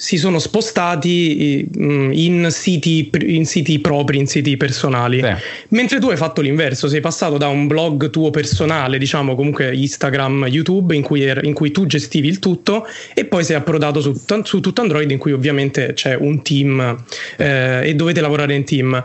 si 0.00 0.16
sono 0.16 0.38
spostati 0.38 1.68
mm, 1.78 2.12
in 2.14 2.48
siti, 2.48 3.10
in 3.26 3.44
siti 3.44 3.78
propri, 3.80 4.16
in 4.16 4.26
siti 4.26 4.56
personali. 4.56 5.20
Sì. 5.20 5.34
Mentre 5.68 6.00
tu 6.00 6.08
hai 6.08 6.16
fatto 6.16 6.40
l'inverso, 6.40 6.88
sei 6.88 7.00
passato 7.00 7.36
da 7.36 7.48
un 7.48 7.66
blog 7.66 8.08
tuo 8.08 8.30
personale, 8.30 8.96
diciamo 8.96 9.34
comunque 9.34 9.74
Instagram, 9.74 10.46
YouTube, 10.46 10.96
in 10.96 11.02
cui, 11.02 11.24
er, 11.24 11.44
in 11.44 11.52
cui 11.52 11.70
tu 11.70 11.84
gestivi 11.84 12.28
il 12.28 12.38
tutto, 12.38 12.86
e 13.12 13.26
poi 13.26 13.44
sei 13.44 13.56
approdato 13.56 14.00
su, 14.00 14.18
su 14.42 14.60
tutto 14.60 14.80
Android, 14.80 15.10
in 15.10 15.18
cui 15.18 15.32
ovviamente 15.32 15.92
c'è 15.92 16.14
un 16.14 16.40
team 16.40 17.04
eh, 17.36 17.90
e 17.90 17.94
dovete 17.94 18.22
lavorare 18.22 18.54
in 18.54 18.64
team. 18.64 19.04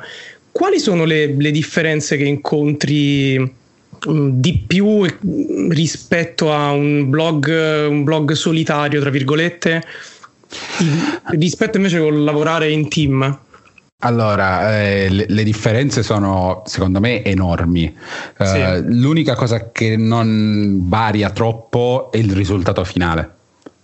Quali 0.50 0.80
sono 0.80 1.04
le, 1.04 1.36
le 1.38 1.52
differenze 1.52 2.16
che 2.16 2.24
incontri? 2.24 3.64
Mm, 4.08 4.30
di 4.40 4.64
più 4.66 5.06
rispetto 5.70 6.54
a 6.54 6.72
un 6.72 7.10
blog, 7.10 7.88
un 7.90 8.04
blog 8.04 8.34
solitario, 8.34 9.00
tra 9.02 9.10
virgolette, 9.10 9.82
rispetto 11.32 11.78
invece 11.78 12.00
con 12.00 12.24
lavorare 12.24 12.72
in 12.72 12.88
team? 12.90 13.40
Allora, 14.00 14.78
eh, 14.78 15.10
le, 15.10 15.26
le, 15.28 15.44
differenze 15.44 16.04
sono 16.04 16.64
secondo 16.66 17.00
me 17.00 17.24
enormi. 17.24 17.96
Uh, 18.38 18.46
sì. 18.46 18.60
L'unica 18.88 19.36
cosa 19.36 19.72
che 19.72 19.96
non 19.98 20.82
varia 20.84 21.30
troppo 21.32 22.12
è 22.12 22.18
il 22.18 22.32
risultato 22.34 22.84
finale 22.84 23.35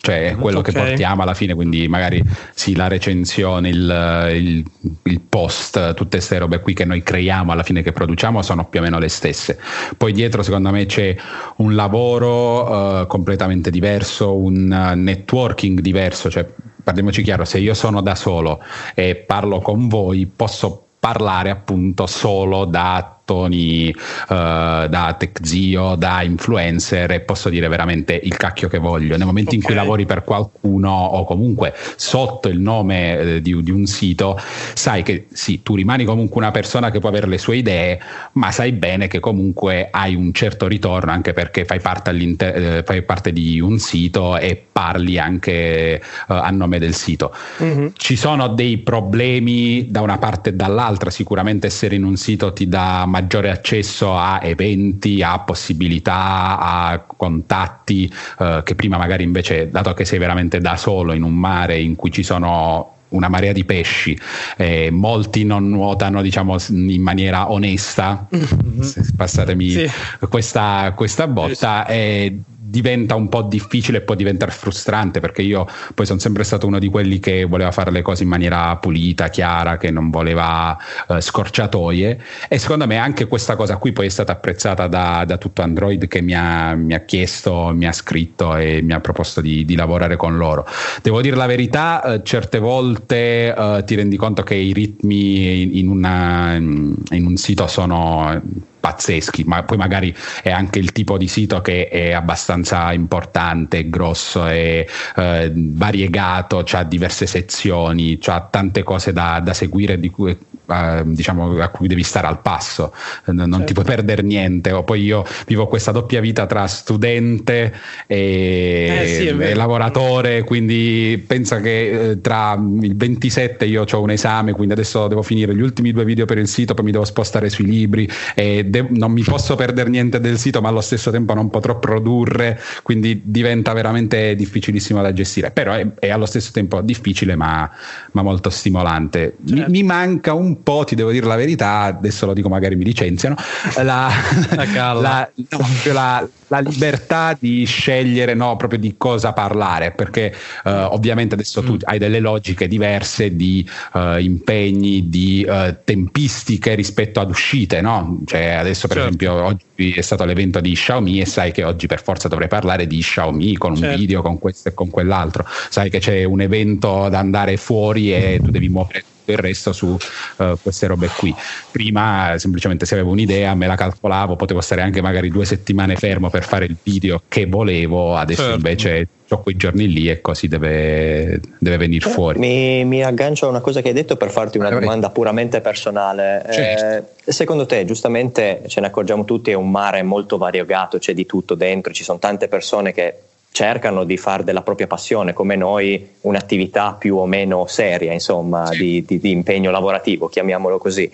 cioè 0.02 0.36
quello 0.40 0.60
okay. 0.60 0.74
che 0.74 0.80
portiamo 0.80 1.22
alla 1.22 1.36
fine, 1.36 1.54
quindi 1.54 1.88
magari 1.88 2.24
sì, 2.56 2.76
la 2.76 2.88
recensione, 2.88 3.70
il, 3.70 4.30
il, 4.34 4.66
il 5.04 5.22
post, 5.22 5.94
tutte 5.94 6.18
queste 6.18 6.40
robe 6.40 6.60
qui 6.60 6.74
che 6.74 6.86
noi 6.86 7.04
creiamo 7.04 7.52
alla 7.52 7.62
fine 7.62 7.84
che 7.84 7.92
produciamo 7.92 8.42
sono 8.42 8.66
più 8.66 8.80
o 8.80 8.84
meno 8.84 8.98
le 8.98 9.10
stesse. 9.10 9.60
Poi 9.96 10.12
dietro 10.12 10.42
secondo 10.42 10.72
me 10.72 10.88
c'è 10.88 11.16
un 11.58 11.76
lavoro 11.76 13.02
uh, 13.02 13.08
completamente 13.08 13.70
diverso, 13.70 14.36
un 14.36 14.66
networking 14.96 15.80
diverso, 15.82 16.32
cioè 16.32 16.48
parliamoci 16.84 17.22
chiaro, 17.22 17.46
se 17.46 17.60
io 17.60 17.76
sono 17.76 18.02
da 18.02 18.16
solo 18.16 18.60
e 18.96 19.16
parlo 19.16 19.60
con 19.60 19.88
voi 19.88 20.26
posso 20.26 20.88
parlare 21.00 21.52
appunto 21.52 22.08
solo 22.08 22.66
da 22.66 23.21
toni 23.32 23.88
uh, 23.88 24.26
da 24.28 25.16
tech 25.18 25.40
zio, 25.42 25.96
da 25.96 26.22
influencer 26.22 27.12
e 27.12 27.22
posso 27.22 27.48
dire 27.48 27.70
veramente 27.70 28.20
il 28.22 28.36
cacchio 28.36 28.68
che 28.68 28.78
voglio. 28.78 29.16
Nel 29.16 29.26
momento 29.26 29.52
okay. 29.52 29.60
in 29.60 29.66
cui 29.66 29.74
lavori 29.74 30.06
per 30.06 30.26
qualcuno 30.26 30.92
o 30.92 31.24
comunque 31.24 31.74
sotto 31.96 32.50
il 32.50 32.60
nome 32.60 33.18
eh, 33.18 33.42
di, 33.42 33.64
di, 33.64 33.72
un 33.72 33.86
sito, 33.86 34.38
sai 34.74 35.02
che 35.02 35.28
sì, 35.32 35.64
tu 35.64 35.76
rimani 35.76 36.04
comunque 36.04 36.42
una 36.42 36.52
persona 36.52 36.92
che 36.92 37.00
può 37.00 37.08
avere 37.08 37.28
le 37.28 37.38
sue 37.38 37.56
idee, 37.56 38.02
ma 38.34 38.52
sai 38.52 38.74
bene 38.74 39.08
che 39.08 39.22
comunque 39.22 39.88
hai 39.90 40.14
un 40.14 40.34
certo 40.34 40.68
ritorno 40.68 41.12
anche 41.12 41.32
perché 41.32 41.64
fai 41.64 41.80
parte, 41.80 42.12
eh, 42.12 42.84
fai 42.86 43.02
parte 43.04 43.32
di 43.32 43.62
un 43.62 43.80
sito 43.80 44.38
e 44.38 44.62
parli 44.70 45.18
anche 45.18 45.54
eh, 45.96 46.02
a 46.28 46.50
nome 46.50 46.80
del 46.80 46.94
sito. 46.94 47.34
Mm-hmm. 47.64 47.88
Ci 47.94 48.18
sono 48.18 48.50
dei 48.50 48.78
problemi 48.80 49.90
da 49.90 50.02
una 50.02 50.18
parte 50.18 50.50
e 50.50 50.54
dall'altra, 50.54 51.10
sicuramente 51.10 51.68
essere 51.68 51.96
in 51.96 52.04
un 52.04 52.18
sito 52.18 52.52
ti 52.52 52.68
dà 52.68 53.06
maggiore 53.22 53.52
accesso 53.52 54.18
a 54.18 54.40
eventi, 54.42 55.22
a 55.22 55.40
possibilità, 55.40 56.58
a 56.60 57.00
contatti 57.00 58.12
eh, 58.40 58.62
che 58.64 58.76
prima 58.76 58.98
magari 58.98 59.24
invece, 59.24 59.70
dato 59.70 59.94
che 59.94 60.06
sei 60.06 60.20
veramente 60.20 60.60
da 60.60 60.76
solo 60.76 61.14
in 61.14 61.24
un 61.24 61.36
mare 61.36 61.80
in 61.80 61.96
cui 61.96 62.12
ci 62.12 62.24
sono 62.24 62.96
una 63.10 63.28
marea 63.28 63.52
di 63.52 63.66
pesci, 63.66 64.18
eh, 64.58 64.90
molti 64.90 65.44
non 65.44 65.70
nuotano 65.70 66.22
diciamo 66.22 66.56
in 66.70 67.02
maniera 67.02 67.52
onesta, 67.52 68.28
mm-hmm. 68.34 68.90
passatemi 69.16 69.70
sì. 69.70 69.92
questa, 70.30 70.94
questa, 70.96 71.28
botta, 71.28 71.86
eh, 71.88 72.40
diventa 72.72 73.16
un 73.16 73.28
po' 73.28 73.42
difficile 73.42 73.98
e 73.98 74.02
può 74.02 74.16
diventare 74.16 74.52
frustrante 74.52 75.20
perché 75.20 75.42
io 75.42 75.68
poi 75.94 76.06
sono 76.06 76.20
sempre 76.20 76.46
stato 76.46 76.66
uno 76.66 76.80
di 76.80 76.88
quelli 76.88 77.20
che 77.20 77.44
voleva 77.44 77.72
fare 77.72 77.92
le 77.92 78.02
cose 78.02 78.24
in 78.24 78.30
maniera 78.30 78.78
pulita, 78.78 79.28
chiara, 79.28 79.76
che 79.76 79.92
non 79.92 80.10
voleva 80.10 80.78
uh, 81.08 81.20
scorciatoie 81.20 82.24
e 82.48 82.58
secondo 82.58 82.88
me 82.88 82.96
anche 82.96 83.28
questa 83.28 83.58
cosa 83.58 83.76
qui 83.76 83.92
poi 83.92 84.06
è 84.06 84.10
stata 84.10 84.32
apprezzata 84.32 84.88
da, 84.88 85.26
da 85.28 85.38
tutto 85.38 85.62
Android 85.62 86.08
che 86.08 86.22
mi 86.22 86.34
ha, 86.34 86.74
mi 86.76 86.94
ha, 86.94 87.02
chiesto, 87.02 87.72
mi 87.74 87.86
ha 87.86 87.92
scritto 87.92 88.56
e 88.56 88.82
mi 88.82 88.94
ha 88.94 89.02
proposto 89.02 89.42
di, 89.42 89.66
di 89.66 89.76
lavorare 89.76 90.16
con 90.16 90.38
loro. 90.38 90.66
Devo 91.02 91.20
dire 91.22 91.36
la 91.36 91.48
verità, 91.48 92.02
uh, 92.06 92.22
certe 92.22 92.60
volte 92.60 93.54
uh, 93.56 93.84
ti 93.84 93.96
rendi 93.96 94.16
conto 94.16 94.44
che 94.44 94.56
i 94.56 94.72
ritmi 94.72 95.78
in, 95.78 95.90
una, 95.90 96.56
in 96.56 97.26
un 97.26 97.36
sito 97.36 97.68
sono 97.68 98.70
pazzeschi, 98.82 99.44
ma 99.46 99.64
poi 99.64 99.78
magari 99.78 100.14
è 100.44 100.52
anche 100.52 100.80
il 100.80 100.92
tipo 100.92 101.18
di 101.18 101.28
sito 101.28 101.62
che 101.62 101.88
è 101.88 102.12
abbastanza 102.12 102.92
importante, 102.92 103.90
grosso 103.90 104.46
e 104.48 104.86
eh, 105.16 105.52
variegato, 105.56 106.66
ha 106.72 106.84
diverse 106.84 107.28
sezioni, 107.28 108.20
ha 108.26 108.42
tante 108.42 108.84
cose 108.84 109.14
da, 109.14 109.40
da 109.40 109.54
seguire 109.54 110.00
di 110.00 110.10
cui 110.10 110.38
eh, 110.72 111.04
diciamo, 111.06 111.62
a 111.62 111.70
cui 111.70 111.88
devi 111.88 112.04
stare 112.04 112.28
al 112.28 112.42
passo, 112.42 112.94
non 113.26 113.50
certo. 113.50 113.66
ti 113.66 113.74
puoi 113.74 113.86
perdere 113.86 114.22
niente. 114.22 114.72
O 114.72 114.84
poi 114.84 115.04
io 115.04 115.26
vivo 115.48 115.68
questa 115.68 115.92
doppia 115.92 116.22
vita 116.22 116.46
tra 116.46 116.68
studente 116.68 117.74
e, 118.08 119.00
eh 119.02 119.08
sì, 119.08 119.28
e 119.28 119.54
lavoratore, 119.54 120.44
quindi 120.44 121.24
pensa 121.26 121.60
che 121.60 122.12
eh, 122.12 122.22
tra 122.22 122.54
il 122.82 122.96
27 122.96 123.66
io 123.66 123.86
ho 123.90 124.02
un 124.02 124.12
esame, 124.12 124.54
quindi 124.54 124.74
adesso 124.74 125.08
devo 125.08 125.22
finire 125.22 125.56
gli 125.56 125.62
ultimi 125.62 125.92
due 125.92 126.06
video 126.06 126.26
per 126.26 126.38
il 126.38 126.48
sito, 126.48 126.74
poi 126.74 126.86
mi 126.86 126.92
devo 126.92 127.06
spostare 127.06 127.50
sui 127.50 127.66
libri 127.66 128.10
e 128.36 128.66
de- 128.66 128.88
non 128.90 129.12
mi 129.12 129.24
posso 129.24 129.56
perdere 129.56 129.90
niente 129.90 130.20
del 130.20 130.38
sito, 130.38 130.62
ma 130.62 130.70
allo 130.70 130.82
stesso 130.82 131.12
tempo 131.12 131.34
non 131.34 131.50
potrò 131.50 131.80
produrre, 131.80 132.60
quindi 132.84 133.22
diventa 133.24 133.74
veramente 133.74 134.36
difficilissimo 134.36 135.02
da 135.02 135.14
gestire. 135.14 135.52
Però 135.52 135.74
è, 135.74 135.88
è 136.00 136.10
allo 136.10 136.26
stesso 136.26 136.52
tempo 136.52 136.82
difficile, 136.82 137.36
ma, 137.36 137.70
ma 138.12 138.22
molto 138.22 138.50
stimolante. 138.50 139.36
Certo. 139.46 139.70
Mi, 139.70 139.82
mi 139.82 139.84
manca 139.84 140.34
un 140.34 140.61
po', 140.64 140.84
ti 140.86 140.96
devo 140.96 141.12
dire 141.12 141.26
la 141.26 141.36
verità, 141.36 141.82
adesso 141.82 142.26
lo 142.26 142.34
dico 142.34 142.50
magari 142.50 142.76
mi 142.76 142.84
licenziano, 142.84 143.36
la, 143.78 144.12
la, 144.56 145.30
no, 145.52 146.30
la, 146.48 146.60
libertà 146.60 147.36
di 147.40 147.66
scegliere 147.66 148.34
no, 148.34 148.56
proprio 148.56 148.80
di 148.80 148.96
cosa 148.98 149.34
parlare, 149.34 149.92
perché 149.92 150.34
uh, 150.64 150.70
ovviamente 150.70 151.36
adesso 151.36 151.62
tu 151.62 151.74
mm. 151.74 151.80
hai 151.84 151.98
delle 151.98 152.20
logiche 152.20 152.68
diverse 152.68 153.36
di 153.36 153.68
uh, 153.94 154.18
impegni, 154.18 155.10
di 155.10 155.46
uh, 155.48 155.76
tempistiche 155.84 156.76
rispetto 156.76 157.20
ad 157.20 157.30
uscite, 157.30 157.82
no? 157.82 158.20
Cioè 158.26 158.50
adesso 158.52 158.88
per 158.88 158.98
certo. 158.98 159.16
esempio 159.16 159.44
oggi 159.44 159.94
è 159.94 160.02
stato 160.02 160.26
l'evento 160.26 160.60
di 160.60 160.74
Xiaomi 160.74 161.22
e 161.22 161.26
sai 161.26 161.52
che 161.52 161.64
oggi 161.64 161.88
per 161.88 162.02
forza 162.02 162.28
dovrei 162.28 162.48
parlare 162.48 162.88
di 162.88 163.00
Xiaomi 163.00 163.58
con 163.58 163.72
un 163.72 163.78
certo. 163.78 163.98
video, 163.98 164.22
con 164.22 164.40
questo 164.40 164.70
e 164.70 164.74
con 164.74 164.90
quell'altro, 164.90 165.46
sai 165.70 165.90
che 165.90 166.00
c'è 166.00 166.24
un 166.24 166.42
evento 166.42 167.10
da 167.10 167.20
andare 167.20 167.58
fuori 167.58 168.14
e 168.14 168.40
tu 168.44 168.52
devi 168.52 168.70
muovere 168.70 169.04
il 169.26 169.38
resto 169.38 169.74
su 169.74 169.88
uh, 169.88 170.58
queste 170.62 170.88
robe 170.88 171.10
qui. 171.16 171.34
Prima 171.72 172.36
semplicemente 172.38 172.86
se 172.86 172.96
avevo 172.96 173.12
un'idea 173.12 173.54
me 173.56 173.68
la 173.68 173.76
calcolavo, 173.76 174.36
potevo 174.36 174.62
stare 174.62 174.82
anche 174.82 175.02
magari 175.02 175.30
due 175.30 175.46
settimane 175.46 175.96
fermo 175.96 176.30
per 176.30 176.44
fare 176.44 176.66
il 176.66 176.76
video 176.82 177.22
che 177.28 177.46
volevo, 177.46 178.16
adesso 178.16 178.42
certo. 178.42 178.56
invece 178.56 179.08
ho 179.34 179.42
quei 179.42 179.56
giorni 179.56 179.88
lì 179.88 180.10
e 180.10 180.20
così 180.20 180.48
deve, 180.48 181.40
deve 181.58 181.78
venire 181.78 182.10
fuori. 182.10 182.38
Mi, 182.38 182.84
mi, 182.84 183.04
aggancio 183.04 183.46
a 183.46 183.50
una 183.50 183.62
cosa 183.62 183.82
che 183.82 183.90
hai 183.90 183.94
detto 183.94 184.18
per 184.18 184.30
farti 184.30 184.58
una 184.58 184.70
domanda 184.70 185.10
puramente 185.10 185.62
personale. 185.62 186.46
Certo. 186.52 187.12
Eh, 187.24 187.32
secondo 187.32 187.66
te, 187.66 187.86
giustamente 187.86 188.64
ce 188.68 188.82
ne 188.82 188.88
accorgiamo 188.88 189.24
tutti, 189.24 189.52
è 189.52 189.54
un 189.54 189.72
mare 189.72 190.04
molto 190.04 190.38
variegato, 190.38 190.98
c'è 190.98 191.14
di 191.14 191.26
tutto 191.26 191.56
dentro, 191.56 191.94
ci 191.94 192.04
sono 192.04 192.20
tante 192.20 192.48
persone 192.48 192.92
che 192.92 193.16
cercano 193.52 194.06
di 194.06 194.18
fare 194.18 194.44
della 194.44 194.62
propria 194.62 194.88
passione, 194.88 195.34
come 195.34 195.56
noi, 195.56 196.10
un'attività 196.22 196.96
più 196.98 197.18
o 197.18 197.26
meno 197.26 197.66
seria, 197.68 198.14
insomma, 198.14 198.70
di, 198.70 199.04
di, 199.06 199.20
di 199.20 199.32
impegno 199.32 199.72
lavorativo, 199.72 200.28
chiamiamolo 200.28 200.78
così. 200.78 201.12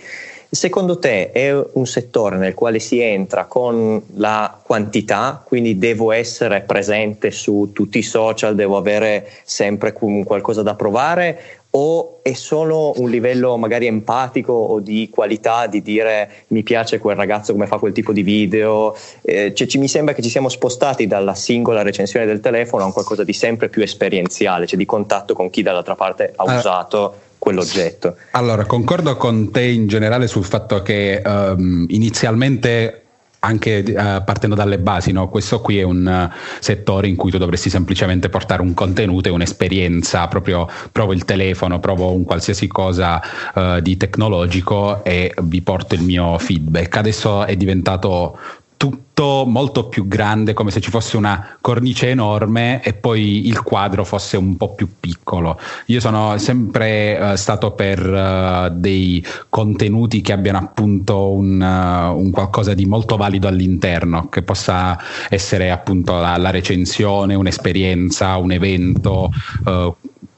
Secondo 0.50 0.98
te 0.98 1.32
è 1.32 1.54
un 1.74 1.86
settore 1.86 2.38
nel 2.38 2.54
quale 2.54 2.80
si 2.80 3.02
entra 3.02 3.46
con 3.46 4.02
la 4.16 4.58
quantità, 4.64 5.42
quindi 5.44 5.78
devo 5.78 6.14
essere 6.14 6.62
presente 6.62 7.32
su 7.32 7.72
tutti 7.74 7.98
i 7.98 8.04
social, 8.04 8.56
devo 8.56 8.78
avere 8.78 9.30
sempre 9.44 9.92
qualcosa 9.92 10.64
da 10.64 10.76
provare 10.76 11.42
o 11.80 12.20
è 12.24 12.34
solo 12.34 12.94
un 12.98 13.10
livello 13.12 13.56
magari 13.56 13.86
empatico 13.86 14.52
o 14.52 14.80
di 14.80 15.10
qualità 15.12 15.68
di 15.68 15.84
dire 15.84 16.46
mi 16.48 16.64
piace 16.64 16.98
quel 16.98 17.16
ragazzo 17.16 17.54
come 17.54 17.68
fa 17.68 17.78
quel 17.78 17.94
tipo 17.94 18.14
di 18.14 18.24
video, 18.24 18.98
eh, 19.22 19.54
cioè, 19.54 19.68
ci, 19.68 19.78
mi 19.78 19.88
sembra 19.88 20.16
che 20.16 20.24
ci 20.24 20.30
siamo 20.30 20.50
spostati 20.50 21.06
dalla 21.06 21.36
singola 21.36 21.84
recensione 21.84 22.26
del 22.26 22.40
telefono 22.40 22.82
a 22.82 22.86
un 22.88 22.94
qualcosa 22.94 23.24
di 23.24 23.34
sempre 23.34 23.70
più 23.70 23.84
esperienziale, 23.84 24.66
cioè 24.66 24.78
di 24.78 24.86
contatto 24.86 25.36
con 25.36 25.52
chi 25.52 25.62
dall'altra 25.62 25.94
parte 25.94 26.34
ha 26.36 26.44
ah. 26.44 26.58
usato 26.58 27.16
quell'oggetto. 27.38 28.16
Allora, 28.32 28.66
concordo 28.66 29.16
con 29.16 29.52
te 29.52 29.62
in 29.62 29.88
generale 29.88 30.26
sul 30.26 30.44
fatto 30.44 30.82
che 30.82 31.22
um, 31.24 31.86
inizialmente 31.90 33.04
anche 33.48 33.84
uh, 33.88 34.24
partendo 34.24 34.56
dalle 34.56 34.78
basi, 34.78 35.14
no? 35.14 35.30
questo 35.30 35.62
qui 35.62 35.80
è 35.80 35.84
un 35.84 36.30
uh, 36.30 36.36
settore 36.60 37.08
in 37.08 37.16
cui 37.16 37.32
tu 37.32 37.38
dovresti 37.38 37.70
semplicemente 37.70 38.28
portare 38.28 38.62
un 38.62 38.74
contenuto 38.74 39.30
e 39.30 39.32
un'esperienza, 39.32 40.28
proprio 40.28 40.68
provo 40.92 41.14
il 41.14 41.24
telefono, 41.24 41.80
provo 41.80 42.12
un 42.14 42.26
qualsiasi 42.26 42.68
cosa 42.68 43.22
uh, 43.54 43.80
di 43.80 43.96
tecnologico 43.96 45.04
e 45.04 45.34
vi 45.44 45.62
porto 45.62 45.96
il 45.96 46.02
mio 46.02 46.38
feedback. 46.38 46.98
Adesso 46.98 47.46
è 47.46 47.56
diventato 47.56 48.38
tutto 48.78 49.44
molto 49.46 49.90
più 49.90 50.08
grande, 50.08 50.54
come 50.54 50.70
se 50.72 50.80
ci 50.80 50.92
fosse 50.92 51.18
una 51.18 51.58
cornice 51.60 52.10
enorme 52.10 52.82
e 52.84 52.94
poi 52.94 53.48
il 53.48 53.64
quadro 53.64 54.06
fosse 54.06 54.38
un 54.38 54.56
po' 54.56 54.76
più 54.76 54.88
piccolo. 55.00 55.60
Io 55.88 56.00
sono 56.00 56.38
sempre 56.38 57.18
uh, 57.20 57.36
stato 57.36 57.72
per 57.72 58.00
uh, 58.00 58.70
dei 58.72 59.26
contenuti 59.50 60.22
che 60.22 60.32
abbiano 60.32 60.60
appunto 60.60 61.32
un, 61.32 61.60
uh, 61.60 62.18
un, 62.18 62.30
qualcosa 62.32 62.76
di 62.76 62.86
molto 62.86 63.18
valido 63.18 63.48
all'interno, 63.48 64.30
che 64.30 64.44
possa 64.44 64.98
essere 65.30 65.72
appunto 65.72 66.18
la, 66.20 66.38
la 66.38 66.52
recensione, 66.52 67.34
un'esperienza, 67.34 68.38
un 68.38 68.52
evento 68.52 69.32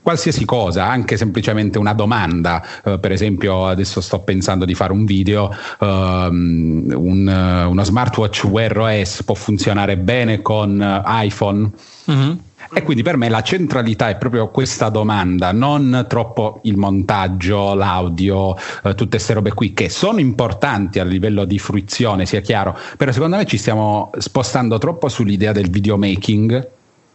qualsiasi 0.01 0.45
cosa, 0.45 0.87
anche 0.87 1.17
semplicemente 1.17 1.77
una 1.77 1.93
domanda. 1.93 2.65
Uh, 2.83 2.99
per 2.99 3.11
esempio, 3.11 3.67
adesso 3.67 4.01
sto 4.01 4.19
pensando 4.19 4.65
di 4.65 4.73
fare 4.73 4.91
un 4.91 5.05
video, 5.05 5.53
um, 5.79 6.85
un, 6.93 7.63
uh, 7.65 7.69
uno 7.69 7.83
smartwatch 7.83 8.45
Wear 8.45 8.77
OS 8.77 9.23
può 9.23 9.35
funzionare 9.35 9.97
bene 9.97 10.41
con 10.41 10.79
uh, 10.79 11.23
iPhone. 11.23 11.71
Mm-hmm. 12.09 12.31
E 12.71 12.83
quindi 12.83 13.01
per 13.01 13.17
me 13.17 13.29
la 13.29 13.41
centralità 13.41 14.09
è 14.09 14.17
proprio 14.17 14.49
questa 14.49 14.89
domanda, 14.89 15.51
non 15.51 16.05
troppo 16.07 16.59
il 16.63 16.77
montaggio, 16.77 17.73
l'audio, 17.73 18.55
eh, 18.83 18.93
tutte 18.93 19.17
queste 19.17 19.33
robe 19.33 19.53
qui 19.53 19.73
che 19.73 19.89
sono 19.89 20.19
importanti 20.19 20.99
a 20.99 21.03
livello 21.03 21.45
di 21.45 21.57
fruizione, 21.57 22.27
sia 22.27 22.41
chiaro, 22.41 22.77
però 22.95 23.11
secondo 23.11 23.37
me 23.37 23.45
ci 23.45 23.57
stiamo 23.57 24.11
spostando 24.19 24.77
troppo 24.77 25.09
sull'idea 25.09 25.51
del 25.51 25.71
videomaking, 25.71 26.69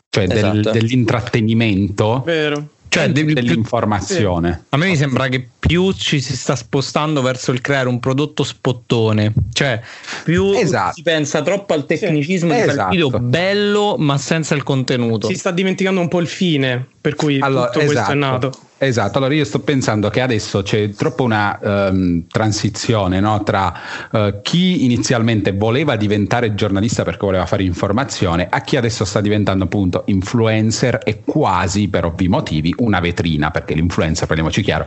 cioè 0.08 0.24
esatto. 0.24 0.52
del, 0.54 0.70
dell'intrattenimento. 0.72 2.22
Vero 2.24 2.68
cioè 2.94 3.10
dell'informazione. 3.10 4.64
A 4.68 4.76
me 4.76 4.86
mi 4.86 4.96
sembra 4.96 5.28
che 5.28 5.48
più 5.66 5.92
ci 5.92 6.20
si 6.20 6.36
sta 6.36 6.56
spostando 6.56 7.22
verso 7.22 7.50
il 7.50 7.62
creare 7.62 7.88
un 7.88 7.98
prodotto 7.98 8.44
spottone, 8.44 9.32
cioè 9.52 9.80
più 10.22 10.52
esatto. 10.52 10.94
si 10.94 11.02
pensa 11.02 11.40
troppo 11.42 11.72
al 11.72 11.86
tecnicismo 11.86 12.50
sì. 12.50 12.56
di 12.56 12.62
esatto. 12.62 12.76
fare 12.76 12.94
il 12.94 13.02
video 13.02 13.18
bello 13.18 13.96
ma 13.98 14.18
senza 14.18 14.54
il 14.54 14.62
contenuto. 14.62 15.26
Si 15.28 15.34
sta 15.34 15.50
dimenticando 15.50 16.00
un 16.00 16.08
po' 16.08 16.20
il 16.20 16.26
fine 16.26 16.86
per 17.00 17.14
cui 17.16 17.38
allora, 17.40 17.66
tutto 17.66 17.80
esatto. 17.80 17.92
questo 17.92 18.12
è 18.12 18.16
esatto. 18.16 18.48
nato. 18.48 18.58
Esatto, 18.76 19.18
allora 19.18 19.32
io 19.32 19.44
sto 19.44 19.60
pensando 19.60 20.10
che 20.10 20.20
adesso 20.20 20.62
c'è 20.62 20.90
troppo 20.90 21.22
una 21.22 21.58
um, 21.62 22.26
transizione 22.26 23.20
no? 23.20 23.42
tra 23.42 23.72
uh, 24.10 24.40
chi 24.42 24.84
inizialmente 24.84 25.52
voleva 25.52 25.96
diventare 25.96 26.54
giornalista 26.54 27.02
perché 27.02 27.24
voleva 27.24 27.46
fare 27.46 27.62
informazione 27.62 28.46
a 28.50 28.60
chi 28.60 28.76
adesso 28.76 29.04
sta 29.04 29.20
diventando 29.20 29.64
appunto 29.64 30.02
influencer 30.06 31.00
e 31.04 31.22
quasi 31.24 31.88
per 31.88 32.04
ovvi 32.04 32.28
motivi 32.28 32.74
una 32.78 33.00
vetrina, 33.00 33.50
perché 33.50 33.74
l'influencer, 33.74 34.26
parliamoci 34.26 34.62
chiaro, 34.62 34.86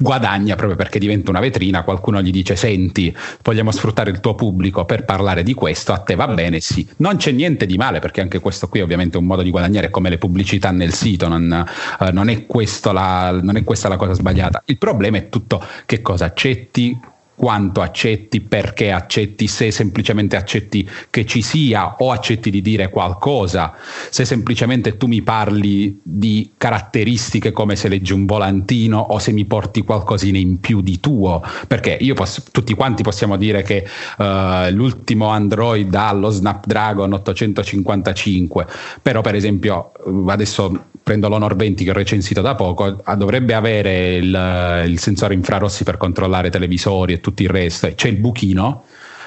guadagna 0.00 0.56
proprio 0.56 0.76
perché 0.76 0.98
diventa 0.98 1.30
una 1.30 1.40
vetrina, 1.40 1.84
qualcuno 1.84 2.22
gli 2.22 2.30
dice 2.30 2.56
senti 2.56 3.14
vogliamo 3.42 3.70
sfruttare 3.70 4.10
il 4.10 4.20
tuo 4.20 4.34
pubblico 4.34 4.86
per 4.86 5.04
parlare 5.04 5.42
di 5.42 5.52
questo, 5.52 5.92
a 5.92 5.98
te 5.98 6.14
va 6.14 6.26
bene, 6.28 6.60
sì, 6.60 6.88
non 6.96 7.16
c'è 7.16 7.32
niente 7.32 7.66
di 7.66 7.76
male 7.76 7.98
perché 7.98 8.22
anche 8.22 8.38
questo 8.38 8.68
qui 8.68 8.80
ovviamente 8.80 9.18
è 9.18 9.20
un 9.20 9.26
modo 9.26 9.42
di 9.42 9.50
guadagnare 9.50 9.90
come 9.90 10.08
le 10.08 10.16
pubblicità 10.16 10.70
nel 10.70 10.94
sito, 10.94 11.28
non, 11.28 11.66
eh, 12.00 12.12
non, 12.12 12.28
è, 12.30 12.46
la, 12.92 13.38
non 13.42 13.56
è 13.56 13.64
questa 13.64 13.88
la 13.88 13.96
cosa 13.96 14.14
sbagliata, 14.14 14.62
il 14.66 14.78
problema 14.78 15.18
è 15.18 15.28
tutto 15.28 15.62
che 15.84 16.00
cosa? 16.00 16.24
Accetti, 16.24 16.98
quanto 17.40 17.80
accetti, 17.80 18.42
perché 18.42 18.92
accetti, 18.92 19.46
se 19.46 19.70
semplicemente 19.70 20.36
accetti 20.36 20.86
che 21.08 21.24
ci 21.24 21.40
sia 21.40 21.96
o 21.96 22.10
accetti 22.10 22.50
di 22.50 22.60
dire 22.60 22.90
qualcosa, 22.90 23.72
se 24.10 24.26
semplicemente 24.26 24.98
tu 24.98 25.06
mi 25.06 25.22
parli 25.22 25.98
di 26.02 26.50
caratteristiche 26.58 27.50
come 27.50 27.76
se 27.76 27.88
leggi 27.88 28.12
un 28.12 28.26
volantino 28.26 28.98
o 28.98 29.18
se 29.18 29.32
mi 29.32 29.46
porti 29.46 29.80
qualcosina 29.80 30.36
in 30.36 30.60
più 30.60 30.82
di 30.82 31.00
tuo, 31.00 31.42
perché 31.66 31.96
io 31.98 32.12
posso, 32.12 32.42
tutti 32.52 32.74
quanti 32.74 33.02
possiamo 33.02 33.38
dire 33.38 33.62
che 33.62 33.86
uh, 34.18 34.68
l'ultimo 34.70 35.28
Android 35.28 35.94
ha 35.94 36.12
lo 36.12 36.28
Snapdragon 36.28 37.10
855, 37.10 38.66
però 39.00 39.22
per 39.22 39.34
esempio 39.34 39.92
adesso 40.26 40.88
prendo 41.10 41.28
l'Honor 41.28 41.56
20 41.56 41.82
che 41.82 41.90
ho 41.90 41.94
recensito 41.94 42.40
da 42.40 42.54
poco, 42.54 43.02
dovrebbe 43.16 43.54
avere 43.54 44.14
il, 44.14 44.84
il 44.86 45.00
sensore 45.00 45.34
infrarossi 45.34 45.82
per 45.82 45.96
controllare 45.96 46.50
televisori 46.50 47.14
e 47.14 47.20
tutto 47.20 47.42
il 47.42 47.48
resto, 47.48 47.92
c'è 47.92 48.06
il 48.06 48.14
buchino, 48.14 48.84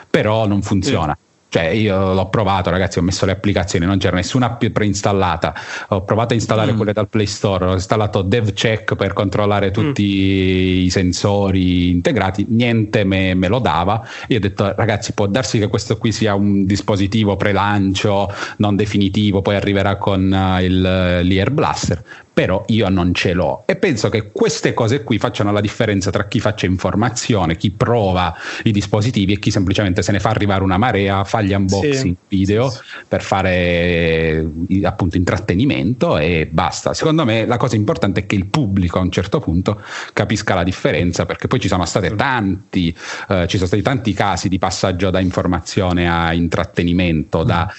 però 0.10 0.48
non 0.48 0.62
funziona. 0.62 1.14
Sì. 1.20 1.33
Cioè, 1.54 1.66
io 1.66 2.16
l'ho 2.16 2.30
provato, 2.30 2.72
ragazzi, 2.72 2.98
ho 2.98 3.04
messo 3.04 3.28
le 3.28 3.32
applicazioni, 3.34 3.86
non 3.86 4.00
c'era 4.00 4.16
nessuna 4.16 4.48
app 4.48 4.66
preinstallata. 4.66 5.54
Ho 5.90 6.04
provato 6.04 6.34
a 6.34 6.36
installare 6.36 6.74
mm. 6.74 6.76
quelle 6.78 6.94
dal 6.94 7.08
Play 7.08 7.28
Store, 7.28 7.66
ho 7.66 7.74
installato 7.74 8.24
DevCheck 8.24 8.96
per 8.96 9.14
controllare 9.14 9.70
tutti 9.70 10.02
mm. 10.04 10.86
i 10.86 10.90
sensori 10.90 11.92
integrati, 11.92 12.48
niente 12.50 13.04
me, 13.04 13.36
me, 13.36 13.50
lo 13.50 13.60
dava. 13.60 14.04
Io 14.30 14.38
ho 14.38 14.40
detto, 14.40 14.74
ragazzi, 14.76 15.14
può 15.14 15.28
darsi 15.28 15.60
che 15.60 15.68
questo 15.68 15.96
qui 15.98 16.12
sia 16.12 16.34
un 16.34 16.66
dispositivo 16.66 17.36
pre-lancio, 17.36 18.34
non 18.58 18.76
definitivo, 18.76 19.44
poi 19.44 19.56
arriverà 19.56 19.98
con 19.98 20.32
uh, 20.32 20.60
il, 20.60 20.82
l'Ear 20.82 21.52
Blaster 21.52 22.04
però 22.34 22.64
io 22.68 22.90
non 22.90 23.14
ce 23.14 23.34
l'ho 23.34 23.64
e 23.68 23.76
penso 23.76 24.10
che 24.10 24.32
queste 24.32 24.74
cose 24.74 25.04
qui 25.04 25.20
facciano 25.20 25.52
la 25.52 25.62
differenza 25.62 26.10
tra 26.10 26.28
chi 26.28 26.40
faccia 26.40 26.66
informazione, 26.66 27.56
chi 27.56 27.70
prova 27.70 28.36
i 28.64 28.72
dispositivi 28.72 29.34
e 29.34 29.40
chi 29.40 29.52
semplicemente 29.52 30.02
se 30.02 30.12
ne 30.12 30.20
fa 30.20 30.30
arrivare 30.30 30.64
una 30.64 30.78
marea, 30.78 31.24
fa 31.24 31.42
gli 31.42 31.54
unboxing 31.54 32.16
sì. 32.16 32.36
video 32.36 32.74
per 33.08 33.22
fare 33.22 34.46
appunto 34.84 35.18
intrattenimento 35.18 36.18
e 36.18 36.48
basta. 36.50 36.94
Secondo 36.94 37.24
me 37.24 37.46
la 37.46 37.58
cosa 37.58 37.76
importante 37.76 38.22
è 38.22 38.26
che 38.26 38.36
il 38.36 38.48
pubblico 38.48 38.98
a 38.98 39.02
un 39.02 39.12
certo 39.12 39.40
punto 39.40 39.82
capisca 40.14 40.56
la 40.56 40.64
differenza 40.64 41.26
perché 41.26 41.48
poi 41.48 41.60
ci 41.60 41.68
sono 41.68 41.86
stati 41.86 42.14
tanti, 42.16 42.96
eh, 43.30 43.46
ci 43.48 43.58
sono 43.58 43.68
stati 43.68 43.84
tanti 43.84 44.14
casi 44.14 44.50
di 44.50 44.58
passaggio 44.58 45.12
da 45.12 45.20
informazione 45.20 46.10
a 46.10 46.34
intrattenimento, 46.34 47.44
da 47.44 47.72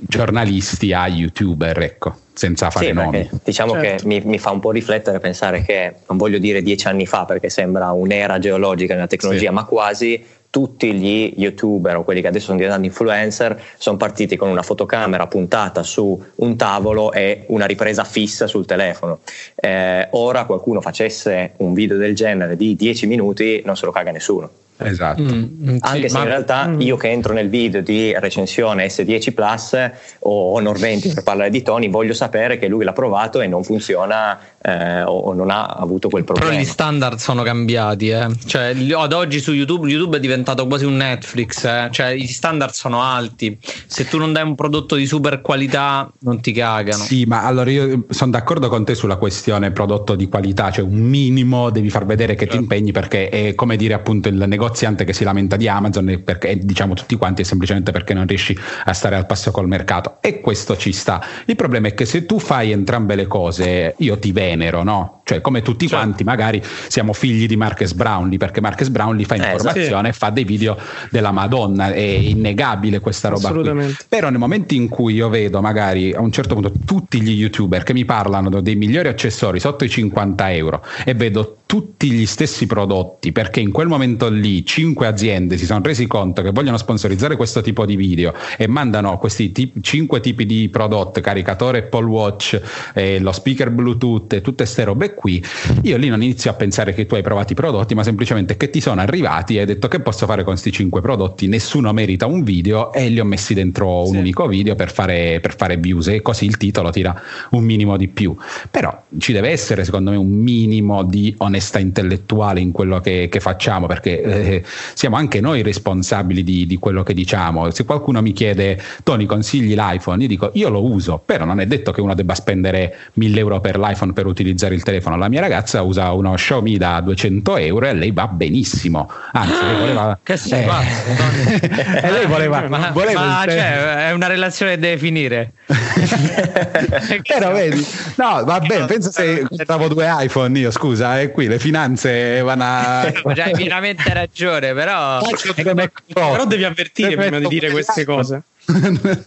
giornalisti 0.00 0.92
a 0.92 1.06
youtuber, 1.08 1.78
ecco 1.80 2.14
senza 2.38 2.70
fare 2.70 2.86
sì, 2.86 2.92
nomi. 2.92 3.28
Diciamo 3.42 3.72
certo. 3.72 4.02
che 4.02 4.06
mi, 4.06 4.20
mi, 4.24 4.38
fa 4.38 4.52
un 4.52 4.60
po' 4.60 4.70
riflettere 4.70 5.18
pensare 5.18 5.62
che, 5.62 5.94
non 6.06 6.16
voglio 6.16 6.38
dire 6.38 6.62
dieci 6.62 6.86
anni 6.86 7.04
fa 7.04 7.24
perché 7.24 7.50
sembra 7.50 7.90
un'era 7.90 8.38
geologica 8.38 8.94
nella 8.94 9.08
tecnologia, 9.08 9.48
sì. 9.48 9.54
ma 9.54 9.64
quasi 9.64 10.24
tutti 10.50 10.94
gli 10.94 11.34
youtuber 11.36 11.96
o 11.96 12.04
quelli 12.04 12.20
che 12.20 12.28
adesso 12.28 12.46
sono 12.46 12.56
diventati 12.56 12.86
influencer 12.86 13.60
sono 13.76 13.96
partiti 13.96 14.36
con 14.36 14.48
una 14.48 14.62
fotocamera 14.62 15.26
puntata 15.26 15.82
su 15.82 16.20
un 16.36 16.56
tavolo 16.56 17.12
e 17.12 17.44
una 17.48 17.66
ripresa 17.66 18.04
fissa 18.04 18.46
sul 18.46 18.64
telefono. 18.64 19.18
Eh, 19.54 20.06
ora 20.12 20.44
qualcuno 20.44 20.80
facesse 20.80 21.52
un 21.58 21.74
video 21.74 21.96
del 21.96 22.14
genere 22.14 22.56
di 22.56 22.76
dieci 22.76 23.06
minuti 23.06 23.62
non 23.64 23.76
se 23.76 23.84
lo 23.84 23.92
caga 23.92 24.10
nessuno. 24.12 24.50
Esatto. 24.78 25.22
Mm, 25.22 25.44
mm 25.70 25.76
Anche 25.80 26.02
sì, 26.02 26.08
se 26.08 26.16
ma... 26.16 26.22
in 26.22 26.28
realtà 26.28 26.68
mm. 26.68 26.80
io 26.80 26.96
che 26.96 27.10
entro 27.10 27.32
nel 27.32 27.48
video 27.48 27.80
di 27.82 28.16
recensione 28.18 28.86
S10 28.86 29.34
Plus 29.34 29.90
o 30.20 30.52
Honor 30.52 30.78
20 30.78 31.12
per 31.14 31.22
parlare 31.22 31.50
di 31.50 31.62
Tony, 31.62 31.88
voglio 31.88 32.14
sapere 32.14 32.58
che 32.58 32.68
lui 32.68 32.84
l'ha 32.84 32.92
provato 32.92 33.40
e 33.40 33.46
non 33.48 33.64
funziona 33.64 34.38
eh, 34.62 35.02
o 35.02 35.32
non 35.32 35.50
ha 35.50 35.66
avuto 35.66 36.08
quel 36.08 36.24
problema. 36.24 36.50
Però 36.50 36.60
gli 36.60 36.66
standard 36.66 37.18
sono 37.18 37.42
cambiati, 37.42 38.10
eh. 38.10 38.28
cioè, 38.46 38.74
ad 38.96 39.12
oggi 39.12 39.40
su 39.40 39.52
YouTube, 39.52 39.88
YouTube 39.88 40.16
è 40.16 40.20
diventato 40.20 40.66
quasi 40.66 40.84
un 40.84 40.96
Netflix, 40.96 41.64
eh. 41.64 41.88
cioè, 41.90 42.14
gli 42.14 42.26
standard 42.26 42.72
sono 42.72 43.02
alti. 43.02 43.58
Se 43.86 44.06
tu 44.06 44.18
non 44.18 44.32
dai 44.32 44.44
un 44.44 44.54
prodotto 44.54 44.94
di 44.94 45.06
super 45.06 45.40
qualità, 45.40 46.10
non 46.20 46.40
ti 46.40 46.52
cagano. 46.52 47.02
Sì, 47.02 47.24
ma 47.24 47.44
allora 47.44 47.70
io 47.70 48.04
sono 48.10 48.30
d'accordo 48.30 48.68
con 48.68 48.84
te 48.84 48.94
sulla 48.94 49.16
questione 49.16 49.70
prodotto 49.72 50.14
di 50.14 50.28
qualità, 50.28 50.70
cioè 50.70 50.84
un 50.84 51.00
minimo 51.00 51.70
devi 51.70 51.90
far 51.90 52.06
vedere 52.06 52.34
che 52.34 52.44
certo. 52.44 52.56
ti 52.56 52.62
impegni 52.62 52.92
perché 52.92 53.28
è 53.28 53.54
come 53.54 53.76
dire 53.76 53.94
appunto 53.94 54.28
il 54.28 54.44
negozio 54.46 54.67
negoziante 54.68 55.04
che 55.04 55.12
si 55.12 55.24
lamenta 55.24 55.56
di 55.56 55.66
Amazon 55.66 56.22
perché 56.24 56.58
diciamo 56.58 56.94
tutti 56.94 57.16
quanti 57.16 57.42
è 57.42 57.44
semplicemente 57.44 57.90
perché 57.90 58.14
non 58.14 58.26
riesci 58.26 58.56
a 58.84 58.92
stare 58.92 59.16
al 59.16 59.26
passo 59.26 59.50
col 59.50 59.66
mercato 59.66 60.18
e 60.20 60.40
questo 60.40 60.76
ci 60.76 60.92
sta. 60.92 61.24
Il 61.46 61.56
problema 61.56 61.88
è 61.88 61.94
che 61.94 62.04
se 62.04 62.26
tu 62.26 62.38
fai 62.38 62.70
entrambe 62.70 63.14
le 63.14 63.26
cose 63.26 63.94
io 63.98 64.18
ti 64.18 64.32
venero, 64.32 64.82
no? 64.82 65.22
Cioè 65.24 65.40
come 65.40 65.62
tutti 65.62 65.86
certo. 65.86 66.04
quanti 66.04 66.24
magari 66.24 66.62
siamo 66.88 67.12
figli 67.12 67.46
di 67.46 67.56
Marques 67.56 67.92
Brownlee 67.92 68.38
perché 68.38 68.60
Marques 68.60 68.88
Brownlee 68.88 69.24
fa 69.24 69.34
eh, 69.34 69.38
informazione 69.38 70.08
e 70.08 70.12
fa 70.12 70.30
dei 70.30 70.44
video 70.44 70.76
della 71.10 71.32
Madonna, 71.32 71.92
è 71.92 72.00
innegabile 72.00 73.00
questa 73.00 73.28
roba 73.28 73.50
qui. 73.50 73.96
Però 74.08 74.30
nel 74.30 74.38
momento 74.38 74.74
in 74.74 74.88
cui 74.88 75.14
io 75.14 75.28
vedo 75.28 75.60
magari 75.60 76.12
a 76.12 76.20
un 76.20 76.32
certo 76.32 76.54
punto 76.54 76.72
tutti 76.84 77.20
gli 77.20 77.30
youtuber 77.30 77.82
che 77.82 77.92
mi 77.92 78.04
parlano 78.04 78.48
dei 78.60 78.76
migliori 78.76 79.08
accessori 79.08 79.60
sotto 79.60 79.84
i 79.84 79.88
50 79.88 80.52
euro 80.52 80.82
e 81.04 81.14
vedo 81.14 81.58
tutti 81.66 82.10
gli 82.10 82.24
stessi 82.24 82.66
prodotti 82.66 83.30
perché 83.30 83.60
in 83.60 83.70
quel 83.70 83.88
momento 83.88 84.30
lì 84.30 84.57
cinque 84.64 85.06
aziende 85.06 85.56
si 85.56 85.64
sono 85.64 85.80
resi 85.82 86.06
conto 86.06 86.42
che 86.42 86.50
vogliono 86.50 86.76
sponsorizzare 86.76 87.36
questo 87.36 87.60
tipo 87.60 87.84
di 87.86 87.96
video 87.96 88.32
e 88.56 88.66
mandano 88.66 89.18
questi 89.18 89.52
tip, 89.52 89.80
cinque 89.80 90.20
tipi 90.20 90.46
di 90.46 90.68
prodotti, 90.68 91.20
caricatore 91.20 91.78
Apple 91.78 92.04
Watch, 92.04 92.60
eh, 92.94 93.18
lo 93.20 93.32
speaker 93.32 93.70
Bluetooth 93.70 94.32
e 94.32 94.40
tutte 94.40 94.64
queste 94.64 94.84
robe 94.84 95.14
qui, 95.14 95.42
io 95.82 95.96
lì 95.96 96.08
non 96.08 96.22
inizio 96.22 96.50
a 96.50 96.54
pensare 96.54 96.92
che 96.94 97.06
tu 97.06 97.14
hai 97.14 97.22
provato 97.22 97.52
i 97.52 97.56
prodotti, 97.56 97.94
ma 97.94 98.02
semplicemente 98.02 98.56
che 98.56 98.70
ti 98.70 98.80
sono 98.80 99.00
arrivati 99.00 99.56
e 99.56 99.60
hai 99.60 99.66
detto 99.66 99.88
che 99.88 100.00
posso 100.00 100.26
fare 100.26 100.42
con 100.42 100.52
questi 100.52 100.72
cinque 100.72 101.00
prodotti, 101.00 101.46
nessuno 101.46 101.92
merita 101.92 102.26
un 102.26 102.42
video 102.42 102.92
e 102.92 103.08
li 103.08 103.20
ho 103.20 103.24
messi 103.24 103.54
dentro 103.54 104.04
un 104.06 104.12
sì. 104.12 104.16
unico 104.16 104.46
video 104.46 104.74
per 104.74 104.92
fare, 104.92 105.38
per 105.40 105.56
fare 105.56 105.76
views 105.76 106.08
e 106.08 106.22
così 106.22 106.44
il 106.44 106.56
titolo 106.56 106.90
tira 106.90 107.20
un 107.50 107.64
minimo 107.64 107.96
di 107.96 108.08
più. 108.08 108.34
Però 108.70 109.04
ci 109.18 109.32
deve 109.32 109.50
essere 109.50 109.84
secondo 109.84 110.10
me 110.10 110.16
un 110.16 110.28
minimo 110.28 111.02
di 111.02 111.34
onestà 111.38 111.68
onestà 111.68 111.78
intellettuale 111.78 112.60
in 112.60 112.72
quello 112.72 113.00
che, 113.00 113.28
che 113.30 113.40
facciamo, 113.40 113.86
perché 113.86 114.22
eh, 114.22 114.47
siamo 114.94 115.16
anche 115.16 115.40
noi 115.40 115.62
responsabili 115.62 116.42
di, 116.42 116.66
di, 116.66 116.76
quello 116.76 117.02
che 117.02 117.14
diciamo. 117.14 117.70
Se 117.70 117.84
qualcuno 117.84 118.22
mi 118.22 118.32
chiede, 118.32 118.80
Tony, 119.02 119.26
consigli 119.26 119.74
l'iPhone, 119.74 120.22
io 120.22 120.28
dico, 120.28 120.50
io 120.54 120.68
lo 120.68 120.84
uso, 120.84 121.20
però 121.24 121.44
non 121.44 121.60
è 121.60 121.66
detto 121.66 121.92
che 121.92 122.00
uno 122.00 122.14
debba 122.14 122.34
spendere 122.34 122.96
1000 123.14 123.38
euro 123.38 123.60
per 123.60 123.78
l'iPhone 123.78 124.12
per 124.12 124.26
utilizzare 124.26 124.74
il 124.74 124.82
telefono. 124.82 125.16
La 125.16 125.28
mia 125.28 125.40
ragazza 125.40 125.82
usa 125.82 126.12
uno 126.12 126.34
Xiaomi 126.34 126.76
da 126.76 127.00
200 127.00 127.56
euro 127.56 127.86
e 127.86 127.94
lei 127.94 128.10
va 128.10 128.26
benissimo. 128.26 129.10
Anzi, 129.32 129.64
lei 129.64 129.78
voleva... 129.78 130.18
Che 130.22 130.36
si 130.36 130.50
fa? 130.50 130.80
e 132.00 132.10
lei 132.10 132.26
voleva... 132.26 132.66
Ma, 132.68 132.90
voleva 132.92 133.24
ma 133.24 133.44
il 133.44 133.50
cioè, 133.50 134.08
è 134.08 134.12
una 134.12 134.26
relazione 134.26 134.72
che 134.72 134.78
deve 134.78 134.98
finire. 134.98 135.52
Però 137.26 137.52
vedi, 137.52 137.84
no, 138.16 138.42
va 138.44 138.60
bene, 138.60 138.86
pensa 138.86 139.10
se 139.10 139.44
compravo 139.48 139.88
due 139.88 140.06
iPhone 140.08 140.58
io, 140.58 140.70
scusa, 140.70 141.20
e 141.20 141.30
qui 141.30 141.46
le 141.46 141.58
finanze 141.58 142.40
vanno 142.42 142.64
a... 142.64 143.00
Hai 143.38 143.52
pienamente 143.52 144.12
ragione, 144.12 144.28
però... 144.46 145.20
Però 146.12 146.46
devi 146.46 146.64
avvertire 146.64 147.16
prima 147.16 147.38
di 147.38 147.48
dire 147.48 147.70
queste 147.70 148.04
cose. 148.04 148.42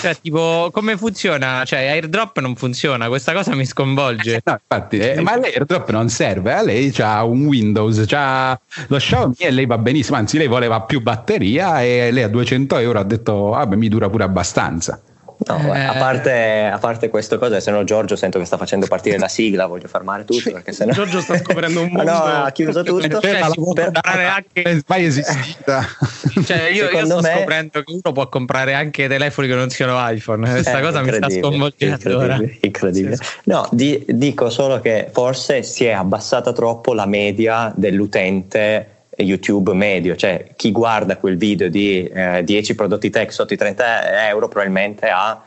Cioè, 0.00 0.16
tipo, 0.20 0.68
come 0.72 0.96
funziona? 0.96 1.62
Cioè, 1.64 1.86
airdrop 1.86 2.40
non 2.40 2.56
funziona, 2.56 3.06
questa 3.06 3.32
cosa 3.32 3.54
mi 3.54 3.64
sconvolge. 3.64 4.40
No, 4.44 4.58
infatti, 4.60 4.98
eh, 4.98 5.20
ma 5.20 5.36
l'airdrop 5.36 5.90
non 5.90 6.08
serve, 6.08 6.52
a 6.52 6.62
lei 6.62 6.92
ha 6.98 7.24
un 7.24 7.46
Windows, 7.46 8.04
c'ha 8.06 8.58
lo 8.88 8.96
Xiaomi 8.96 9.36
e 9.38 9.50
lei 9.50 9.66
va 9.66 9.78
benissimo, 9.78 10.16
anzi 10.16 10.38
lei 10.38 10.48
voleva 10.48 10.80
più 10.80 11.00
batteria 11.00 11.82
e 11.82 12.10
lei 12.10 12.24
a 12.24 12.28
200 12.28 12.78
euro 12.78 12.98
ha 12.98 13.04
detto, 13.04 13.50
vabbè 13.50 13.76
mi 13.76 13.88
dura 13.88 14.10
pure 14.10 14.24
abbastanza. 14.24 15.00
No, 15.46 15.74
Eh. 15.74 15.80
a, 15.80 15.94
parte, 15.94 16.70
a 16.70 16.78
parte 16.78 17.08
queste 17.08 17.38
cose, 17.38 17.60
se 17.60 17.70
no 17.70 17.82
Giorgio 17.82 18.14
sento 18.14 18.38
che 18.38 18.44
sta 18.44 18.58
facendo 18.58 18.86
partire 18.86 19.16
la 19.18 19.26
sigla, 19.26 19.66
voglio 19.66 19.88
fermare 19.88 20.24
tutto 20.24 20.50
perché 20.52 20.72
se 20.72 20.84
no... 20.84 20.92
Giorgio 20.92 21.20
sta 21.22 21.38
scoprendo 21.38 21.80
un 21.80 21.86
Ah, 21.96 21.96
mondo. 21.96 22.10
no, 22.12 22.44
ha 22.44 22.50
chiuso 22.52 22.82
tutto. 22.82 23.20
Cioè, 23.20 23.40
volta- 23.56 23.84
comprare 23.84 24.26
anche... 24.26 24.82
mai 24.86 25.04
esistita. 25.06 25.84
Cioè, 26.44 26.68
io, 26.68 26.88
io 26.90 27.04
sto 27.06 27.20
me- 27.20 27.34
scoprendo 27.36 27.82
che 27.82 27.92
uno 27.92 28.12
può 28.12 28.28
comprare 28.28 28.74
anche 28.74 29.08
telefoni 29.08 29.48
che 29.48 29.54
non 29.54 29.70
siano 29.70 29.96
iPhone. 30.10 30.48
Questa 30.48 30.78
Eh, 30.78 30.82
cosa 30.82 31.00
mi 31.00 31.06
sta 31.08 31.16
incredibile, 31.16 31.40
sconvolgendo 31.48 31.94
incredibile, 31.94 32.58
incredibile. 32.60 33.16
No, 33.44 33.68
di- 33.72 34.04
dico 34.08 34.50
solo 34.50 34.80
che 34.80 35.08
forse 35.10 35.62
si 35.62 35.84
è 35.86 35.92
abbassata 35.92 36.52
troppo 36.52 36.92
la 36.94 37.06
media 37.06 37.72
dell'utente 37.74 38.86
YouTube 39.20 39.72
medio, 39.72 40.16
cioè 40.16 40.46
chi 40.56 40.72
guarda 40.72 41.16
quel 41.16 41.36
video 41.36 41.68
di 41.68 42.04
eh, 42.04 42.42
10 42.44 42.74
prodotti 42.74 43.10
tech 43.10 43.32
sotto 43.32 43.54
i 43.54 43.56
30 43.56 44.28
euro 44.28 44.48
probabilmente 44.48 45.08
ha 45.08 45.40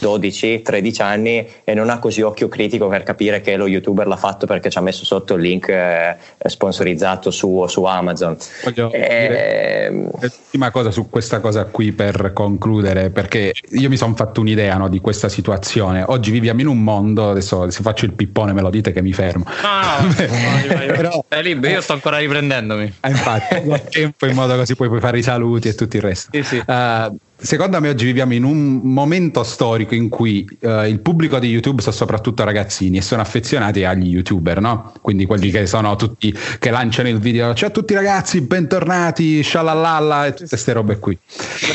12-13 0.00 1.02
anni 1.02 1.48
e 1.64 1.74
non 1.74 1.88
ha 1.88 1.98
così 1.98 2.20
occhio 2.20 2.48
critico 2.48 2.88
per 2.88 3.02
capire 3.02 3.40
che 3.40 3.56
lo 3.56 3.66
youtuber 3.66 4.06
l'ha 4.06 4.16
fatto 4.16 4.46
perché 4.46 4.68
ci 4.68 4.76
ha 4.76 4.82
messo 4.82 5.04
sotto 5.04 5.34
il 5.34 5.42
link 5.42 5.68
eh, 5.68 6.16
sponsorizzato 6.44 7.30
su, 7.30 7.64
su 7.68 7.84
Amazon. 7.84 8.36
Voglio 8.64 8.92
Eh, 8.92 9.88
dire 9.88 10.10
l'ultima 10.20 10.70
cosa 10.70 10.90
su 10.90 11.08
questa 11.08 11.40
cosa 11.40 11.64
qui 11.64 11.92
per 11.92 12.32
concludere, 12.34 13.10
perché 13.10 13.52
io 13.70 13.88
mi 13.88 13.96
sono 13.96 14.14
fatto 14.14 14.40
un'idea 14.40 14.76
no, 14.76 14.88
di 14.88 15.00
questa 15.00 15.28
situazione. 15.28 16.04
Oggi 16.06 16.30
viviamo 16.30 16.60
in 16.60 16.66
un 16.66 16.82
mondo, 16.82 17.30
adesso 17.30 17.70
se 17.70 17.82
faccio 17.82 18.04
il 18.04 18.12
pippone 18.12 18.52
me 18.52 18.60
lo 18.60 18.70
dite 18.70 18.92
che 18.92 19.00
mi 19.00 19.12
fermo. 19.14 19.44
No, 19.62 20.06
no, 20.06 20.12
vai, 20.14 20.68
vai, 20.68 20.86
vai. 20.86 20.96
Però- 20.96 21.24
libero, 21.40 21.72
io 21.72 21.80
sto 21.80 21.94
ancora 21.94 22.18
riprendendomi. 22.18 22.94
Ah, 23.00 23.08
infatti, 23.08 23.62
tempo 23.90 24.26
in 24.26 24.34
modo 24.34 24.54
così 24.56 24.74
poi 24.76 24.88
puoi 24.88 25.00
fare 25.00 25.18
i 25.18 25.22
saluti 25.22 25.68
e 25.68 25.74
tutto 25.74 25.96
il 25.96 26.02
resto. 26.02 26.30
Sì, 26.32 26.42
sì. 26.42 26.62
Eh, 26.66 27.12
secondo 27.40 27.80
me 27.80 27.88
oggi 27.88 28.04
viviamo 28.04 28.34
in 28.34 28.44
un 28.44 28.80
momento 28.82 29.42
storico 29.44 29.94
in 29.94 30.08
cui 30.08 30.46
eh, 30.60 30.88
il 30.88 31.00
pubblico 31.00 31.38
di 31.38 31.48
YouTube 31.48 31.80
sono 31.80 31.94
soprattutto 31.94 32.44
ragazzini 32.44 32.98
e 32.98 33.02
sono 33.02 33.22
affezionati 33.22 33.84
agli 33.84 34.08
YouTuber, 34.08 34.60
no? 34.60 34.92
Quindi 35.00 35.24
quelli 35.24 35.50
che 35.50 35.66
sono 35.66 35.94
tutti 35.96 36.34
che 36.58 36.70
lanciano 36.70 37.08
il 37.08 37.18
video, 37.18 37.54
ciao 37.54 37.68
a 37.68 37.72
tutti 37.72 37.94
ragazzi, 37.94 38.40
bentornati, 38.40 39.42
scialallalla 39.42 40.26
e 40.26 40.32
tutte 40.32 40.48
queste 40.48 40.72
robe 40.72 40.98
qui. 40.98 41.18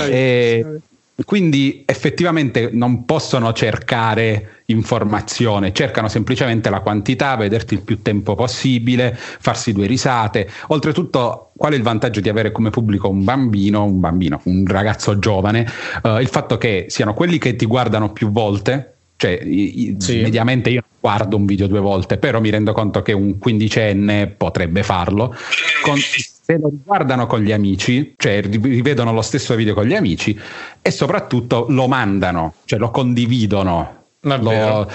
E 0.09 0.81
quindi 1.25 1.83
effettivamente 1.85 2.69
non 2.71 3.05
possono 3.05 3.53
cercare 3.53 4.61
informazione, 4.65 5.71
cercano 5.71 6.07
semplicemente 6.07 6.69
la 6.69 6.79
quantità, 6.79 7.35
vederti 7.35 7.75
il 7.75 7.81
più 7.81 8.01
tempo 8.01 8.33
possibile, 8.33 9.15
farsi 9.15 9.73
due 9.73 9.85
risate. 9.85 10.49
Oltretutto, 10.67 11.51
qual 11.55 11.73
è 11.73 11.75
il 11.75 11.83
vantaggio 11.83 12.19
di 12.19 12.29
avere 12.29 12.51
come 12.51 12.71
pubblico 12.71 13.09
un 13.09 13.23
bambino, 13.23 13.83
un 13.83 13.99
bambino, 13.99 14.41
un 14.45 14.65
ragazzo 14.65 15.19
giovane? 15.19 15.67
Eh, 16.03 16.21
il 16.21 16.27
fatto 16.27 16.57
che 16.57 16.85
siano 16.89 17.13
quelli 17.13 17.37
che 17.37 17.55
ti 17.55 17.65
guardano 17.65 18.11
più 18.11 18.31
volte, 18.31 18.95
cioè 19.15 19.39
Sì. 19.43 20.21
mediamente 20.21 20.71
io 20.71 20.81
non 20.81 20.99
guardo 20.99 21.37
un 21.37 21.45
video 21.45 21.67
due 21.67 21.79
volte, 21.79 22.17
però 22.17 22.41
mi 22.41 22.49
rendo 22.49 22.73
conto 22.73 23.03
che 23.03 23.13
un 23.13 23.37
quindicenne 23.37 24.27
potrebbe 24.27 24.81
farlo. 24.81 25.35
Con- 25.83 25.99
se 26.45 26.57
lo 26.57 26.71
guardano 26.83 27.25
con 27.25 27.39
gli 27.41 27.53
amici, 27.53 28.13
cioè 28.17 28.41
ri- 28.41 28.59
rivedono 28.61 29.13
lo 29.13 29.21
stesso 29.21 29.55
video 29.55 29.73
con 29.73 29.85
gli 29.85 29.93
amici 29.95 30.37
e 30.81 30.91
soprattutto 30.91 31.67
lo 31.69 31.87
mandano, 31.87 32.55
cioè 32.65 32.79
lo 32.79 32.91
condividono. 32.91 34.03
Lo- 34.19 34.89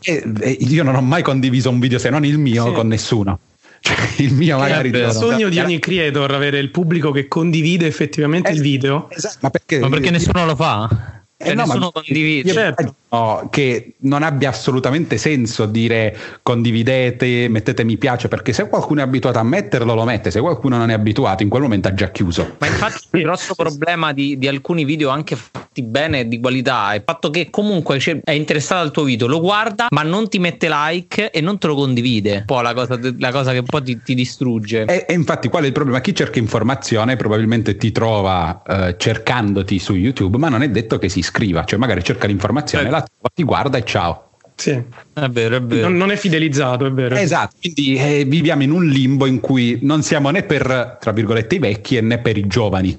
e- 0.00 0.22
e 0.40 0.50
io 0.60 0.82
non 0.82 0.94
ho 0.94 1.02
mai 1.02 1.22
condiviso 1.22 1.68
un 1.70 1.78
video 1.78 1.98
se 1.98 2.08
non 2.10 2.24
il 2.24 2.38
mio 2.38 2.66
Sì. 2.66 2.72
con 2.72 2.86
nessuno. 2.88 3.38
Cioè, 3.80 3.96
il 4.22 4.32
mio 4.32 4.56
magari 4.56 4.90
è 4.90 5.06
il 5.06 5.12
sogno 5.12 5.50
di 5.50 5.58
ogni 5.58 5.78
creator 5.78 6.32
avere 6.32 6.58
il 6.58 6.70
pubblico 6.70 7.10
che 7.10 7.28
condivide 7.28 7.86
effettivamente 7.86 8.50
il 8.50 8.62
video. 8.62 9.08
Esatto, 9.10 9.36
ma 9.42 9.50
perché, 9.50 9.78
Ma 9.78 9.90
perché 9.90 10.08
nessuno 10.10 10.46
lo 10.46 10.56
fa? 10.56 11.13
Eh 11.44 11.48
Cioè, 11.48 11.54
no, 11.54 11.66
ma 11.66 11.74
nessuno 11.74 11.90
condivide. 11.92 12.52
Certo. 12.52 12.82
immagino 12.82 13.02
che 13.50 13.94
non 14.00 14.22
abbia 14.22 14.48
assolutamente 14.48 15.16
senso 15.18 15.66
dire 15.66 16.16
condividete, 16.42 17.48
mettete 17.48 17.84
mi 17.84 17.96
piace, 17.96 18.28
perché 18.28 18.52
se 18.52 18.68
qualcuno 18.68 19.00
è 19.00 19.02
abituato 19.04 19.38
a 19.38 19.42
metterlo 19.42 19.94
lo 19.94 20.04
mette, 20.04 20.30
se 20.30 20.40
qualcuno 20.40 20.76
non 20.76 20.90
è 20.90 20.94
abituato 20.94 21.42
in 21.42 21.48
quel 21.48 21.62
momento 21.62 21.88
ha 21.88 21.94
già 21.94 22.10
chiuso. 22.10 22.56
Ma 22.58 22.66
infatti 22.66 23.08
il 23.12 23.22
grosso 23.22 23.54
problema 23.54 24.12
di, 24.12 24.36
di 24.38 24.48
alcuni 24.48 24.84
video 24.84 25.10
anche 25.10 25.36
fatti 25.36 25.82
bene 25.82 26.20
e 26.20 26.28
di 26.28 26.40
qualità 26.40 26.92
è 26.92 26.96
il 26.96 27.02
fatto 27.04 27.30
che 27.30 27.50
comunque 27.50 27.98
è 28.24 28.32
interessato 28.32 28.82
al 28.82 28.90
tuo 28.90 29.04
video, 29.04 29.26
lo 29.26 29.40
guarda 29.40 29.86
ma 29.90 30.02
non 30.02 30.28
ti 30.28 30.38
mette 30.38 30.68
like 30.68 31.30
e 31.30 31.40
non 31.40 31.58
te 31.58 31.66
lo 31.68 31.74
condivide. 31.74 32.38
Un 32.38 32.44
po' 32.46 32.60
la 32.60 32.74
cosa, 32.74 32.98
la 33.18 33.30
cosa 33.30 33.52
che 33.52 33.58
un 33.58 33.66
po' 33.66 33.82
ti, 33.82 34.00
ti 34.02 34.14
distrugge. 34.14 34.84
E, 34.84 35.06
e 35.08 35.12
infatti 35.12 35.48
qual 35.48 35.64
è 35.64 35.66
il 35.66 35.72
problema? 35.72 36.00
Chi 36.00 36.14
cerca 36.14 36.38
informazione 36.38 37.16
probabilmente 37.16 37.76
ti 37.76 37.92
trova 37.92 38.62
eh, 38.66 38.96
cercandoti 38.98 39.78
su 39.78 39.94
YouTube, 39.94 40.38
ma 40.38 40.48
non 40.48 40.62
è 40.62 40.68
detto 40.68 40.98
che 40.98 41.08
si 41.08 41.20
iscriva, 41.20 41.33
cioè 41.64 41.78
magari 41.78 42.02
cerca 42.02 42.26
l'informazione, 42.26 42.86
Eh. 42.86 42.90
la 42.90 43.02
trova, 43.02 43.28
ti 43.34 43.42
guarda 43.42 43.78
e 43.78 43.84
ciao. 43.84 44.30
Sì. 44.56 44.70
È 44.70 45.28
vero, 45.28 45.56
è 45.56 45.62
vero. 45.62 45.88
Non, 45.88 45.96
non 45.96 46.10
è 46.12 46.16
fidelizzato, 46.16 46.86
è 46.86 46.92
vero. 46.92 47.16
Esatto, 47.16 47.56
quindi 47.60 47.96
eh, 47.96 48.24
viviamo 48.24 48.62
in 48.62 48.70
un 48.70 48.86
limbo 48.86 49.26
in 49.26 49.40
cui 49.40 49.78
non 49.82 50.02
siamo 50.02 50.30
né 50.30 50.44
per, 50.44 50.98
tra 51.00 51.12
virgolette, 51.12 51.56
i 51.56 51.58
vecchi 51.58 51.96
e 51.96 52.00
né 52.00 52.18
per 52.18 52.36
i 52.36 52.46
giovani. 52.46 52.96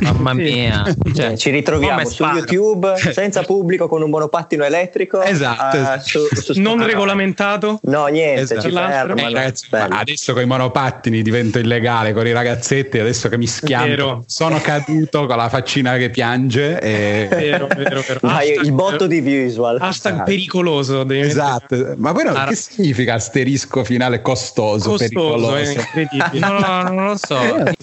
Mamma 0.00 0.32
mia. 0.34 0.84
Cioè, 1.14 1.36
ci 1.36 1.50
ritroviamo 1.50 2.04
su. 2.08 2.24
YouTube 2.24 2.96
senza 2.96 3.42
pubblico 3.42 3.88
con 3.88 4.02
un 4.02 4.10
monopattino 4.10 4.64
elettrico. 4.64 5.22
Esatto, 5.22 5.76
eh, 5.76 5.80
esatto. 5.80 6.02
su- 6.34 6.52
su- 6.52 6.60
Non 6.60 6.80
ah, 6.80 6.86
regolamentato. 6.86 7.78
No, 7.82 8.06
niente, 8.06 8.42
Esatto. 8.42 8.60
ci 8.62 8.70
fermano. 8.70 9.20
Eh, 9.20 9.22
ragazzi, 9.32 9.66
adesso 9.70 10.32
con 10.32 10.42
i 10.42 10.46
monopattini 10.46 11.22
divento 11.22 11.58
illegale 11.58 12.12
con 12.12 12.26
i 12.26 12.32
ragazzetti, 12.32 12.98
adesso 12.98 13.28
che 13.28 13.38
mi 13.38 13.46
schianto, 13.46 14.24
sono 14.26 14.60
caduto 14.60 15.26
con 15.26 15.36
la 15.36 15.48
faccina 15.48 15.96
che 15.96 16.10
piange. 16.10 16.78
E... 16.80 17.26
Vero, 17.30 17.66
vero, 17.74 18.02
vero. 18.06 18.18
Vai, 18.22 18.50
il 18.52 18.72
botto 18.72 19.06
di 19.06 19.20
visual. 19.20 19.78
Hashtag 19.80 20.24
pericoloso. 20.24 21.04
devi 21.04 21.20
mettere. 21.26 21.30
Esatto, 21.36 21.94
ma 21.96 22.12
poi 22.12 22.24
no, 22.24 22.30
Allora- 22.30 22.46
che 22.46 22.54
significa 22.56 23.14
asterisco 23.14 23.84
finale 23.84 24.20
costoso, 24.22 24.90
Costoso, 24.90 24.96
pericoloso? 24.98 25.54
è 25.56 25.70
incredibile. 25.70 26.24
No, 26.46 26.58
no, 26.58 26.82
non 26.82 27.06
lo 27.06 27.16
so. 27.16 27.38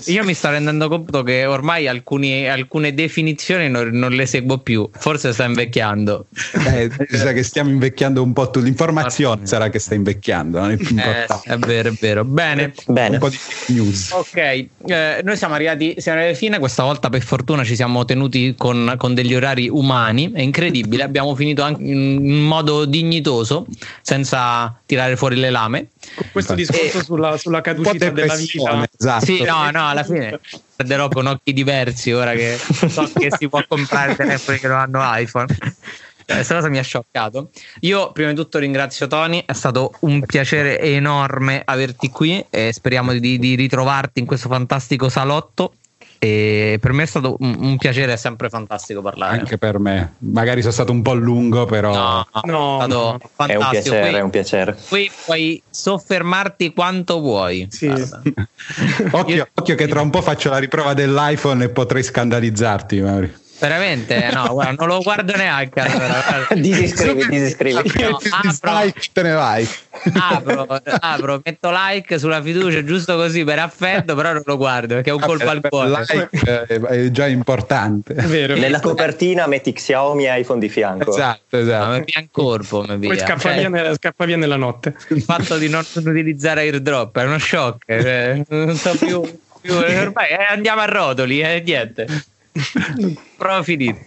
Io 0.06 0.24
mi 0.24 0.34
sto 0.34 0.50
rendendo 0.50 0.88
conto 0.88 1.24
che 1.24 1.46
ormai 1.46 1.88
alcuni- 2.04 2.48
alcune 2.50 2.94
definizioni 2.94 3.70
non, 3.70 3.90
non 3.90 4.12
le 4.12 4.26
seguo 4.26 4.58
più. 4.60 4.90
Forse 4.94 5.32
sta 5.32 5.46
invecchiando. 5.46 6.28
Eh, 6.68 6.90
mi 7.10 7.18
sa 7.18 7.32
che 7.32 7.44
stiamo 7.44 7.70
invecchiando 7.70 8.22
un 8.22 8.34
po' 8.34 8.50
tu. 8.50 8.60
L'informazione 8.60 9.46
sarà 9.46 9.70
che 9.70 9.80
sta 9.80 9.96
invecchiando, 9.96 10.60
non 10.60 10.72
è 10.72 10.76
più 10.78 10.88
Eh, 10.88 10.92
importante. 10.92 11.50
è 11.50 11.58
vero, 11.58 11.90
è 11.90 11.94
vero. 12.00 12.26
Bene. 12.26 12.74
Bene. 12.88 13.14
Un 13.16 13.20
po' 13.20 13.30
di 13.30 13.38
fake 13.38 13.72
news. 13.72 14.12
Ok, 14.12 14.36
eh, 14.38 15.22
noi 15.24 15.38
siamo 15.38 15.54
arrivati, 15.54 15.96
siamo 15.98 16.22
alla 16.22 16.34
fine, 16.34 16.60
questa 16.60 16.84
volta 16.84 17.10
per 17.10 17.22
fortuna 17.22 17.64
ci 17.64 17.76
siamo 17.76 18.04
tenuti 18.06 18.54
con, 18.58 18.94
con 18.98 19.14
degli 19.14 19.34
orari 19.34 19.70
umani, 19.70 20.32
è 20.34 20.42
incredibile, 20.42 21.04
abbiamo 21.04 21.34
finito 21.36 21.62
anche 21.64 21.84
in 21.84 22.42
modo 22.44 22.86
dignitoso, 22.86 23.66
senza 24.02 24.78
tirare 24.86 25.16
fuori 25.16 25.38
le 25.38 25.50
lame. 25.50 25.88
Con 26.16 26.26
questo 26.32 26.54
Eh. 26.54 26.56
discorso 26.58 27.04
sulla, 27.04 27.38
sulla 27.38 27.62
caducità 27.62 28.10
della 28.10 28.36
vita. 28.36 28.88
esatto. 28.98 29.26
Sì, 29.26 29.42
no, 29.44 29.70
no, 29.72 29.88
alla 29.90 30.04
fine 30.04 30.40
guarderò 30.76 31.08
con 31.10 31.26
occhi 31.28 31.54
diversi 31.54 32.12
ora 32.12 32.34
che 32.34 32.58
so 32.58 33.10
che 33.14 33.30
si 33.38 33.48
può 33.50 33.64
comprare 33.68 34.16
telefoni 34.16 34.60
che 34.60 34.68
non 34.68 34.78
hanno 34.78 35.02
iPhone. 35.18 35.48
Eh, 36.26 36.36
Questa 36.36 36.56
cosa 36.56 36.70
mi 36.70 36.78
ha 36.78 36.84
scioccato. 36.84 37.50
Io 37.82 38.12
prima 38.14 38.30
di 38.30 38.36
tutto 38.36 38.58
ringrazio 38.58 39.08
Tony, 39.08 39.44
è 39.46 39.52
stato 39.54 39.92
un 40.02 40.26
piacere 40.26 40.80
enorme 40.80 41.62
averti 41.66 42.10
qui 42.10 42.46
e 42.50 42.72
speriamo 42.72 43.12
di, 43.14 43.38
di 43.38 43.56
ritrovarti 43.56 44.20
in 44.22 44.26
questo 44.26 44.48
fantastico 44.48 45.10
salotto. 45.10 45.74
E 46.24 46.78
per 46.80 46.94
me 46.94 47.04
è 47.04 47.06
stato 47.06 47.36
un, 47.40 47.54
un 47.60 47.78
piacere, 47.78 48.14
è 48.14 48.16
sempre 48.16 48.48
fantastico 48.48 49.02
parlare. 49.02 49.40
Anche 49.40 49.58
per 49.58 49.78
me. 49.78 50.14
Magari 50.20 50.62
sono 50.62 50.72
stato 50.72 50.94
un 50.94 51.02
po' 51.02 51.14
lungo, 51.14 51.66
però. 51.66 51.94
No, 51.94 52.28
No, 52.46 52.82
è 52.82 52.86
stato 52.86 52.88
no. 52.88 53.10
È 53.10 53.12
un 53.12 53.20
fantastico. 53.36 53.70
piacere, 53.70 54.10
Qui- 54.10 54.18
è 54.18 54.22
un 54.22 54.30
piacere. 54.30 54.78
Qui 54.88 55.12
puoi 55.26 55.64
soffermarti 55.70 56.74
quanto 56.74 57.20
vuoi. 57.20 57.68
Sì. 57.70 57.88
Occhio, 59.12 59.48
occhio 59.54 59.76
che 59.76 59.88
tra 59.88 60.00
un 60.00 60.10
po' 60.10 60.22
faccio 60.22 60.50
la 60.50 60.60
riprova 60.60 60.94
dell'iPhone 60.94 61.66
e 61.66 61.70
potrei 61.70 62.04
scandalizzarti, 62.04 63.02
Mauri. 63.02 63.34
Veramente? 63.64 64.30
No, 64.34 64.48
guarda, 64.52 64.74
non 64.78 64.88
lo 64.88 65.02
guardo 65.02 65.34
neanche. 65.38 65.80
Allora. 65.80 66.48
Disiscrivi, 66.54 67.26
disiscrivi. 67.30 67.76
No, 67.76 68.20
apro, 68.30 68.92
te 69.14 69.22
ne 69.22 69.32
vai. 69.32 69.66
apro, 70.14 70.68
apro, 71.00 71.42
metto 71.44 71.70
like 71.72 72.20
sulla 72.20 72.42
fiducia 72.42 72.84
giusto 72.84 73.16
così 73.16 73.46
per 73.46 73.60
affetto, 73.60 74.16
però 74.16 74.34
non 74.34 74.42
lo 74.44 74.58
guardo 74.58 74.96
perché 74.96 75.12
è 75.12 75.14
un 75.14 75.22
colpo 75.22 75.48
al 75.50 75.62
cuore. 75.66 75.90
like 76.10 76.30
è, 76.68 76.80
è 76.82 77.12
già 77.12 77.28
importante. 77.28 78.14
È 78.16 78.24
vero. 78.24 78.56
Nella 78.58 78.82
copertina 78.82 79.48
metti 79.48 79.72
Xiaomi 79.72 80.28
e 80.28 80.40
iPhone 80.42 80.60
di 80.60 80.68
fianco. 80.68 81.12
Esatto, 81.12 81.42
No, 81.52 81.60
esatto. 81.60 81.90
mi 81.92 82.04
via 82.06 82.20
in 82.20 82.28
corpo, 82.32 82.84
mi 82.86 83.08
Poi 83.08 83.18
scappa, 83.18 83.40
Cioè, 83.40 83.60
via 83.60 83.70
nella, 83.70 83.94
scappa 83.96 84.26
via 84.26 84.36
nella 84.38 84.58
notte. 84.58 84.94
il 85.10 85.22
fatto 85.22 85.58
di 85.58 85.70
non 85.70 85.86
utilizzare 85.96 86.62
airdrop 86.62 87.18
è 87.18 87.24
uno 87.24 87.40
shock. 87.40 87.86
cioè, 87.88 88.42
non 88.50 88.76
so 88.76 88.92
più, 88.98 89.22
più- 89.62 89.74
ormai 89.74 90.30
eh, 90.32 90.48
andiamo 90.50 90.82
a 90.82 90.86
rotoli 90.86 91.40
e 91.42 91.62
niente. 91.66 92.08
Prova 93.38 93.64
finito. 93.64 94.00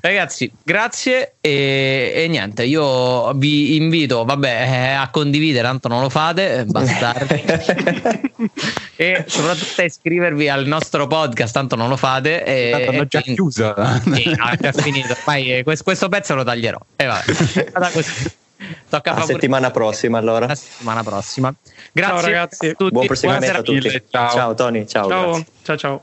Ragazzi, 0.00 0.50
grazie 0.62 1.34
e, 1.40 2.12
e 2.14 2.28
niente, 2.28 2.64
io 2.64 3.32
vi 3.34 3.76
invito, 3.76 4.24
vabbè, 4.24 4.62
eh, 4.62 4.92
a 4.92 5.08
condividere, 5.10 5.66
tanto 5.66 5.88
non 5.88 6.00
lo 6.00 6.08
fate, 6.08 6.64
bastardi. 6.66 7.42
e 8.96 9.24
soprattutto 9.26 9.80
a 9.80 9.84
iscrivervi 9.84 10.48
al 10.48 10.66
nostro 10.66 11.06
podcast, 11.06 11.52
tanto 11.52 11.76
non 11.76 11.88
lo 11.88 11.96
fate. 11.96 12.44
E, 12.44 12.70
Tanto 12.72 12.90
hanno 12.90 13.02
e 13.02 13.06
già 13.06 13.20
quindi- 13.22 13.40
chiuso. 13.40 13.74
Sì, 14.12 14.34
no, 14.34 14.48
è 14.48 14.56
già 14.58 14.72
finito. 14.72 15.12
Ormai 15.18 15.58
eh, 15.58 15.62
questo, 15.62 15.84
questo 15.84 16.08
pezzo 16.08 16.34
lo 16.34 16.44
taglierò. 16.44 16.78
E 16.96 17.04
vabbè. 17.06 17.90
Così. 17.92 18.30
Tocca 18.88 19.14
A 19.14 19.22
settimana 19.22 19.70
prossima 19.70 20.18
allora. 20.18 20.46
la 20.46 20.54
settimana 20.54 21.02
prossima. 21.02 21.54
Grazie 21.92 22.14
Ciao, 22.16 22.24
ragazzi. 22.24 22.66
a 22.68 22.74
tutti. 22.74 22.92
Buon 22.92 23.06
proseguimento 23.06 23.58
a 23.58 23.62
tutti. 23.62 24.02
Ciao. 24.10 24.30
Ciao 24.30 24.54
Tony, 24.54 24.86
ciao. 24.86 25.08
Ciao, 25.08 25.24
grazie. 25.30 25.46
ciao, 25.62 25.76
ciao. 25.76 26.02